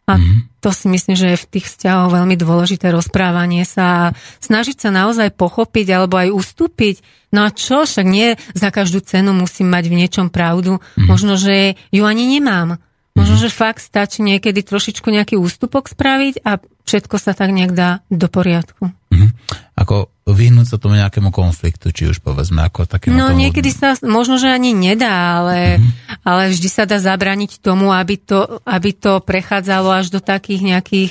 [0.08, 0.64] A mm-hmm.
[0.64, 4.88] to si myslím, že je v tých vzťahoch veľmi dôležité rozprávanie sa a snažiť sa
[4.88, 7.04] naozaj pochopiť alebo aj ustúpiť.
[7.28, 10.80] No a čo, však nie za každú cenu musím mať v niečom pravdu.
[10.80, 11.06] Mm-hmm.
[11.12, 12.80] Možno, že ju ani nemám.
[13.12, 13.52] Možno, mm-hmm.
[13.52, 16.56] že fakt stačí niekedy trošičku nejaký ústupok spraviť a
[16.88, 18.88] všetko sa tak nejak dá do poriadku.
[19.28, 19.76] Mm-hmm.
[19.78, 23.12] Ako vyhnúť sa tomu nejakému konfliktu, či už povedzme ako také.
[23.12, 23.46] No tomu...
[23.46, 26.24] niekedy sa možno, že ani nedá, ale, mm-hmm.
[26.24, 31.10] ale vždy sa dá zabrániť tomu, aby to, aby to prechádzalo až do takých nejakých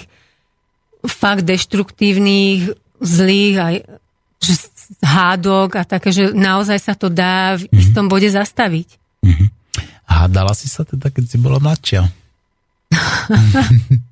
[1.06, 3.76] fakt deštruktívnych, zlých aj
[4.38, 4.54] že
[5.04, 7.82] hádok a také, že naozaj sa to dá v mm-hmm.
[7.82, 8.88] istom bode zastaviť.
[9.26, 9.50] Mm-hmm.
[10.08, 12.08] Hádala si sa teda, keď si bola mladšia?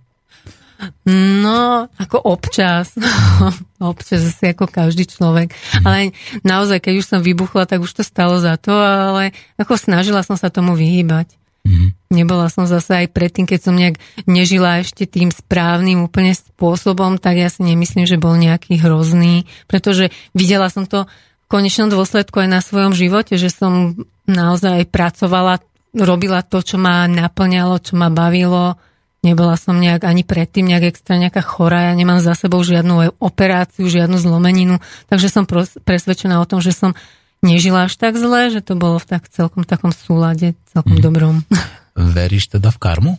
[1.08, 2.94] No, ako občas.
[3.82, 5.52] občas asi ako každý človek.
[5.52, 5.84] Mm.
[5.86, 5.98] Ale
[6.42, 10.36] naozaj, keď už som vybuchla, tak už to stalo za to, ale ako snažila som
[10.36, 11.32] sa tomu vyhýbať.
[11.66, 11.98] Mm.
[12.14, 13.98] Nebola som zase aj predtým, keď som nejak
[14.30, 20.14] nežila ešte tým správnym úplne spôsobom, tak ja si nemyslím, že bol nejaký hrozný, pretože
[20.38, 21.10] videla som to
[21.46, 23.98] v konečnom dôsledku aj na svojom živote, že som
[24.30, 25.62] naozaj pracovala,
[25.98, 28.78] robila to, čo ma naplňalo, čo ma bavilo,
[29.26, 33.90] Nebola som nejak ani predtým nejak extra nejaká chorá, ja nemám za sebou žiadnu operáciu,
[33.90, 34.78] žiadnu zlomeninu,
[35.10, 35.50] takže som
[35.82, 36.94] presvedčená o tom, že som
[37.42, 41.04] nežila až tak zle, že to bolo v tak celkom takom súlade, celkom mm.
[41.04, 41.36] dobrom.
[41.98, 43.12] Veríš teda v karmu?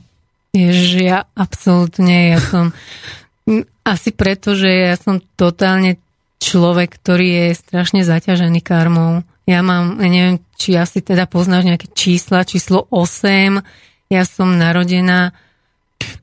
[0.55, 2.71] Ježiš, ja absolútne, ja som
[3.83, 5.99] asi preto, že ja som totálne
[6.39, 9.27] človek, ktorý je strašne zaťažený karmou.
[9.47, 13.63] Ja mám, ja neviem, či asi teda poznáš nejaké čísla, číslo 8,
[14.11, 15.35] ja som narodená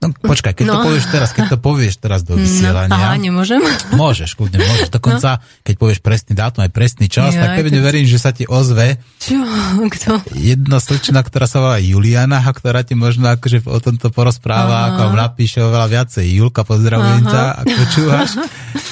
[0.04, 0.74] No počkaj, keď no.
[0.76, 2.92] to povieš teraz, keď to povieš teraz do no, vysielania.
[2.92, 3.62] No, aha, nemôžem?
[4.02, 4.92] Môžeš, kľudne môžeš.
[4.92, 5.64] Dokonca, no.
[5.64, 7.88] keď povieš presný dátum, aj presný čas, ja, tak pevne keď...
[7.88, 9.00] verím, že sa ti ozve.
[9.24, 9.40] Čo?
[9.96, 10.20] Kto?
[10.36, 15.08] Jedna slečna, ktorá sa volá Juliana, a ktorá ti možno akože o tomto porozpráva, aha.
[15.08, 16.26] ako napíše oveľa viacej.
[16.28, 18.30] Julka, pozdravujem ťa, ako počúvaš.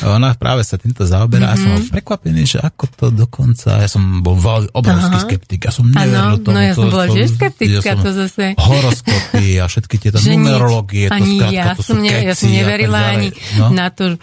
[0.07, 1.67] Ona práve sa týmto zaoberá mm-hmm.
[1.67, 1.91] a som mhm.
[1.91, 4.39] prekvapený, že ako to dokonca, ja som bol
[4.71, 5.25] obrovský aha.
[5.27, 6.55] skeptik, ja som neveril tomu.
[6.55, 8.55] No ja som bola tiež skeptická, to zase.
[8.55, 12.49] Horoskopy a všetky tieto numerológie je to ani skrátka, ja to som, ne, ja som
[12.49, 13.29] neverila ani
[13.59, 13.71] no?
[13.75, 14.15] na to,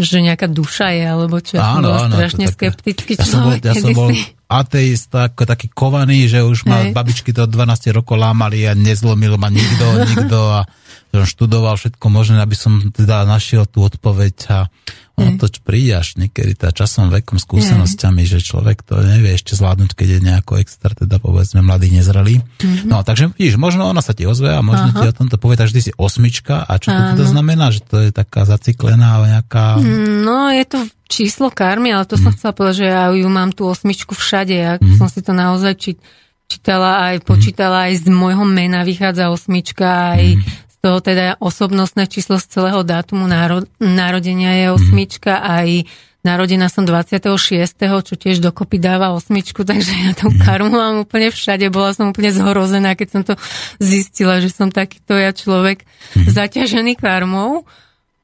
[0.00, 1.60] že nejaká duša je, alebo čo.
[1.60, 4.10] Ja áno, som áno, strašne také, skeptický ja som bol, ja som bol
[4.50, 6.90] ateista, ako taký kovaný, že už ma Hej.
[6.90, 10.66] babičky do 12 rokov lámali a nezlomil ma nikto, nikto a
[11.10, 14.58] som študoval všetko možné, aby som teda našiel tú odpoveď a
[15.20, 19.92] ono to príde až niekedy tá časom, vekom, skúsenosťami, že človek to nevie ešte zvládnuť,
[19.92, 22.40] keď je nejako extra, teda povedzme mladý, nezrelý.
[22.40, 22.88] Mm-hmm.
[22.88, 24.98] No takže vidíš, možno ona sa ti ozve a možno Aha.
[24.98, 28.00] ti o tomto povie, takže ty si osmička a čo to teda znamená, že to
[28.00, 29.78] je taká zaciklená nejaká...
[30.24, 30.78] No je to
[31.10, 32.22] číslo karmy, ale to mm.
[32.24, 32.36] som mhm.
[32.40, 34.96] chcela povedať, že ja ju mám tú osmičku všade, ja mm.
[34.96, 35.92] som si to naozaj či,
[36.48, 37.86] čítala aj, počítala mm.
[37.86, 43.28] aj z môjho mena vychádza osmička, aj mm toho teda osobnostné číslo z celého dátumu
[43.28, 45.44] náro, narodenia je osmička, mm.
[45.44, 45.68] aj
[46.20, 47.24] narodená som 26.,
[47.80, 50.40] čo tiež dokopy dáva osmičku, takže ja tú mhm.
[50.40, 51.68] karmu mám úplne všade.
[51.72, 53.34] Bola som úplne zhrozená, keď som to
[53.80, 55.84] zistila, že som takýto ja človek
[56.16, 56.28] mm.
[56.32, 57.64] zaťažený karmou.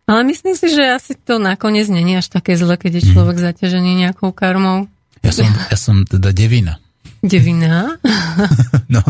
[0.07, 3.11] Ale myslím si, že asi to nakoniec není až také zle, keď je mhm.
[3.11, 4.87] človek zaťažený nejakou karmou.
[5.24, 6.78] Ja som, ja som teda devina.
[7.27, 7.99] Devina?
[8.95, 9.03] no,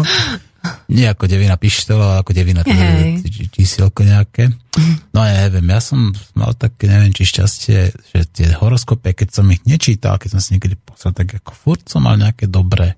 [0.92, 3.18] nie ako devina pištol, ale ako devina teda
[3.52, 4.52] čísielko nejaké.
[5.12, 9.46] No ja neviem, ja som mal také, neviem, či šťastie, že tie horoskopy, keď som
[9.48, 12.94] ich nečítal, keď som si niekedy pozrel, tak ako furt som mal nejaké dobré.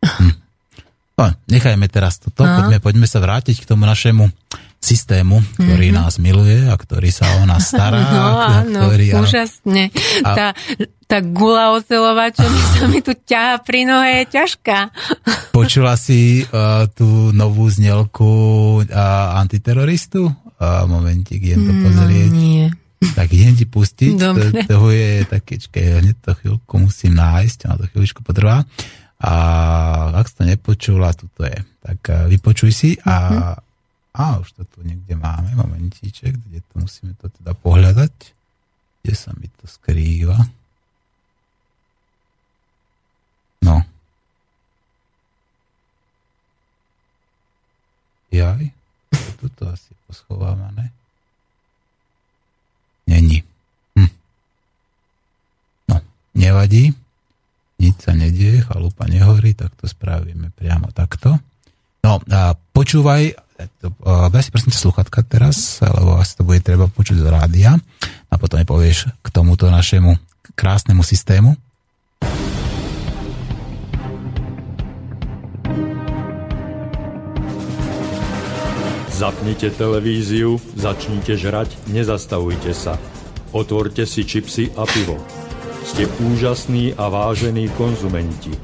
[0.00, 0.34] Hm.
[1.20, 2.64] No, nechajme teraz toto, no.
[2.64, 4.32] poďme, poďme sa vrátiť k tomu našemu
[4.80, 6.00] systému, ktorý mm-hmm.
[6.00, 8.00] nás miluje a ktorý sa o nás stará.
[8.10, 9.92] No áno, ktorý, úžasne.
[10.24, 10.32] A...
[10.32, 10.46] Tá,
[11.04, 14.78] tá gula ocelová, čo mi sa mi tu ťaha pri nohe, je ťažká.
[15.56, 18.32] Počula si uh, tú novú znelku
[18.80, 20.32] uh, antiteroristu?
[20.60, 22.32] Uh, momentík, idem to pozrieť.
[22.32, 22.64] No, nie.
[23.00, 24.12] Tak idem ti pustiť.
[24.16, 24.32] To,
[24.68, 28.64] toho je také, čakaj, hneď to chvíľku musím nájsť, a to chvíľučku potrvá.
[29.20, 29.32] A
[30.16, 31.58] ak si to nepočula, tuto je.
[31.84, 33.69] Tak uh, vypočuj si a, uh-huh.
[34.10, 38.14] A už to tu niekde máme, momentíček, kde to musíme to teda pohľadať.
[39.00, 40.36] Kde sa mi to skrýva?
[43.62, 43.86] No.
[48.34, 48.70] Jaj,
[49.38, 50.90] tuto asi poschovávané.
[53.06, 53.42] Není.
[53.94, 54.10] Hm.
[55.88, 55.96] No,
[56.34, 56.94] nevadí.
[57.80, 61.40] Nič sa nedieje, chalupa nehorí, tak to spravíme priamo takto.
[62.04, 63.49] No, a počúvaj,
[64.30, 67.70] daj si prosím sluchatka teraz, lebo asi to bude treba počuť z rádia
[68.30, 70.16] a potom mi povieš k tomuto našemu
[70.54, 71.56] krásnemu systému.
[79.20, 82.96] Zapnite televíziu, začnite žrať, nezastavujte sa.
[83.52, 85.20] Otvorte si čipsy a pivo.
[85.84, 88.54] Ste úžasní a vážení konzumenti.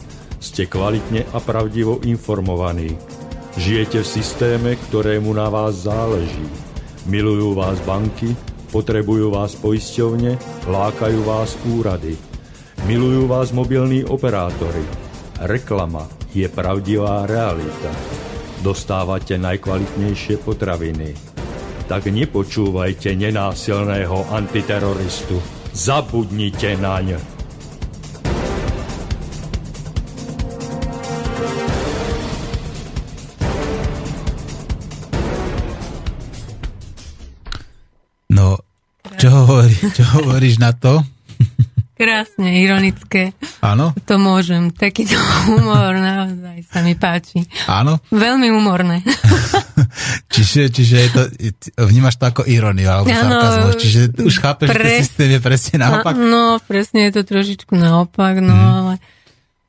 [0.41, 2.97] Ste kvalitne a pravdivo informovaní.
[3.57, 6.49] Žijete v systéme, ktorému na vás záleží.
[7.09, 8.37] Milujú vás banky,
[8.71, 10.37] potrebujú vás poisťovne,
[10.69, 12.17] lákajú vás úrady.
[12.85, 14.85] Milujú vás mobilní operátori.
[15.41, 16.07] Reklama
[16.37, 17.93] je pravdivá realita
[18.67, 21.15] dostávate najkvalitnejšie potraviny.
[21.87, 25.39] Tak nepočúvajte nenásilného antiteroristu.
[25.71, 27.36] Zabudnite naň.
[39.77, 41.05] Čo, hovorí, čo hovoríš na to?
[41.97, 43.33] Krásne, ironické.
[43.65, 43.97] Áno?
[44.05, 44.69] To môžem.
[44.69, 45.17] Takýto
[45.49, 47.49] humor naozaj sa mi páči.
[47.65, 48.05] Áno?
[48.13, 49.01] Veľmi humorné.
[50.37, 51.23] čiže, čiže je to,
[51.89, 53.81] vnímaš to ako ironiu alebo sarkazmus.
[53.81, 54.77] Čiže už chápeš, pre...
[54.77, 56.13] že ten systém je presne naopak?
[56.21, 58.77] No, presne je to trošičku naopak, no hmm.
[58.77, 58.95] ale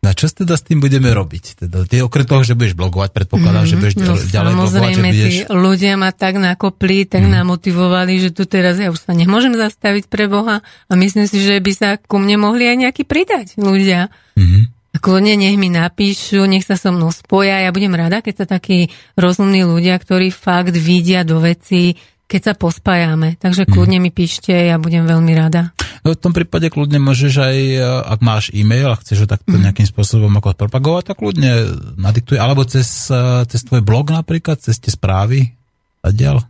[0.08, 1.68] a čo teda s tým budeme robiť?
[1.68, 5.04] Teda, ty okrem toho, že budeš blogovať, predpokladám, mm, že budeš no, ďalej blogovať, že
[5.04, 5.16] budeš...
[5.20, 7.32] tí ľudia ma tak nakopli, tak mm.
[7.44, 11.60] namotivovali, že tu teraz ja už sa nemôžem zastaviť pre Boha a myslím si, že
[11.60, 14.08] by sa ku mne mohli aj nejaký pridať ľudia.
[14.40, 14.72] Mm.
[14.96, 17.62] A kľudne nech mi napíšu, nech sa so mnou spoja.
[17.62, 21.94] Ja budem rada, keď sa takí rozumní ľudia, ktorí fakt vidia do veci,
[22.26, 23.38] keď sa pospájame.
[23.38, 23.72] Takže mhm.
[23.72, 25.72] kľudne mi píšte, ja budem veľmi rada.
[26.08, 29.52] No, v tom prípade kľudne môžeš aj, e, ak máš e-mail a chceš ho takto
[29.52, 29.68] mm.
[29.68, 31.52] nejakým spôsobom ako propagovať, tak kľudne
[32.00, 35.52] nadiktuj, alebo cez, e, cez tvoj blog napríklad, cez tie správy
[36.00, 36.48] a ďal.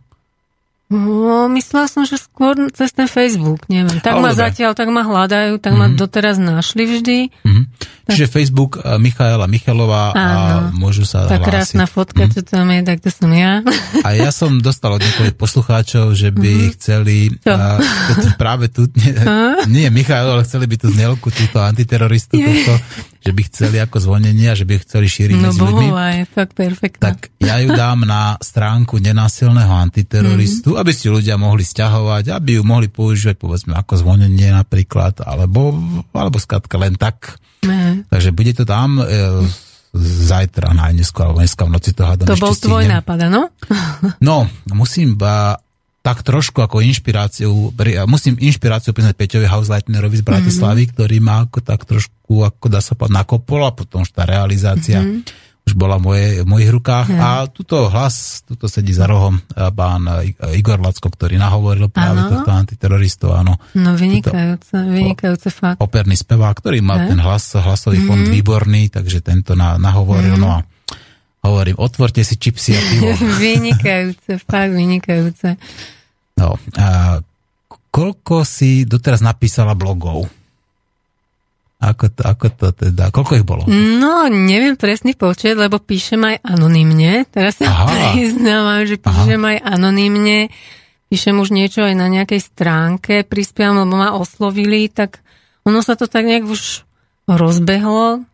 [0.88, 4.00] No, myslela som, že skôr cez ten Facebook, neviem.
[4.00, 4.40] Tak Ale ma dobre.
[4.40, 5.84] zatiaľ, tak ma hľadajú, tak mm-hmm.
[5.84, 5.98] ma mhm.
[6.00, 7.18] doteraz našli vždy.
[7.44, 7.64] Mm-hmm.
[8.08, 10.32] Čiže Facebook uh, Michaela Michalová Áno.
[10.32, 12.40] a môžu sa Tá krásna fotka, mm-hmm.
[12.40, 13.60] čo tam je, tak to som ja.
[14.00, 16.72] A ja som dostal od niekoľkých poslucháčov, že by mm-hmm.
[16.80, 17.76] chceli uh,
[18.40, 19.12] práve tu, nie,
[19.68, 22.72] nie Michael, ale chceli by tu znelku, túto antiteroristu, túto,
[23.20, 25.86] že by chceli ako zvonenie a že by chceli šíriť no, medzi ľuďmi.
[25.92, 27.12] No je fakt perfektná.
[27.12, 30.77] Tak ja ju dám na stránku nenásilného antiteroristu, mm-hmm.
[30.80, 35.74] Aby si ľudia mohli stiahovať, aby ju mohli používať povedzme ako zvonenie napríklad, alebo,
[36.14, 38.06] alebo skratka len tak Ne.
[38.06, 39.04] Takže bude to tam e,
[39.98, 43.50] zajtra najneskôr, alebo dneska v noci to hádam To bol tvoj nápad, áno?
[44.28, 45.58] no, musím ba,
[46.06, 47.74] tak trošku ako inšpiráciu,
[48.06, 50.94] musím inšpiráciu priznať Peťovi Hausleitnerovi z Bratislavy, mm-hmm.
[50.94, 55.02] ktorý má ako tak trošku, ako dá sa povedať, nakopol a potom už tá realizácia
[55.02, 57.12] mm-hmm už bola moje, v mojich rukách.
[57.12, 57.20] Ja.
[57.20, 62.24] A tuto hlas, tuto sedí za rohom eh, pán eh, Igor Lacko, ktorý nahovoril práve
[62.24, 62.30] ano.
[62.32, 63.36] tohto antiteroristov.
[63.36, 63.60] Áno.
[63.76, 65.76] No vynikajúce, vynikajúce fakt.
[65.84, 67.12] Operný spevák, ktorý mal ja.
[67.12, 68.36] ten hlas, hlasový fond mm-hmm.
[68.40, 70.40] výborný, takže tento na, nahovoril.
[70.40, 70.48] Mm-hmm.
[70.48, 70.64] No a
[71.44, 73.12] hovorím, otvorte si čipsy a pivo.
[73.44, 75.60] vynikajúce, fakt vynikajúce.
[76.40, 77.20] No, a
[77.92, 80.37] koľko si doteraz napísala blogov?
[81.78, 83.62] Ako to, ako to teda, koľko ich bolo?
[83.70, 87.22] No, neviem presný počet, lebo píšem aj anonymne.
[87.30, 89.50] Teraz sa priznávam, že píšem Aha.
[89.54, 90.50] aj anonymne.
[91.06, 95.22] Píšem už niečo aj na nejakej stránke, prispievam, lebo ma oslovili, tak
[95.62, 96.82] ono sa to tak nejak už
[97.30, 98.26] rozbehlo.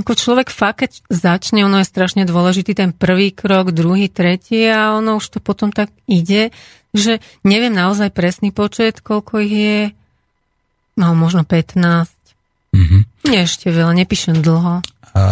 [0.00, 4.96] Ako človek fakt, keď začne, ono je strašne dôležitý ten prvý krok, druhý, tretí a
[4.96, 6.48] ono už to potom tak ide.
[6.96, 9.80] Takže neviem naozaj presný počet, koľko ich je.
[10.96, 12.15] No, možno 15
[12.76, 13.00] Mm-hmm.
[13.32, 14.84] Nie ešte veľa, nepíšem dlho.
[15.16, 15.22] A,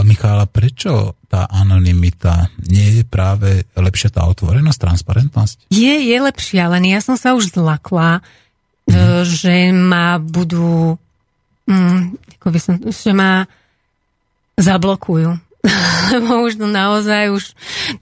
[0.00, 5.56] Michála, prečo tá anonimita nie je práve lepšia tá otvorenosť, transparentnosť?
[5.68, 8.24] Je, je lepšia, len ja som sa už zlakla,
[8.88, 9.22] mm-hmm.
[9.28, 10.96] že ma budú,
[11.68, 13.44] mm, ako by som, že ma
[14.56, 15.45] zablokujú.
[16.14, 17.44] lebo už to naozaj už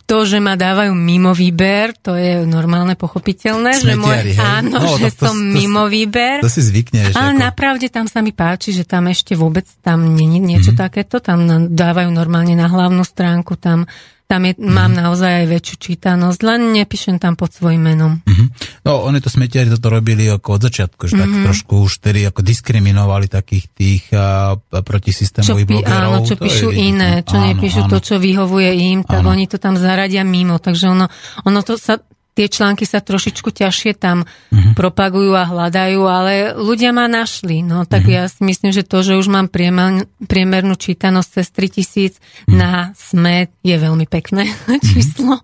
[0.04, 4.36] to, že ma dávajú mimo výber, to je normálne pochopiteľné, Smetiari, že môj, hej?
[4.38, 6.40] áno, No, že to- som to- mimo výber.
[6.40, 7.14] To si zvykneš.
[7.14, 10.84] Ale ako- napravde tam sa mi páči, že tam ešte vôbec tam není niečo mm-hmm.
[10.84, 13.88] takéto, tam dávajú normálne na hlavnú stránku, tam,
[14.24, 14.72] tam je, mm-hmm.
[14.72, 18.24] mám naozaj aj väčšiu čítanosť, len nepíšem tam pod svojim menom.
[18.24, 18.44] Mhm.
[18.82, 21.22] No, oni to smetiari toto robili ako od začiatku, že mm-hmm.
[21.22, 21.44] tak Mhm.
[21.44, 25.92] trošku už vtedy ako diskriminovali takých tých uh, Čo, protisystémových blogerov.
[25.92, 27.90] áno, čo je píšu vidieť, iné, čo Áno, nepíšu áno.
[27.90, 29.30] to, čo vyhovuje im, tak Áno.
[29.30, 31.06] oni to tam zaradia mimo, takže ono,
[31.44, 32.00] ono to sa
[32.34, 34.74] tie články sa trošičku ťažšie tam Mhm.
[34.74, 37.62] propagujú a hľadajú, ale ľudia ma našli.
[37.62, 38.10] No tak Mhm.
[38.10, 42.14] ja si myslím, že to, že už mám priemer, priemernú čítanosť cez 3000
[42.46, 42.54] Mhm.
[42.54, 44.50] na SME je veľmi pekné
[44.90, 45.38] číslo.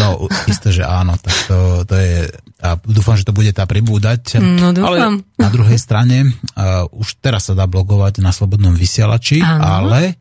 [0.00, 0.08] No,
[0.46, 4.38] isté, že áno, tak to, to je, a dúfam, že to bude tá pribúdať.
[4.38, 4.86] No, dúfam.
[4.86, 4.98] Ale
[5.36, 9.60] na druhej strane, uh, už teraz sa dá blogovať na Slobodnom vysielači, Áno.
[9.60, 10.16] ale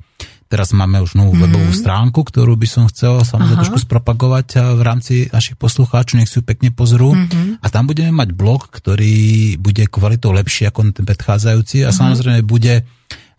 [0.46, 1.42] teraz máme už novú Mhm.
[1.42, 6.38] webovú stránku, ktorú by som chcel samozrejme trošku spropagovať v rámci našich poslucháčov, nech si
[6.38, 7.12] ju pekne pozrú.
[7.12, 7.60] Mhm.
[7.60, 9.16] A tam budeme mať blog, ktorý
[9.58, 11.86] bude kvalitou lepší ako ten predchádzajúci Mhm.
[11.86, 12.84] a samozrejme bude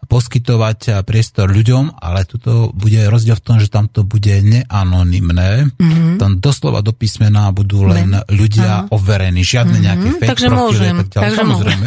[0.05, 5.73] poskytovať priestor ľuďom, ale tuto bude rozdiel v tom, že tam to bude neanonymné.
[5.73, 6.17] Mm-hmm.
[6.17, 8.21] Tam doslova do písmena budú len Len.
[8.29, 9.81] ľudia overení, žiadne mm-hmm.
[9.83, 10.61] nejaké fake takže profily.
[10.61, 11.25] môžem, Tak ďalej.
[11.25, 11.87] takže samozrejme.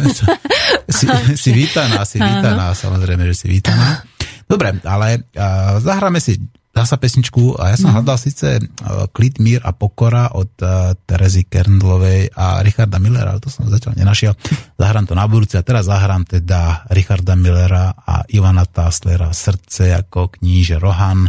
[0.98, 1.04] si,
[1.36, 4.02] si vítaná, si vítaná, samozrejme, že si vítaná.
[4.48, 6.40] Dobre, ale uh, zahráme si
[6.72, 10.94] dá sa pesničku a ja som hľadal síce uh, Klit, mír a pokora od uh,
[10.94, 14.32] Terezy Kerndlovej a Richarda Millera, ale to som zatiaľ nenašiel.
[14.78, 20.40] Zahrám to na budúce a teraz zahrám teda Richarda Millera a Ivana Táslera Srdce ako
[20.40, 21.28] kníže Rohan.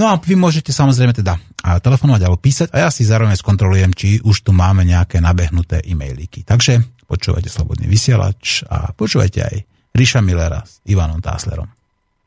[0.00, 4.16] No a vy môžete samozrejme teda telefonovať alebo písať a ja si zároveň skontrolujem, či
[4.24, 6.40] už tu máme nejaké nabehnuté e-mailiky.
[6.40, 9.56] Takže počúvajte Slobodný vysielač a počúvajte aj
[9.92, 11.79] Ríša Millera s Ivanom Táslerom.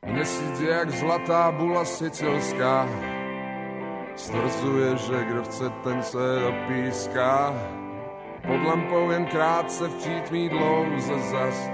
[0.05, 2.89] Měsíc jak zlatá bula sicilská
[4.15, 7.53] Stvrzuje, že kdo chce, ten se dopíská
[8.47, 11.69] Pod lampou jen krátce v přítmí dlouze zas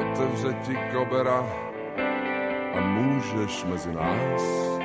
[0.00, 1.46] Otevře ti kobera
[2.74, 4.83] a můžeš mezi nás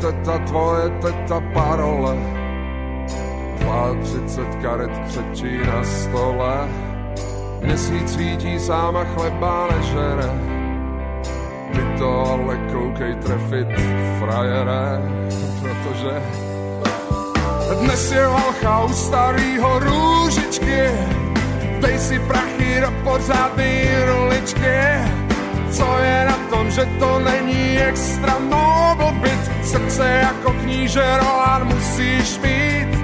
[0.00, 2.16] teta, tvoje teta, parole.
[4.02, 6.68] 32 karet křečí na stole.
[7.62, 10.30] Měsíc svítí sám a chleba nežere.
[11.72, 13.68] Ty to ale koukej trefit,
[14.18, 15.02] frajere
[15.62, 16.22] Protože
[17.80, 20.90] dnes je valcha u starýho růžičky.
[21.80, 24.76] Dej si prachy do pořádný roličky.
[25.70, 26.29] Co je
[26.60, 29.64] tom, že to není extra noble byt.
[29.64, 33.00] Srdce jako kníže Rohan musíš mít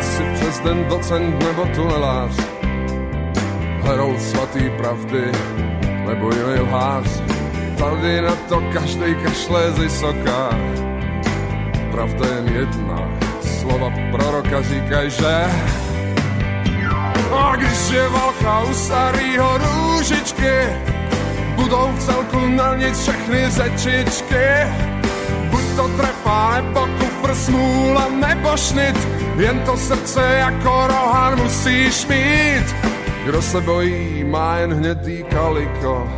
[0.00, 2.36] si přes den docent nebo tunelář.
[3.82, 5.32] Herou svatý pravdy
[6.12, 7.06] nebo jiný lhář
[7.78, 10.58] Tady na to každej kašle z vysoká.
[11.90, 13.08] Pravda jen jedna
[13.40, 15.44] Slova proroka říkají, že
[17.32, 20.54] A když je válka u starýho růžičky
[21.56, 24.46] Budou v celku na nic všechny řečičky.
[25.50, 32.92] Buď to trefa, nebo kufr smůla, nebo šnit Jen to srdce jako rohan musíš mít
[33.24, 36.08] Kdo se bojí, má jen hnědý kaliko.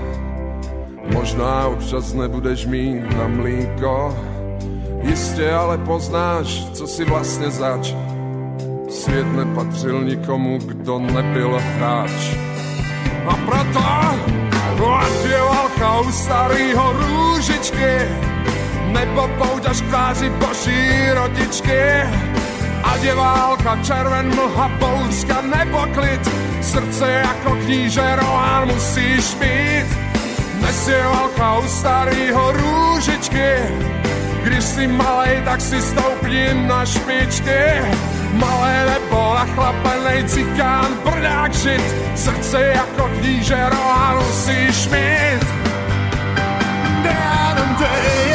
[1.12, 4.18] Možná občas nebudeš mít na mlíko.
[5.02, 7.94] Jistě ale poznáš, co si vlastně zač.
[8.88, 12.36] Svět nepatřil nikomu, kdo nebyl hráč.
[13.26, 13.80] A proto,
[15.74, 17.92] válka u starýho růžičky
[18.92, 21.80] nebo pouťaž k tváři boží rodičky.
[22.84, 29.86] Ať je válka, červen, mlha, bouřka nebo klid, srdce jako kníže Rohan musíš mít.
[30.58, 33.52] Dnes je válka u starýho růžičky,
[34.44, 37.60] když si malej, tak si stoupni na špičky.
[38.32, 45.44] Malé nebo nachlapenej cikán, brdák žit, srdce jako kníže Rohan musíš mít.
[47.04, 48.24] Down yeah.
[48.28, 48.33] No,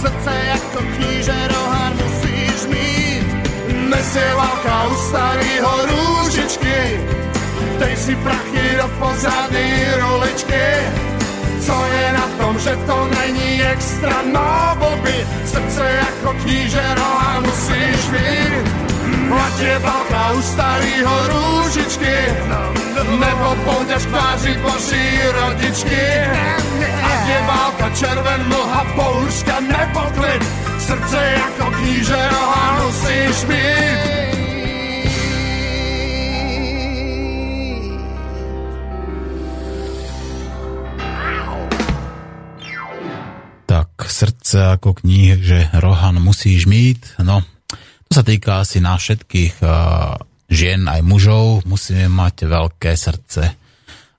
[0.00, 3.26] srdce jako kníže rohan musíš mít.
[3.68, 7.00] Dnes je válka u starýho růžičky,
[7.78, 10.64] dej si prachy do pořádnej rolečky.
[11.60, 18.00] Co je na tom, že to není extra, no blby, srdce jako kníže rohan musíš
[18.10, 18.70] mít.
[19.46, 22.14] Ať je válka u starýho rúžičky,
[23.04, 23.48] nebo
[24.04, 26.04] tváři Boží rodičky.
[27.02, 30.42] Ať je válka červen, mlha, poušťa, nebo klid,
[30.78, 34.20] srdce jako kníže roha musíš mít.
[44.10, 47.40] Srdce ako kníh, že Rohan musíš mít, no
[48.04, 50.12] to sa týka asi na všetkých uh,
[50.50, 51.62] žien aj mužov.
[51.64, 53.42] Musíme mať veľké srdce,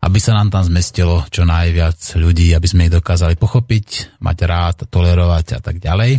[0.01, 4.77] aby sa nám tam zmestilo čo najviac ľudí, aby sme ich dokázali pochopiť, mať rád,
[4.89, 6.17] tolerovať a tak ďalej.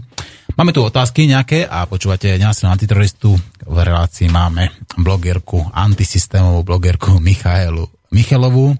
[0.53, 3.33] Máme tu otázky nejaké a počúvate nenasilnú antiteroristu.
[3.65, 4.69] V relácii máme
[5.01, 8.77] blogerku, antisystémovú blogerku Michaelu Michelovú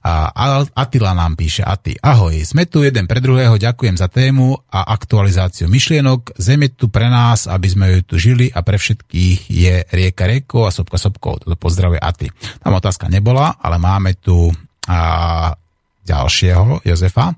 [0.00, 0.32] a
[0.72, 5.68] Atila nám píše, Ati, ahoj, sme tu jeden pre druhého, ďakujem za tému a aktualizáciu
[5.68, 6.40] myšlienok.
[6.40, 10.24] Zem je tu pre nás, aby sme ju tu žili a pre všetkých je rieka
[10.24, 11.36] riekou a sopka sopkou.
[11.36, 12.32] Toto pozdravuje Ati.
[12.64, 14.48] Tam otázka nebola, ale máme tu
[14.88, 15.52] a,
[16.08, 17.36] ďalšieho, Jozefa.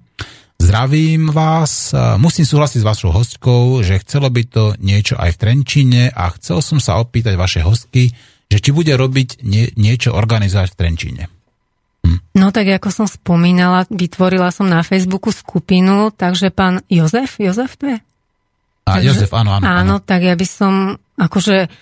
[0.54, 6.02] Zdravím vás, musím súhlasiť s vašou hostkou, že chcelo by to niečo aj v Trenčine
[6.14, 8.14] a chcel som sa opýtať vaše hostky,
[8.48, 11.22] že či bude robiť nie, niečo organizovať v Trenčine.
[12.44, 17.96] No tak ako som spomínala, vytvorila som na Facebooku skupinu, takže pán Jozef, Jozef to
[17.96, 17.98] je?
[18.84, 19.72] A takže, Jozef, áno, áno, áno.
[19.80, 21.72] Áno, tak ja by som akože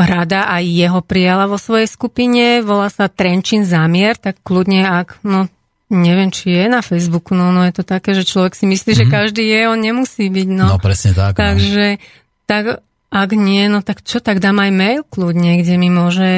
[0.00, 5.52] rada aj jeho prijala vo svojej skupine, volá sa Trenčín zámier, tak kľudne ak, no
[5.92, 9.04] neviem, či je na Facebooku, no, no je to také, že človek si myslí, mm-hmm.
[9.04, 9.12] že mhm.
[9.12, 10.66] každý je, on nemusí byť, no.
[10.72, 11.36] No presne tak.
[11.36, 11.40] No.
[11.44, 12.02] Takže, no.
[12.48, 12.64] tak
[13.10, 16.32] ak nie, no tak čo, tak dám aj mail kľudne, kde mi môže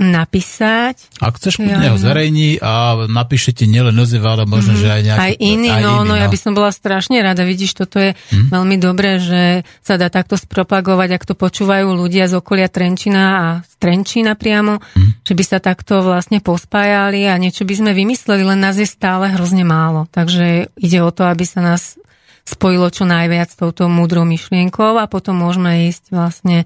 [0.00, 1.20] napísať.
[1.20, 4.82] Ak chceš, kľudne ho zverejní a napíšete nielen Jozef, ale možno, mm-hmm.
[4.82, 5.20] že aj nejaký...
[5.20, 7.44] Aj iný, aj no, iný, no, no, ja by som bola strašne rada.
[7.44, 8.48] Vidíš, toto je mm-hmm.
[8.48, 13.46] veľmi dobré, že sa dá takto spropagovať, ak to počúvajú ľudia z okolia Trenčina a
[13.60, 15.20] z Trenčína priamo, mm-hmm.
[15.20, 19.28] že by sa takto vlastne pospájali a niečo by sme vymysleli, len nás je stále
[19.36, 20.08] hrozne málo.
[20.08, 22.00] Takže ide o to, aby sa nás
[22.48, 26.64] spojilo čo najviac s touto múdrou myšlienkou a potom môžeme ísť vlastne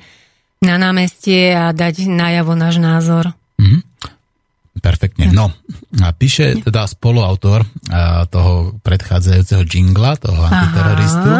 [0.62, 3.34] na námestie a dať najavo náš názor.
[4.74, 5.30] Perfektne.
[5.30, 5.54] No,
[6.02, 7.62] a píše teda spoluautor
[8.26, 10.50] toho predchádzajúceho jingla, toho Aha.
[10.50, 11.30] antiteroristu.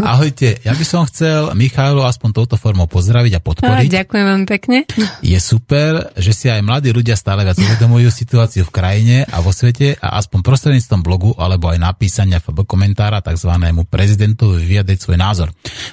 [0.00, 3.88] Ahojte, ja by som chcel Michailu aspoň touto formou pozdraviť a podporiť.
[3.92, 4.88] A, ďakujem vám pekne.
[5.20, 9.52] Je super, že si aj mladí ľudia stále viac uvedomujú situáciu v krajine a vo
[9.52, 13.52] svete a aspoň prostredníctvom blogu alebo aj napísania FB komentára tzv.
[13.84, 15.48] prezidentovi vyjadriť svoj názor.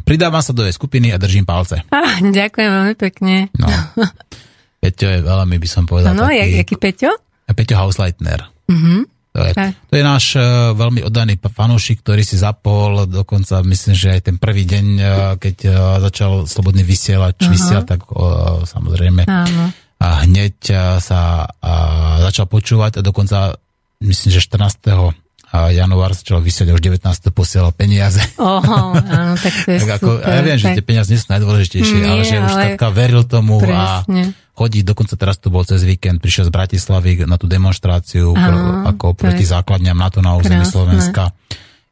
[0.08, 1.84] Pridávam sa do jej skupiny a držím palce.
[1.92, 3.52] Ah, ďakujem veľmi pekne.
[3.60, 3.68] No.
[4.80, 6.16] Peťo je veľmi, by som povedal.
[6.16, 7.12] No, taký, jaký Peťo?
[7.52, 8.48] Peťo Hausleitner.
[8.72, 9.00] Mm-hmm.
[9.30, 14.18] To je, to je náš uh, veľmi oddaný fanúšik, ktorý si zapol dokonca, myslím, že
[14.18, 15.06] aj ten prvý deň, uh,
[15.38, 17.54] keď uh, začal Slobodný vysielať, uh-huh.
[17.54, 19.70] vysielať, tak uh, samozrejme uh-huh.
[20.02, 23.54] a hneď uh, sa uh, začal počúvať a dokonca,
[24.02, 25.14] myslím, že 14
[25.50, 27.10] a január začal vysielať, už 19.
[27.34, 28.22] posielal peniaze.
[28.38, 30.30] Oho, áno, tak to je tak ako, super.
[30.30, 30.62] Ja viem, tak...
[30.62, 32.46] že tie peniaze nie sú najdôležitejšie, Nie, ale že ale...
[32.46, 34.34] už taká veril tomu presne.
[34.34, 38.44] a chodí, dokonca teraz tu bol cez víkend, prišiel z Bratislavy na tú demonstráciu áno,
[38.44, 38.60] pro,
[38.92, 39.56] ako proti je...
[39.56, 41.32] základňam NATO na území Slovenska.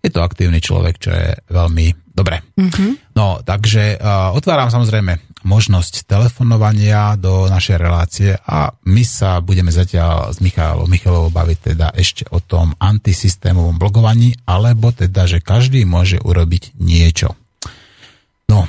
[0.03, 2.43] Je to aktívny človek, čo je veľmi dobre.
[2.59, 3.15] Mm-hmm.
[3.15, 10.35] No, takže uh, otváram samozrejme možnosť telefonovania do našej relácie a my sa budeme zatiaľ
[10.35, 16.19] s Michalom Michalovou baviť teda ešte o tom antisystémovom blogovaní, alebo teda, že každý môže
[16.19, 17.37] urobiť niečo.
[18.51, 18.67] No,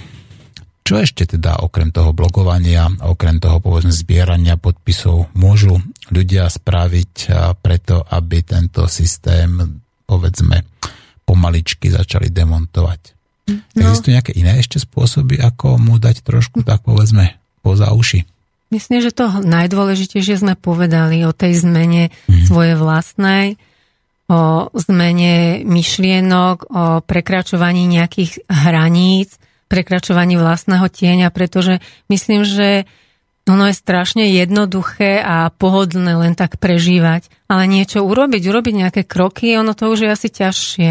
[0.89, 5.77] čo ešte teda okrem toho blogovania, okrem toho povedzme zbierania podpisov môžu
[6.09, 7.29] ľudia spraviť
[7.61, 9.53] preto, aby tento systém
[10.09, 10.65] povedzme
[11.29, 13.01] pomaličky začali demontovať?
[13.53, 13.85] No.
[13.85, 18.25] Existujú nejaké iné ešte spôsoby, ako mu dať trošku, tak povedzme, poza uši?
[18.69, 22.45] Myslím, že to najdôležitejšie sme povedali o tej zmene mm-hmm.
[22.49, 23.61] svojej vlastnej,
[24.29, 29.38] o zmene myšlienok, o prekračovaní nejakých hraníc,
[29.69, 32.89] prekračovaní vlastného tieňa, pretože myslím, že
[33.49, 37.33] ono je strašne jednoduché a pohodlné len tak prežívať.
[37.49, 40.91] Ale niečo urobiť, urobiť nejaké kroky, ono to už je asi ťažšie.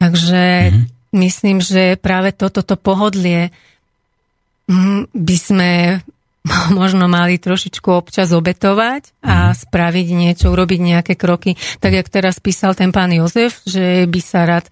[0.00, 3.54] Takže mm-hmm myslím, že práve toto to pohodlie
[4.66, 5.70] mm, by sme
[6.78, 9.56] možno mali trošičku občas obetovať a mm.
[9.64, 11.54] spraviť niečo, urobiť nejaké kroky.
[11.78, 14.66] Tak, jak teraz písal ten pán Jozef, že by sa rád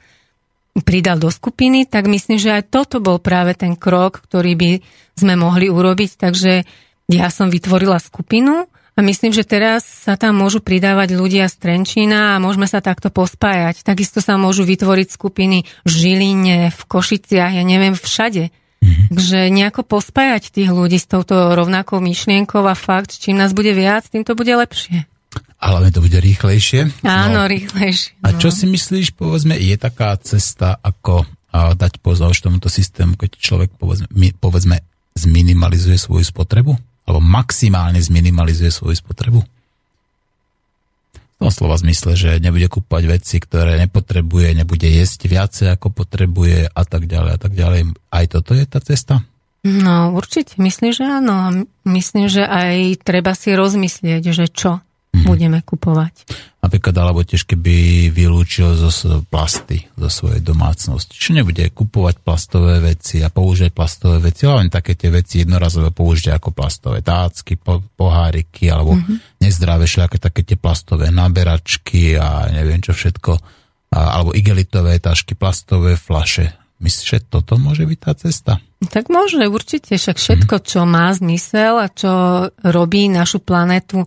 [0.80, 4.70] pridal do skupiny, tak myslím, že aj toto bol práve ten krok, ktorý by
[5.12, 6.16] sme mohli urobiť.
[6.16, 6.64] Takže
[7.12, 8.64] ja som vytvorila skupinu
[8.96, 13.12] a myslím, že teraz sa tam môžu pridávať ľudia z Trenčína a môžeme sa takto
[13.12, 13.84] pospájať.
[13.84, 18.48] Takisto sa môžu vytvoriť skupiny v Žiline, v Košiciach, ja neviem, všade.
[18.48, 19.14] Mm-hmm.
[19.14, 24.08] Takže nejako pospájať tých ľudí s touto rovnakou myšlienkou a fakt, čím nás bude viac,
[24.08, 25.06] tým to bude lepšie.
[25.62, 27.06] Ale to bude rýchlejšie.
[27.06, 27.46] Áno, no.
[27.46, 28.18] rýchlejšie.
[28.18, 28.26] No.
[28.26, 31.22] A čo si myslíš, povedzme, je taká cesta, ako
[31.54, 34.82] a, dať pozor tomuto systému, keď človek, povedzme, mi, povedzme,
[35.14, 36.74] zminimalizuje svoju spotrebu?
[37.06, 39.40] Alebo maximálne zminimalizuje svoju spotrebu?
[41.14, 46.74] V tom slova zmysle, že nebude kúpať veci, ktoré nepotrebuje, nebude jesť viacej, ako potrebuje
[46.74, 47.80] a tak ďalej a tak ďalej.
[48.10, 49.22] Aj toto je tá cesta?
[49.62, 50.58] No, určite.
[50.58, 51.66] Myslím, že áno.
[51.86, 54.82] Myslím, že aj treba si rozmyslieť, že čo
[55.12, 55.28] mm-hmm.
[55.28, 56.24] budeme kupovať.
[56.62, 58.88] Napríklad, alebo tiež keby vylúčil zo
[59.28, 61.18] plasty zo svojej domácnosti.
[61.18, 65.92] Čiže nebude kupovať plastové veci a použiť plastové veci, ale len také tie veci jednorazové
[65.92, 69.42] použiť ako plastové tácky, po, poháriky, alebo mm-hmm.
[69.42, 73.32] nezdravé všelijaké také tie plastové naberačky a neviem čo všetko,
[73.92, 76.56] a, alebo igelitové tašky, plastové flaše.
[76.82, 78.52] Myslíš, že toto môže byť tá cesta?
[78.90, 79.94] Tak môže, určite.
[79.94, 80.64] Však všetko, mhm.
[80.66, 82.12] čo má zmysel a čo
[82.66, 84.02] robí našu planetu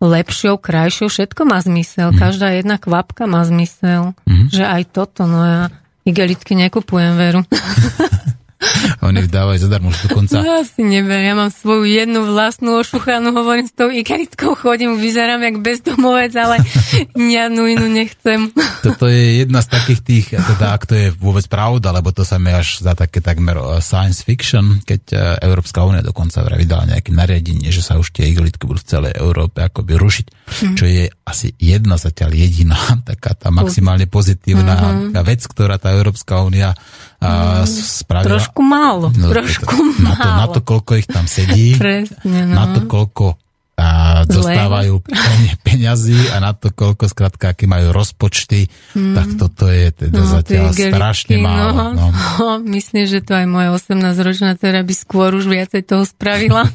[0.00, 2.10] lepšou, krajšou, všetko má zmysel.
[2.10, 2.18] Mm.
[2.18, 4.16] Každá jedna kvapka má zmysel.
[4.24, 4.48] Mm.
[4.48, 5.62] Že aj toto, no ja
[6.08, 7.40] igelitky nekupujem, veru.
[9.06, 10.44] Oni dávajú zadarmo už dokonca.
[10.44, 15.40] No asi neber, ja mám svoju jednu vlastnú ošuchanú, hovorím s tou igeritkou, chodím, vyzerám
[15.40, 16.60] jak bezdomovec, ale
[17.16, 18.52] žiadnu inú nechcem.
[18.84, 22.36] Toto je jedna z takých tých, teda ak to je vôbec pravda, lebo to sa
[22.36, 25.18] mi až za také takmer eh, science fiction, keď eh,
[25.48, 29.64] Európska únia dokonca vydala nejaké nariadenie, že sa už tie igelitky budú v celej Európe
[29.64, 30.74] akoby rušiť, mm.
[30.76, 32.76] čo je asi jedna zatiaľ jediná
[33.10, 35.24] taká tá maximálne pozitívna mm-hmm.
[35.24, 36.76] vec, ktorá tá Európska únia
[37.20, 38.40] a spravila...
[38.40, 40.40] Trošku málo, no, trošku to, málo.
[40.40, 42.54] Na to, na koľko ich tam sedí, Presne, no.
[42.56, 43.36] na to, koľko
[43.80, 43.88] a
[44.28, 45.00] dostávajú
[45.66, 49.16] peňazí a na to, koľko skrátka, aký majú rozpočty, mm.
[49.16, 51.96] tak toto je teda no, zatiaľ strašne málo.
[51.96, 52.12] No, no.
[52.40, 56.68] No, myslím, že to aj moja 18-ročná dcera by skôr už viacej toho spravila.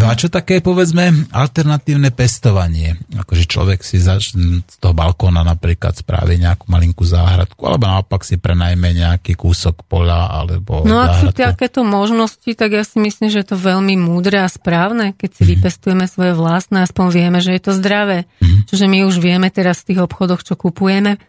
[0.00, 2.96] No a čo také, povedzme, alternatívne pestovanie?
[3.20, 8.40] Akože človek si zač- z toho balkóna napríklad spraví nejakú malinkú záhradku, alebo naopak si
[8.40, 13.44] prenajme nejaký kúsok pola, alebo No a sú takéto možnosti, tak ja si myslím, že
[13.44, 15.48] je to veľmi múdre a správne, keď si mm.
[15.52, 18.24] vypestujeme svoje vlastné, aspoň vieme, že je to zdravé.
[18.40, 18.64] Mm.
[18.72, 21.20] Čiže my už vieme teraz v tých obchodoch, čo kupujeme,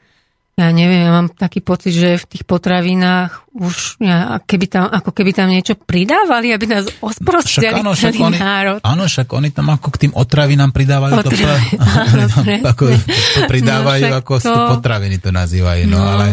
[0.60, 5.16] ja neviem, ja mám taký pocit, že v tých potravinách už, ja, keby tam, ako
[5.16, 8.80] keby tam niečo pridávali, aby nás osprostili áno, celý oni, národ.
[8.84, 12.24] Áno, však oni tam ako k tým otravinám pridávajú Otravi, to, áno,
[12.68, 14.54] ako, to pridávajú, no, ako to...
[14.76, 16.26] potraviny to nazývajú, no, no ale,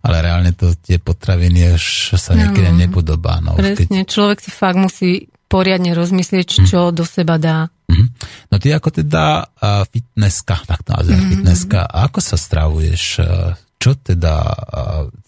[0.00, 3.44] ale reálne to tie potraviny už sa niekedy no, nepodobá.
[3.44, 4.08] No, presne, keď...
[4.08, 6.92] človek si fakt musí poriadne rozmyslieť, čo hm.
[6.96, 7.70] do seba dá.
[7.86, 8.10] Mm.
[8.50, 11.30] No ty ako teda uh, fitnesska, tak to nazvem, mm.
[11.38, 13.02] fitnesska, a ako sa stravuješ?
[13.22, 14.34] Uh, čo teda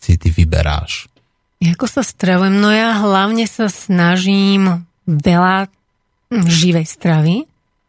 [0.01, 1.09] si ty vyberáš?
[1.59, 2.55] Ako sa stravujem?
[2.63, 5.67] No ja hlavne sa snažím veľa
[6.31, 7.37] živej stravy.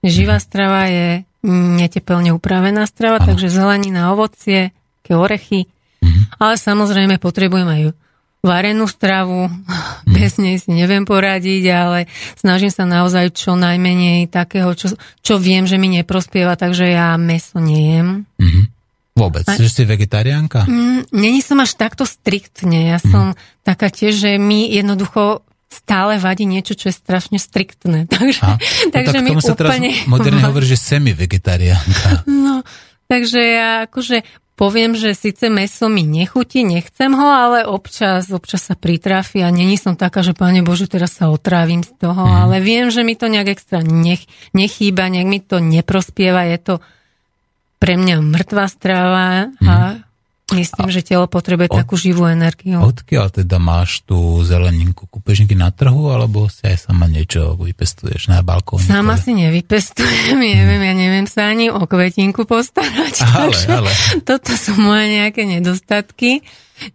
[0.02, 0.44] Živá mm.
[0.44, 3.28] strava je netepelne upravená strava, ano.
[3.34, 4.72] takže zelenina, ovocie,
[5.04, 5.68] ke orechy.
[6.00, 6.40] Mm.
[6.40, 7.82] Ale samozrejme potrebujem aj
[8.40, 10.16] varenú stravu, mm.
[10.16, 12.00] bez nej si neviem poradiť, ale
[12.40, 17.60] snažím sa naozaj čo najmenej takého, čo, čo viem, že mi neprospieva, takže ja meso
[17.60, 18.24] nejem.
[18.40, 18.72] Mm.
[19.20, 19.60] Vôbec, a...
[19.60, 20.64] že si vegetariánka?
[20.64, 22.96] Mm, není som až takto striktne.
[22.96, 23.68] Ja som mm.
[23.68, 28.08] taká tiež, že mi jednoducho stále vadí niečo, čo je strašne striktné.
[28.14, 29.92] Takže, a, no takže tak mi sa úplne...
[29.94, 32.26] teraz moderne hovorí, že semi-vegetariánka.
[32.26, 32.66] No,
[33.06, 34.26] takže ja akože
[34.60, 39.80] poviem, že síce meso mi nechutí, nechcem ho, ale občas, občas sa pritrafi a není
[39.80, 42.36] som taká, že páne Bože, teraz sa otrávim z toho, mm.
[42.44, 46.74] ale viem, že mi to nejak extra nech, nechýba, nejak mi to neprospieva, je to
[47.80, 50.54] pre mňa mŕtva stráva a mm.
[50.60, 52.84] myslím, a že telo potrebuje od, takú živú energiu.
[52.84, 55.08] Odkiaľ teda máš tú zeleninku?
[55.08, 58.84] Kúpeš na trhu, alebo si aj sama niečo vypestuješ na balkóne?
[58.84, 63.24] Sama si nevypestujem, neviem, ja neviem sa ani o kvetinku postarať.
[63.24, 63.92] Ale, ale.
[64.30, 66.44] Toto sú moje nejaké nedostatky.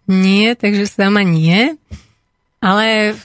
[0.05, 1.73] Nie, takže sama nie.
[2.61, 3.17] Ale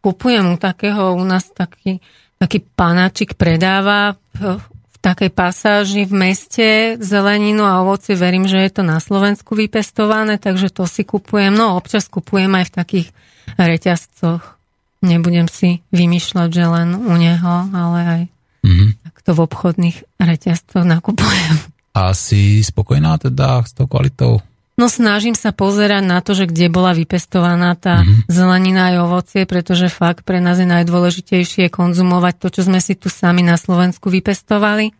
[0.00, 2.00] kupujem u takého, u nás taký,
[2.40, 4.16] taký panáčik predáva
[4.98, 6.68] takej pasáži v meste
[6.98, 11.54] zeleninu a ovoci verím, že je to na Slovensku vypestované, takže to si kupujem.
[11.54, 13.08] No občas kupujem aj v takých
[13.56, 14.58] reťazcoch.
[14.98, 18.22] nebudem si vymýšľať, že len u neho, ale aj
[18.66, 18.88] mm-hmm.
[19.06, 21.54] takto v obchodných reťazcoch nakupujem.
[21.94, 24.42] A si spokojná teda s tou kvalitou?
[24.78, 28.30] No snažím sa pozerať na to, že kde bola vypestovaná tá mm-hmm.
[28.30, 33.10] zelenina aj ovocie, pretože fakt pre nás je najdôležitejšie konzumovať to, čo sme si tu
[33.10, 34.94] sami na Slovensku vypestovali.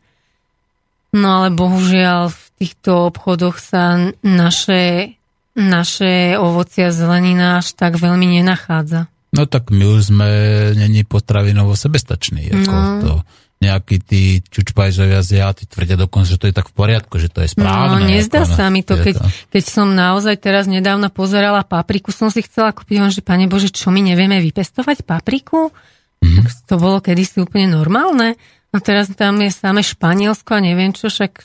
[1.15, 5.15] No ale bohužiaľ v týchto obchodoch sa naše,
[5.55, 9.07] naše ovocia a zelenina až tak veľmi nenachádza.
[9.31, 10.29] No tak my už sme
[10.75, 12.51] není potravinovo sebestační.
[12.51, 12.99] Ako no.
[12.99, 13.13] to
[13.59, 17.51] nejakí tí čučpajzovia Aziati tvrdia dokonca, že to je tak v poriadku, že to je
[17.51, 18.07] správne.
[18.07, 19.27] No, nezdá ako, sa mi to, keď, to.
[19.51, 23.91] keď som naozaj teraz nedávno pozerala papriku, som si chcela kúpiť, že pane Bože, čo
[23.91, 25.75] my nevieme vypestovať papriku?
[26.23, 26.39] Mm-hmm.
[26.39, 28.39] Tak to bolo kedysi úplne normálne.
[28.71, 31.43] A teraz tam je samé Španielsko a neviem čo, však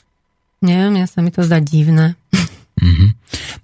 [0.62, 2.14] neviem, ja sa mi to zdá divné.
[2.78, 3.10] Mm-hmm.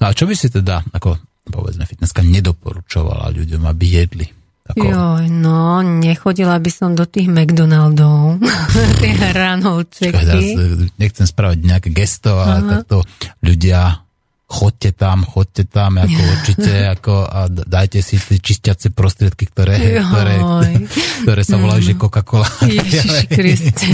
[0.03, 1.19] No a čo by si teda, ako
[1.51, 4.27] povedzme, fitnesska nedoporučovala ľuďom, aby jedli?
[4.71, 4.85] Ako...
[4.87, 8.39] Joj, no, nechodila by som do tých McDonaldov,
[9.03, 10.55] tie hranolčeky.
[10.95, 12.71] Nechcem spraviť nejaké gesto, ale Aha.
[12.79, 13.03] takto
[13.43, 14.07] ľudia
[14.51, 20.37] chodte tam, chodte tam, ako určite, ako a dajte si tie čistiace prostriedky, ktoré, ktoré,
[21.23, 22.51] ktoré sa volajú, že Coca-Cola.
[22.67, 23.87] Ježiš Kriste.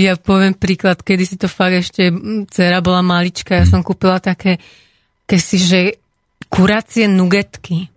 [0.00, 2.08] Ja poviem príklad, kedy si to fakt ešte,
[2.48, 4.56] dcera bola malička, ja som kúpila také,
[5.28, 5.80] keď si, že
[6.48, 7.91] kuracie nugetky.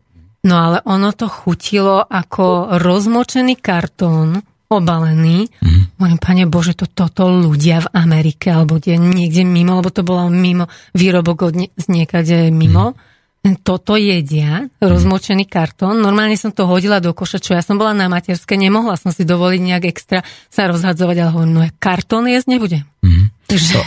[0.45, 5.49] No ale ono to chutilo ako rozmočený kartón, obalený.
[5.61, 5.97] Mm.
[5.97, 10.29] Hovorím, pane Bože, to toto ľudia v Amerike, alebo kde, niekde mimo, lebo to bolo
[10.29, 12.93] mimo, výrobok od nie, z niekade mimo.
[12.93, 13.13] Mm.
[13.61, 16.01] Toto jedia, rozmočený kartón.
[16.01, 19.21] Normálne som to hodila do koša, čo ja som bola na materskej, nemohla som si
[19.21, 22.83] dovoliť nejak extra sa rozhadzovať, ale hovorím, no kartón jesť nebudem.
[23.05, 23.14] Mm.
[23.55, 23.79] Takže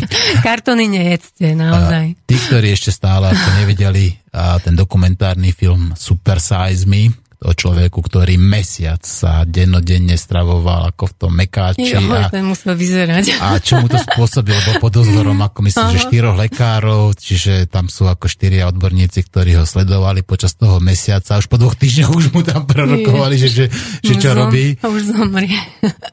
[0.46, 2.18] kartóny nejedzte, naozaj.
[2.18, 7.52] A tí, ktorí ešte stále ako nevideli a ten dokumentárny film Super Size Me, o
[7.52, 11.90] človeku, ktorý mesiac sa dennodenne stravoval ako v tom mekáči.
[11.90, 13.42] Jo, a, ten musel vyzerať.
[13.42, 14.58] A čo mu to spôsobilo?
[14.62, 15.94] Bol pod dozorom, ako myslím, Aha.
[15.94, 21.42] že štyroch lekárov, čiže tam sú ako štyria odborníci, ktorí ho sledovali počas toho mesiaca.
[21.42, 23.64] Už po dvoch týždňoch už mu tam prorokovali, že, že,
[24.00, 24.78] že čo Zom, robí.
[24.78, 25.58] A už zomrie.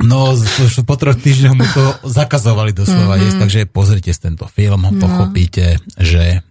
[0.01, 3.25] No, už po troch týždňoch mu to zakazovali doslova mm-hmm.
[3.29, 4.97] jesť, takže pozrite si tento film, no.
[4.97, 6.41] pochopíte, že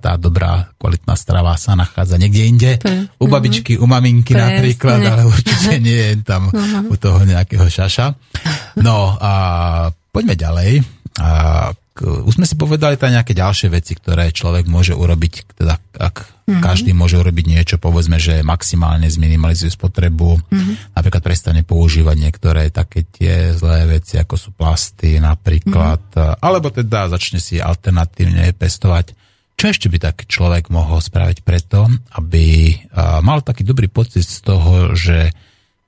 [0.00, 2.70] tá dobrá, kvalitná strava sa nachádza niekde inde.
[2.78, 4.46] Pre, u babičky, u maminky Presne.
[4.58, 6.92] napríklad, ale určite nie je tam uh-huh.
[6.92, 8.14] u toho nejakého šaša.
[8.80, 9.32] No a
[10.14, 10.84] poďme ďalej.
[11.20, 11.70] A,
[12.02, 16.64] už sme si povedali tam nejaké ďalšie veci, ktoré človek môže urobiť, teda ak uh-huh.
[16.64, 20.74] každý môže urobiť niečo, povedzme, že maximálne zminimalizuje spotrebu, uh-huh.
[20.96, 26.40] napríklad prestane používať niektoré také tie zlé veci, ako sú plasty napríklad, uh-huh.
[26.40, 29.12] alebo teda začne si alternatívne pestovať
[29.62, 31.86] čo ešte by taký človek mohol spraviť preto,
[32.18, 32.74] aby
[33.22, 35.30] mal taký dobrý pocit z toho, že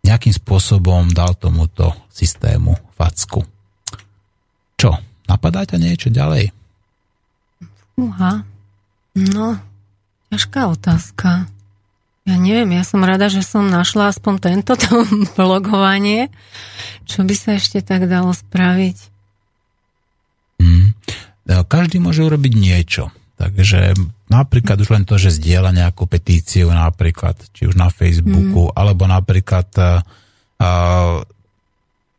[0.06, 3.42] nejakým spôsobom dal tomuto systému facku?
[4.78, 4.94] Čo?
[5.26, 6.54] Napadá ťa niečo ďalej?
[7.98, 8.46] Uha.
[9.18, 9.58] No,
[10.30, 11.50] ťažká otázka.
[12.30, 14.78] Ja neviem, ja som rada, že som našla aspoň tento
[15.34, 16.30] blogovanie.
[17.10, 18.98] Čo by sa ešte tak dalo spraviť?
[20.62, 20.94] Hmm.
[21.42, 23.10] Každý môže urobiť niečo.
[23.50, 23.96] Takže
[24.32, 28.74] napríklad už len to, že zdieľa nejakú petíciu napríklad, či už na Facebooku, mm.
[28.76, 31.20] alebo napríklad uh,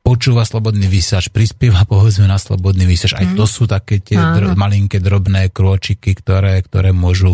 [0.05, 3.17] počúva slobodný vysač, prispieva povedzme na slobodný vysač.
[3.17, 3.33] Aj mm.
[3.33, 7.33] to sú také tie dro- malinké drobné krôčiky, ktoré, ktoré môžu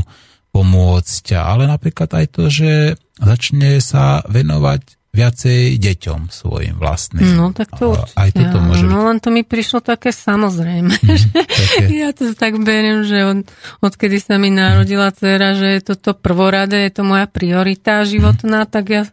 [0.56, 1.36] pomôcť.
[1.36, 7.36] Ale napríklad aj to, že začne sa venovať viacej deťom svojim vlastným.
[7.36, 8.16] No tak to určite.
[8.16, 10.96] Aj toto môže No len to mi prišlo také samozrejme.
[10.96, 11.84] Mm, také.
[12.08, 13.40] ja to tak beriem, že od,
[13.84, 18.70] odkedy sa mi narodila dcera, že je toto prvoradé, je to moja priorita životná, mm.
[18.72, 19.04] tak ja...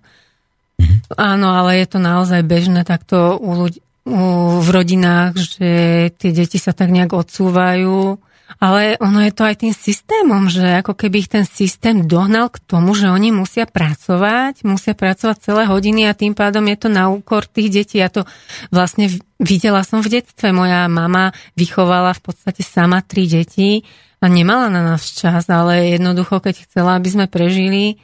[0.78, 1.02] Mm.
[1.18, 5.70] Áno, ale je to naozaj bežné takto u ľudí, u, v rodinách, že
[6.14, 8.22] tie deti sa tak nejak odsúvajú
[8.56, 12.56] ale ono je to aj tým systémom, že ako keby ich ten systém dohnal k
[12.64, 17.12] tomu, že oni musia pracovať, musia pracovať celé hodiny a tým pádom je to na
[17.12, 18.00] úkor tých detí.
[18.00, 18.24] Ja to
[18.72, 20.56] vlastne videla som v detstve.
[20.56, 23.84] Moja mama vychovala v podstate sama tri deti
[24.18, 28.00] a nemala na nás čas, ale jednoducho, keď chcela, aby sme prežili,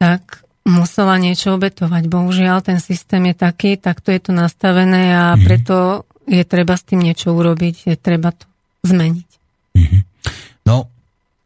[0.00, 2.10] tak musela niečo obetovať.
[2.10, 5.40] Bohužiaľ, ten systém je taký, takto je to nastavené a mhm.
[5.44, 5.76] preto
[6.26, 8.50] je treba s tým niečo urobiť, je treba to
[8.82, 9.35] zmeniť.
[9.76, 10.00] Mm-hmm.
[10.66, 10.88] No,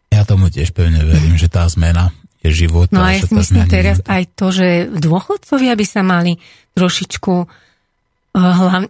[0.09, 2.89] ja tomu tiež pevne verím, že tá zmena je život.
[2.95, 6.41] No a ja si myslím teraz aj to, že dôchodcovia by sa mali
[6.73, 7.35] trošičku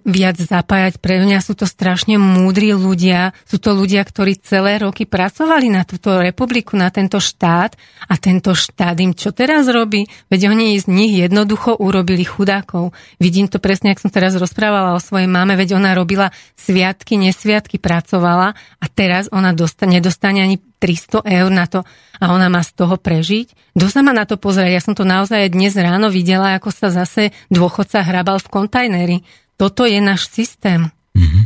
[0.04, 1.00] viac zapájať.
[1.00, 3.32] Pre mňa sú to strašne múdri ľudia.
[3.48, 7.72] Sú to ľudia, ktorí celé roky pracovali na túto republiku, na tento štát
[8.04, 10.04] a tento štát im čo teraz robí?
[10.28, 12.92] Veď oni z nich jednoducho urobili chudákov.
[13.16, 16.28] Vidím to presne, ak som teraz rozprávala o svojej mame, veď ona robila
[16.60, 21.84] sviatky, nesviatky, pracovala a teraz ona dostane, nedostane ani 300 eur na to
[22.16, 23.76] a ona má z toho prežiť.
[23.76, 24.72] Kto sa ma na to pozrieť?
[24.72, 29.18] Ja som to naozaj dnes ráno videla, ako sa zase dôchodca hrabal v kontajneri.
[29.60, 30.88] Toto je náš systém.
[31.12, 31.44] Mm-hmm.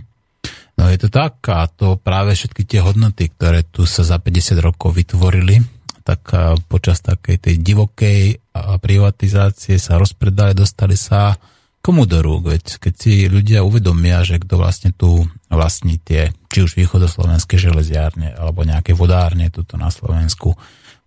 [0.78, 4.59] No je to tak a to práve všetky tie hodnoty, ktoré tu sa za 50
[4.62, 5.62] rokov vytvorili,
[6.06, 6.35] tak
[6.70, 8.20] počas takej tej divokej
[8.55, 11.35] privatizácie sa rozpredali, dostali sa
[11.85, 16.65] komu do rúk, veď keď si ľudia uvedomia, že kto vlastne tu vlastní tie, či
[16.65, 20.56] už východoslovenské železiárne, alebo nejaké vodárne tuto na Slovensku,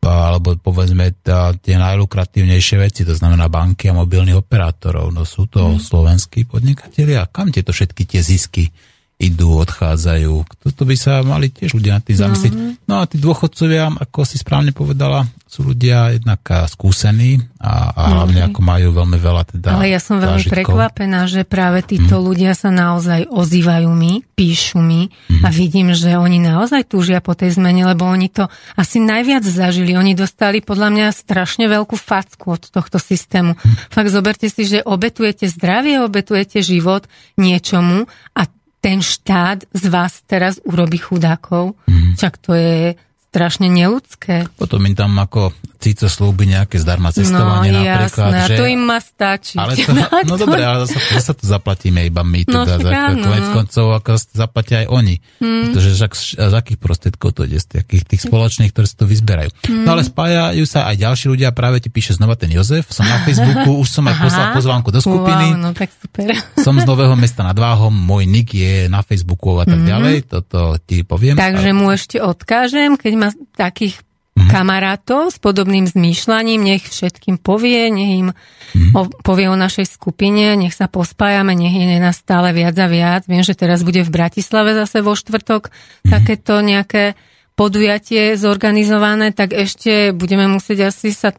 [0.06, 1.18] alebo povedzme
[1.66, 5.82] tie najlukratívnejšie veci, to znamená banky a mobilných operátorov, no sú to mm.
[5.82, 7.26] slovenskí podnikatelia.
[7.26, 8.70] Kam tieto všetky tie zisky
[9.18, 10.46] idú, odchádzajú.
[10.62, 12.54] Toto by sa mali tiež ľudia na tým zamyslieť.
[12.54, 12.86] Mm-hmm.
[12.86, 18.46] No a tí dôchodcovia, ako si správne povedala, sú ľudia jednak skúsení a, a hlavne
[18.46, 18.54] mm-hmm.
[18.54, 20.54] ako majú veľmi veľa teda Ale ja som veľmi zážitkov.
[20.54, 22.24] prekvapená, že práve títo mm.
[22.30, 25.42] ľudia sa naozaj ozývajú mi, píšu mi mm.
[25.42, 29.96] a vidím, že oni naozaj túžia po tej zmene, lebo oni to asi najviac zažili.
[29.98, 33.56] Oni dostali podľa mňa strašne veľkú facku od tohto systému.
[33.56, 33.76] Mm.
[33.88, 37.08] Fakt zoberte si, že obetujete zdravie, obetujete život
[37.40, 38.46] niečomu a
[38.88, 41.76] ten štát z vás teraz urobí chudákov.
[41.92, 42.16] Mm.
[42.16, 42.96] Však to je
[43.28, 44.48] strašne neludské.
[44.56, 48.32] Potom im tam ako Cico slúbi nejaké zdarma cestovanie no, napríklad.
[48.34, 48.56] Jasné, že...
[48.58, 49.58] to im má stačiť.
[49.62, 53.22] Ale to, no, no dobre, ale zase, zase to zaplatíme iba my, no, teda, no,
[53.22, 55.16] za, konec koncov ako zaplatia aj oni.
[55.38, 55.70] Hmm.
[55.70, 56.02] Pretože z,
[56.42, 59.50] z akých prostriedkov to ide, z takých tých spoločných, ktoré sa to vyzberajú.
[59.70, 59.86] Hmm.
[59.86, 63.22] No ale spájajú sa aj ďalší ľudia, práve ti píše znova ten Jozef, som na
[63.28, 65.54] Facebooku, už som aj poslal pozvánku do skupiny.
[65.54, 66.34] Wow, no tak super.
[66.66, 69.88] Som z Nového mesta nad Váhom, môj nick je na Facebooku a tak hmm.
[69.88, 71.38] ďalej, toto ti poviem.
[71.38, 74.07] Takže mu ešte odkážem, keď má takých
[74.38, 74.54] mm-hmm.
[74.54, 78.94] kamarátov s podobným zmýšľaním, nech všetkým povie, nech im mm-hmm.
[78.94, 83.26] o, povie o našej skupine, nech sa pospájame, nech je nás stále viac a viac.
[83.26, 86.12] Viem, že teraz bude v Bratislave zase vo štvrtok mm-hmm.
[86.14, 87.18] takéto nejaké
[87.58, 91.34] podujatie zorganizované, tak ešte budeme musieť asi sa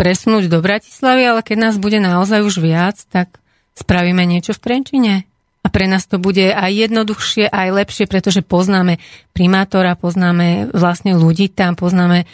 [0.00, 3.38] presnúť do Bratislavy, ale keď nás bude naozaj už viac, tak
[3.76, 5.14] spravíme niečo v Trenčine.
[5.62, 8.98] A pre nás to bude aj jednoduchšie, aj lepšie, pretože poznáme
[9.30, 12.26] primátora, poznáme vlastne ľudí tam, poznáme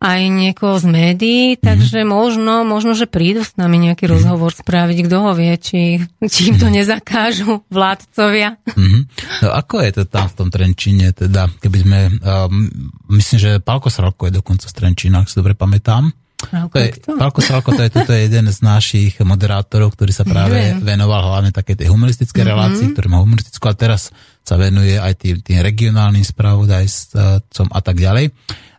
[0.00, 2.14] aj niekoho z médií, takže mm-hmm.
[2.16, 4.16] možno, možno, že prídu s nami nejaký mm-hmm.
[4.16, 6.74] rozhovor spraviť, kto ho vie, či, či im to mhm.
[6.80, 8.56] nezakážu vládcovia.
[8.64, 9.02] Mm-hmm.
[9.44, 12.72] No, ako je to tam v tom Trenčine, teda, keby sme, um,
[13.12, 16.08] myslím, že Pálko Sralko je dokonca z Trenčína, ak si dobre pamätám.
[16.48, 16.90] To je,
[17.44, 21.76] Salko, to je, toto je jeden z našich moderátorov, ktorý sa práve venoval hlavne také
[21.76, 22.52] tej humoristické mm-hmm.
[22.56, 24.08] relácii, ktorý má humoristickú a teraz
[24.40, 28.32] sa venuje aj tým, tým regionálnym spravodajcom a tak ďalej.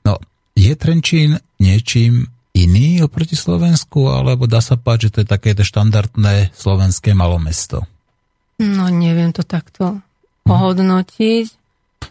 [0.04, 0.18] No,
[0.58, 6.52] je Trenčín niečím iný oproti Slovensku, alebo dá sa páť, že to je také štandardné
[6.52, 7.88] slovenské malomesto?
[8.60, 10.04] No, neviem to takto
[10.44, 11.48] pohodnotiť.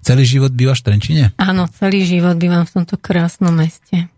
[0.01, 1.25] Celý život bývaš v Trenčine?
[1.37, 4.09] Áno, celý život bývam v tomto krásnom meste.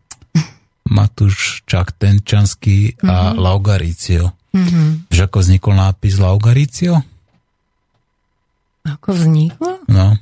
[0.93, 3.41] Matúš Čak Tenčanský a mm-hmm.
[3.41, 4.25] Laugaricio.
[4.53, 5.09] Mm-hmm.
[5.09, 7.01] Že ako vznikol nápis Laugaricio?
[8.85, 9.81] Ako vznikol?
[9.89, 10.13] No.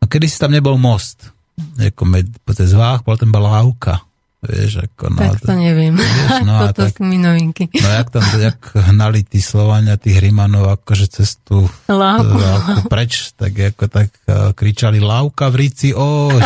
[0.00, 1.32] No kedy si tam nebol most.
[1.80, 4.04] Jako med, po cez Vách, bol tam bola Lauka.
[4.40, 5.92] Vieš, ako, no, tak to neviem.
[6.00, 7.68] Vieš, no, Toto tak, mi novinky.
[7.76, 12.40] No jak tam, jak hnali tí Slovania, tých Rimanov, akože cestu Lávku.
[12.40, 16.40] Ako preč, tak ako tak uh, kričali Lávka v Ríci, oj.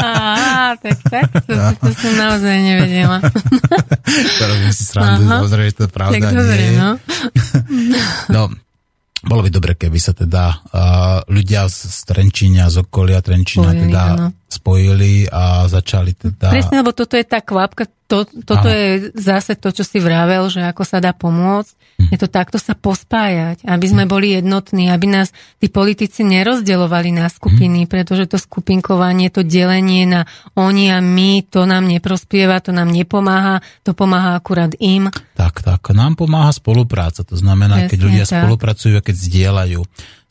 [0.00, 1.72] Á, tak tak, to, no.
[1.80, 3.24] to som naozaj nevedela.
[4.38, 6.16] to robím si srandu, samozrejme, že to je pravda.
[6.20, 6.88] Tak dobre, no.
[8.28, 8.42] no,
[9.20, 14.02] bolo by dobre, keby sa teda uh, ľudia z, Trenčíňa, z okolia Trenčíňa spojili, teda
[14.16, 14.26] ano.
[14.50, 16.50] Spojili a začali teda...
[16.50, 18.74] Presne, lebo toto je tá kvapka, to, toto ano.
[18.74, 21.78] je zase to, čo si vravel, že ako sa dá pomôcť.
[21.78, 22.08] Hm.
[22.10, 24.10] Je to takto sa pospájať, aby sme hm.
[24.10, 25.30] boli jednotní, aby nás
[25.62, 27.88] tí politici nerozdeľovali na skupiny, hm.
[27.88, 30.26] pretože to skupinkovanie, to delenie na
[30.58, 35.06] oni a my, to nám neprospieva, to nám nepomáha, to pomáha akurát im.
[35.38, 35.94] Tak, tak.
[35.94, 37.22] Nám pomáha spolupráca.
[37.22, 38.42] To znamená, Presne, keď ľudia tak.
[38.42, 39.80] spolupracujú a keď zdieľajú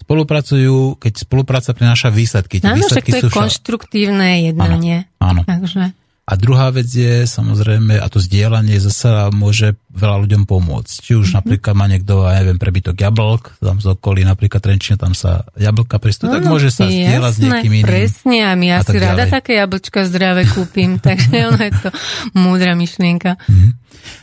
[0.10, 2.58] spolupracujú, keď spolupráca prináša výsledky.
[2.66, 5.06] Áno, však to je konštruktívne jednanie.
[5.22, 5.62] Áno, áno.
[5.62, 5.94] Takže.
[6.30, 10.94] A druhá vec je samozrejme, a to zdieľanie zase môže veľa ľuďom pomôcť.
[11.02, 11.38] Či už mm-hmm.
[11.42, 15.98] napríklad má niekto, ja neviem, prebytok jablk, tam z okolí napríklad Trenčina, tam sa jablka
[15.98, 17.86] pristú, no, tak môže sa zdieľať s niekým iným.
[17.86, 21.90] presne, a my ja si rada také jablčka zdravé kúpim, takže ono je to
[22.38, 23.34] múdra myšlienka.
[23.34, 23.72] Mm-hmm.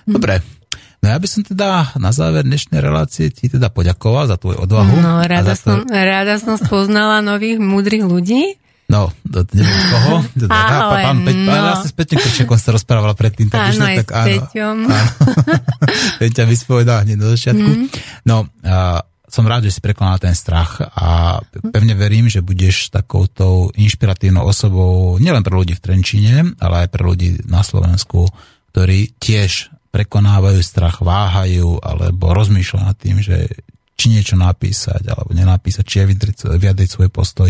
[0.07, 0.56] Dobre,
[1.07, 4.99] No ja by som teda na záver dnešnej relácie ti teda poďakoval za tvoju odvahu.
[4.99, 5.63] No, rada, to...
[5.63, 8.59] som, rada som spoznala nových múdrych ľudí.
[8.91, 10.27] No, to neviem koho.
[10.51, 11.51] Ale pán, Peť, no.
[11.55, 13.47] Ja si s Peťom Krčekom sa rozprávala predtým.
[13.55, 14.77] Tak áno, aj tak, s áno, Peťom.
[16.27, 17.71] Peťa vyspovedala hneď do začiatku.
[17.71, 17.87] Mm.
[18.27, 21.39] No, a som rád, že si prekonala ten strach a
[21.71, 27.03] pevne verím, že budeš takouto inšpiratívnou osobou nielen pre ľudí v Trenčine, ale aj pre
[27.07, 28.27] ľudí na Slovensku,
[28.75, 33.49] ktorí tiež prekonávajú strach, váhajú alebo rozmýšľajú nad tým, že
[33.97, 37.49] či niečo napísať alebo nenapísať, či vyjadriť, vyjadriť svoj postoj.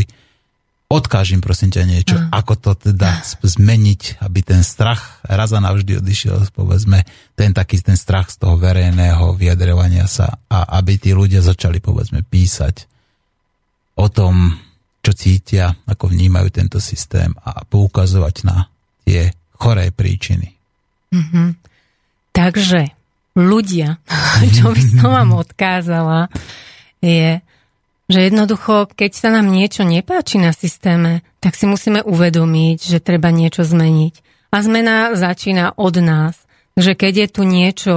[0.87, 2.31] Odkážim prosím ťa niečo, mm.
[2.31, 7.03] ako to teda zmeniť, aby ten strach raz a navždy odišiel, povedzme,
[7.35, 12.23] ten taký ten strach z toho verejného vyjadrovania sa a aby tí ľudia začali, povedzme,
[12.23, 12.87] písať
[13.99, 14.55] o tom,
[15.03, 18.71] čo cítia, ako vnímajú tento systém a poukazovať na
[19.03, 20.55] tie choré príčiny.
[21.11, 21.49] Mm-hmm.
[22.37, 22.93] Takže
[23.33, 23.97] ľudia,
[24.57, 26.29] čo by som vám odkázala,
[27.01, 27.41] je,
[28.13, 33.33] že jednoducho, keď sa nám niečo nepáči na systéme, tak si musíme uvedomiť, že treba
[33.33, 34.15] niečo zmeniť.
[34.53, 36.37] A zmena začína od nás.
[36.77, 37.95] Takže keď je tu niečo,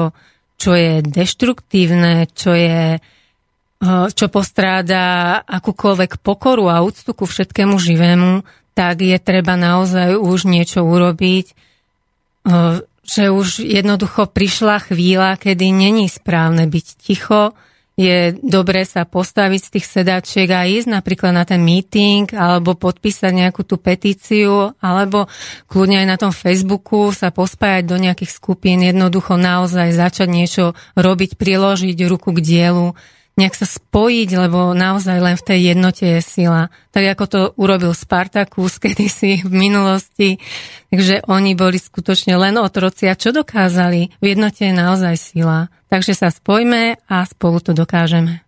[0.60, 8.44] čo je deštruktívne, čo je eh, čo postráda akúkoľvek pokoru a úctu ku všetkému živému,
[8.76, 16.06] tak je treba naozaj už niečo urobiť eh, že už jednoducho prišla chvíľa, kedy není
[16.06, 17.58] správne byť ticho,
[18.00, 23.28] je dobré sa postaviť z tých sedačiek a ísť napríklad na ten meeting alebo podpísať
[23.36, 25.28] nejakú tú petíciu alebo
[25.68, 31.36] kľudne aj na tom Facebooku sa pospájať do nejakých skupín, jednoducho naozaj začať niečo robiť,
[31.36, 32.96] priložiť ruku k dielu
[33.40, 36.68] nejak sa spojiť, lebo naozaj len v tej jednote je sila.
[36.92, 40.44] Tak ako to urobil Spartakus kedysi v minulosti.
[40.92, 43.08] Takže oni boli skutočne len otroci.
[43.08, 44.12] A čo dokázali?
[44.20, 45.72] V jednote je naozaj sila.
[45.88, 48.44] Takže sa spojme a spolu to dokážeme.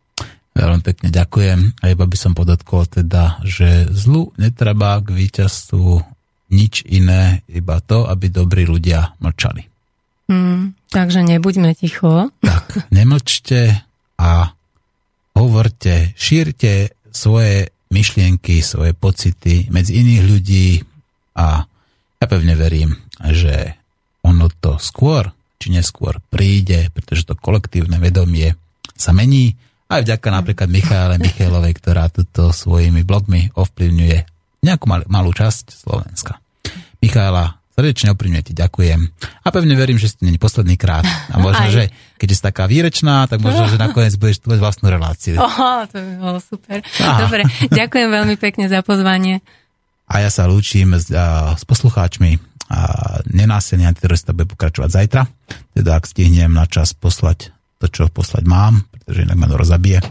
[0.51, 1.79] Veľmi pekne ďakujem.
[1.79, 6.03] A iba by som podotkol teda, že zlu netreba k víťazstvu
[6.51, 9.71] nič iné, iba to, aby dobrí ľudia mlčali.
[10.27, 12.27] Hmm, takže nebuďme ticho.
[12.43, 13.79] Tak, nemlčte
[14.19, 14.51] a
[15.35, 20.67] hovorte, šírte svoje myšlienky, svoje pocity medzi iných ľudí
[21.35, 21.65] a
[22.21, 22.95] ja pevne verím,
[23.31, 23.75] že
[24.23, 28.55] ono to skôr či neskôr príde, pretože to kolektívne vedomie
[28.97, 29.53] sa mení
[29.91, 34.17] aj vďaka napríklad Michále Michailovej, ktorá tuto svojimi blogmi ovplyvňuje
[34.63, 36.39] nejakú mal, malú časť Slovenska.
[37.03, 39.09] Michála, Srdečne oprímne ti ďakujem.
[39.41, 41.01] A pevne verím, že ste není posledný krát.
[41.33, 41.73] A možno, Aj.
[41.73, 41.89] že
[42.21, 45.41] keď je taká výrečná, tak možno, že nakoniec budeš tvojť vlastnú reláciu.
[45.41, 46.77] Oho, to by bolo super.
[46.85, 47.25] Aha.
[47.25, 47.41] Dobre,
[47.73, 49.41] ďakujem veľmi pekne za pozvanie.
[50.05, 52.37] A ja sa lúčim s, a, s poslucháčmi.
[52.69, 52.79] A
[53.25, 55.25] nenásilný antiterorista bude pokračovať zajtra.
[55.73, 57.49] Teda ak stihnem na čas poslať
[57.81, 60.05] to, čo poslať mám, pretože inak ma to rozabije.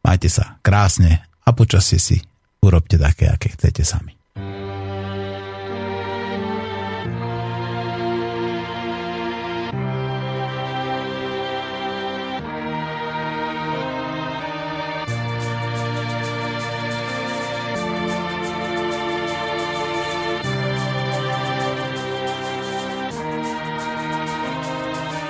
[0.00, 2.16] Majte sa krásne a počasie si
[2.64, 4.16] urobte také, aké chcete sami.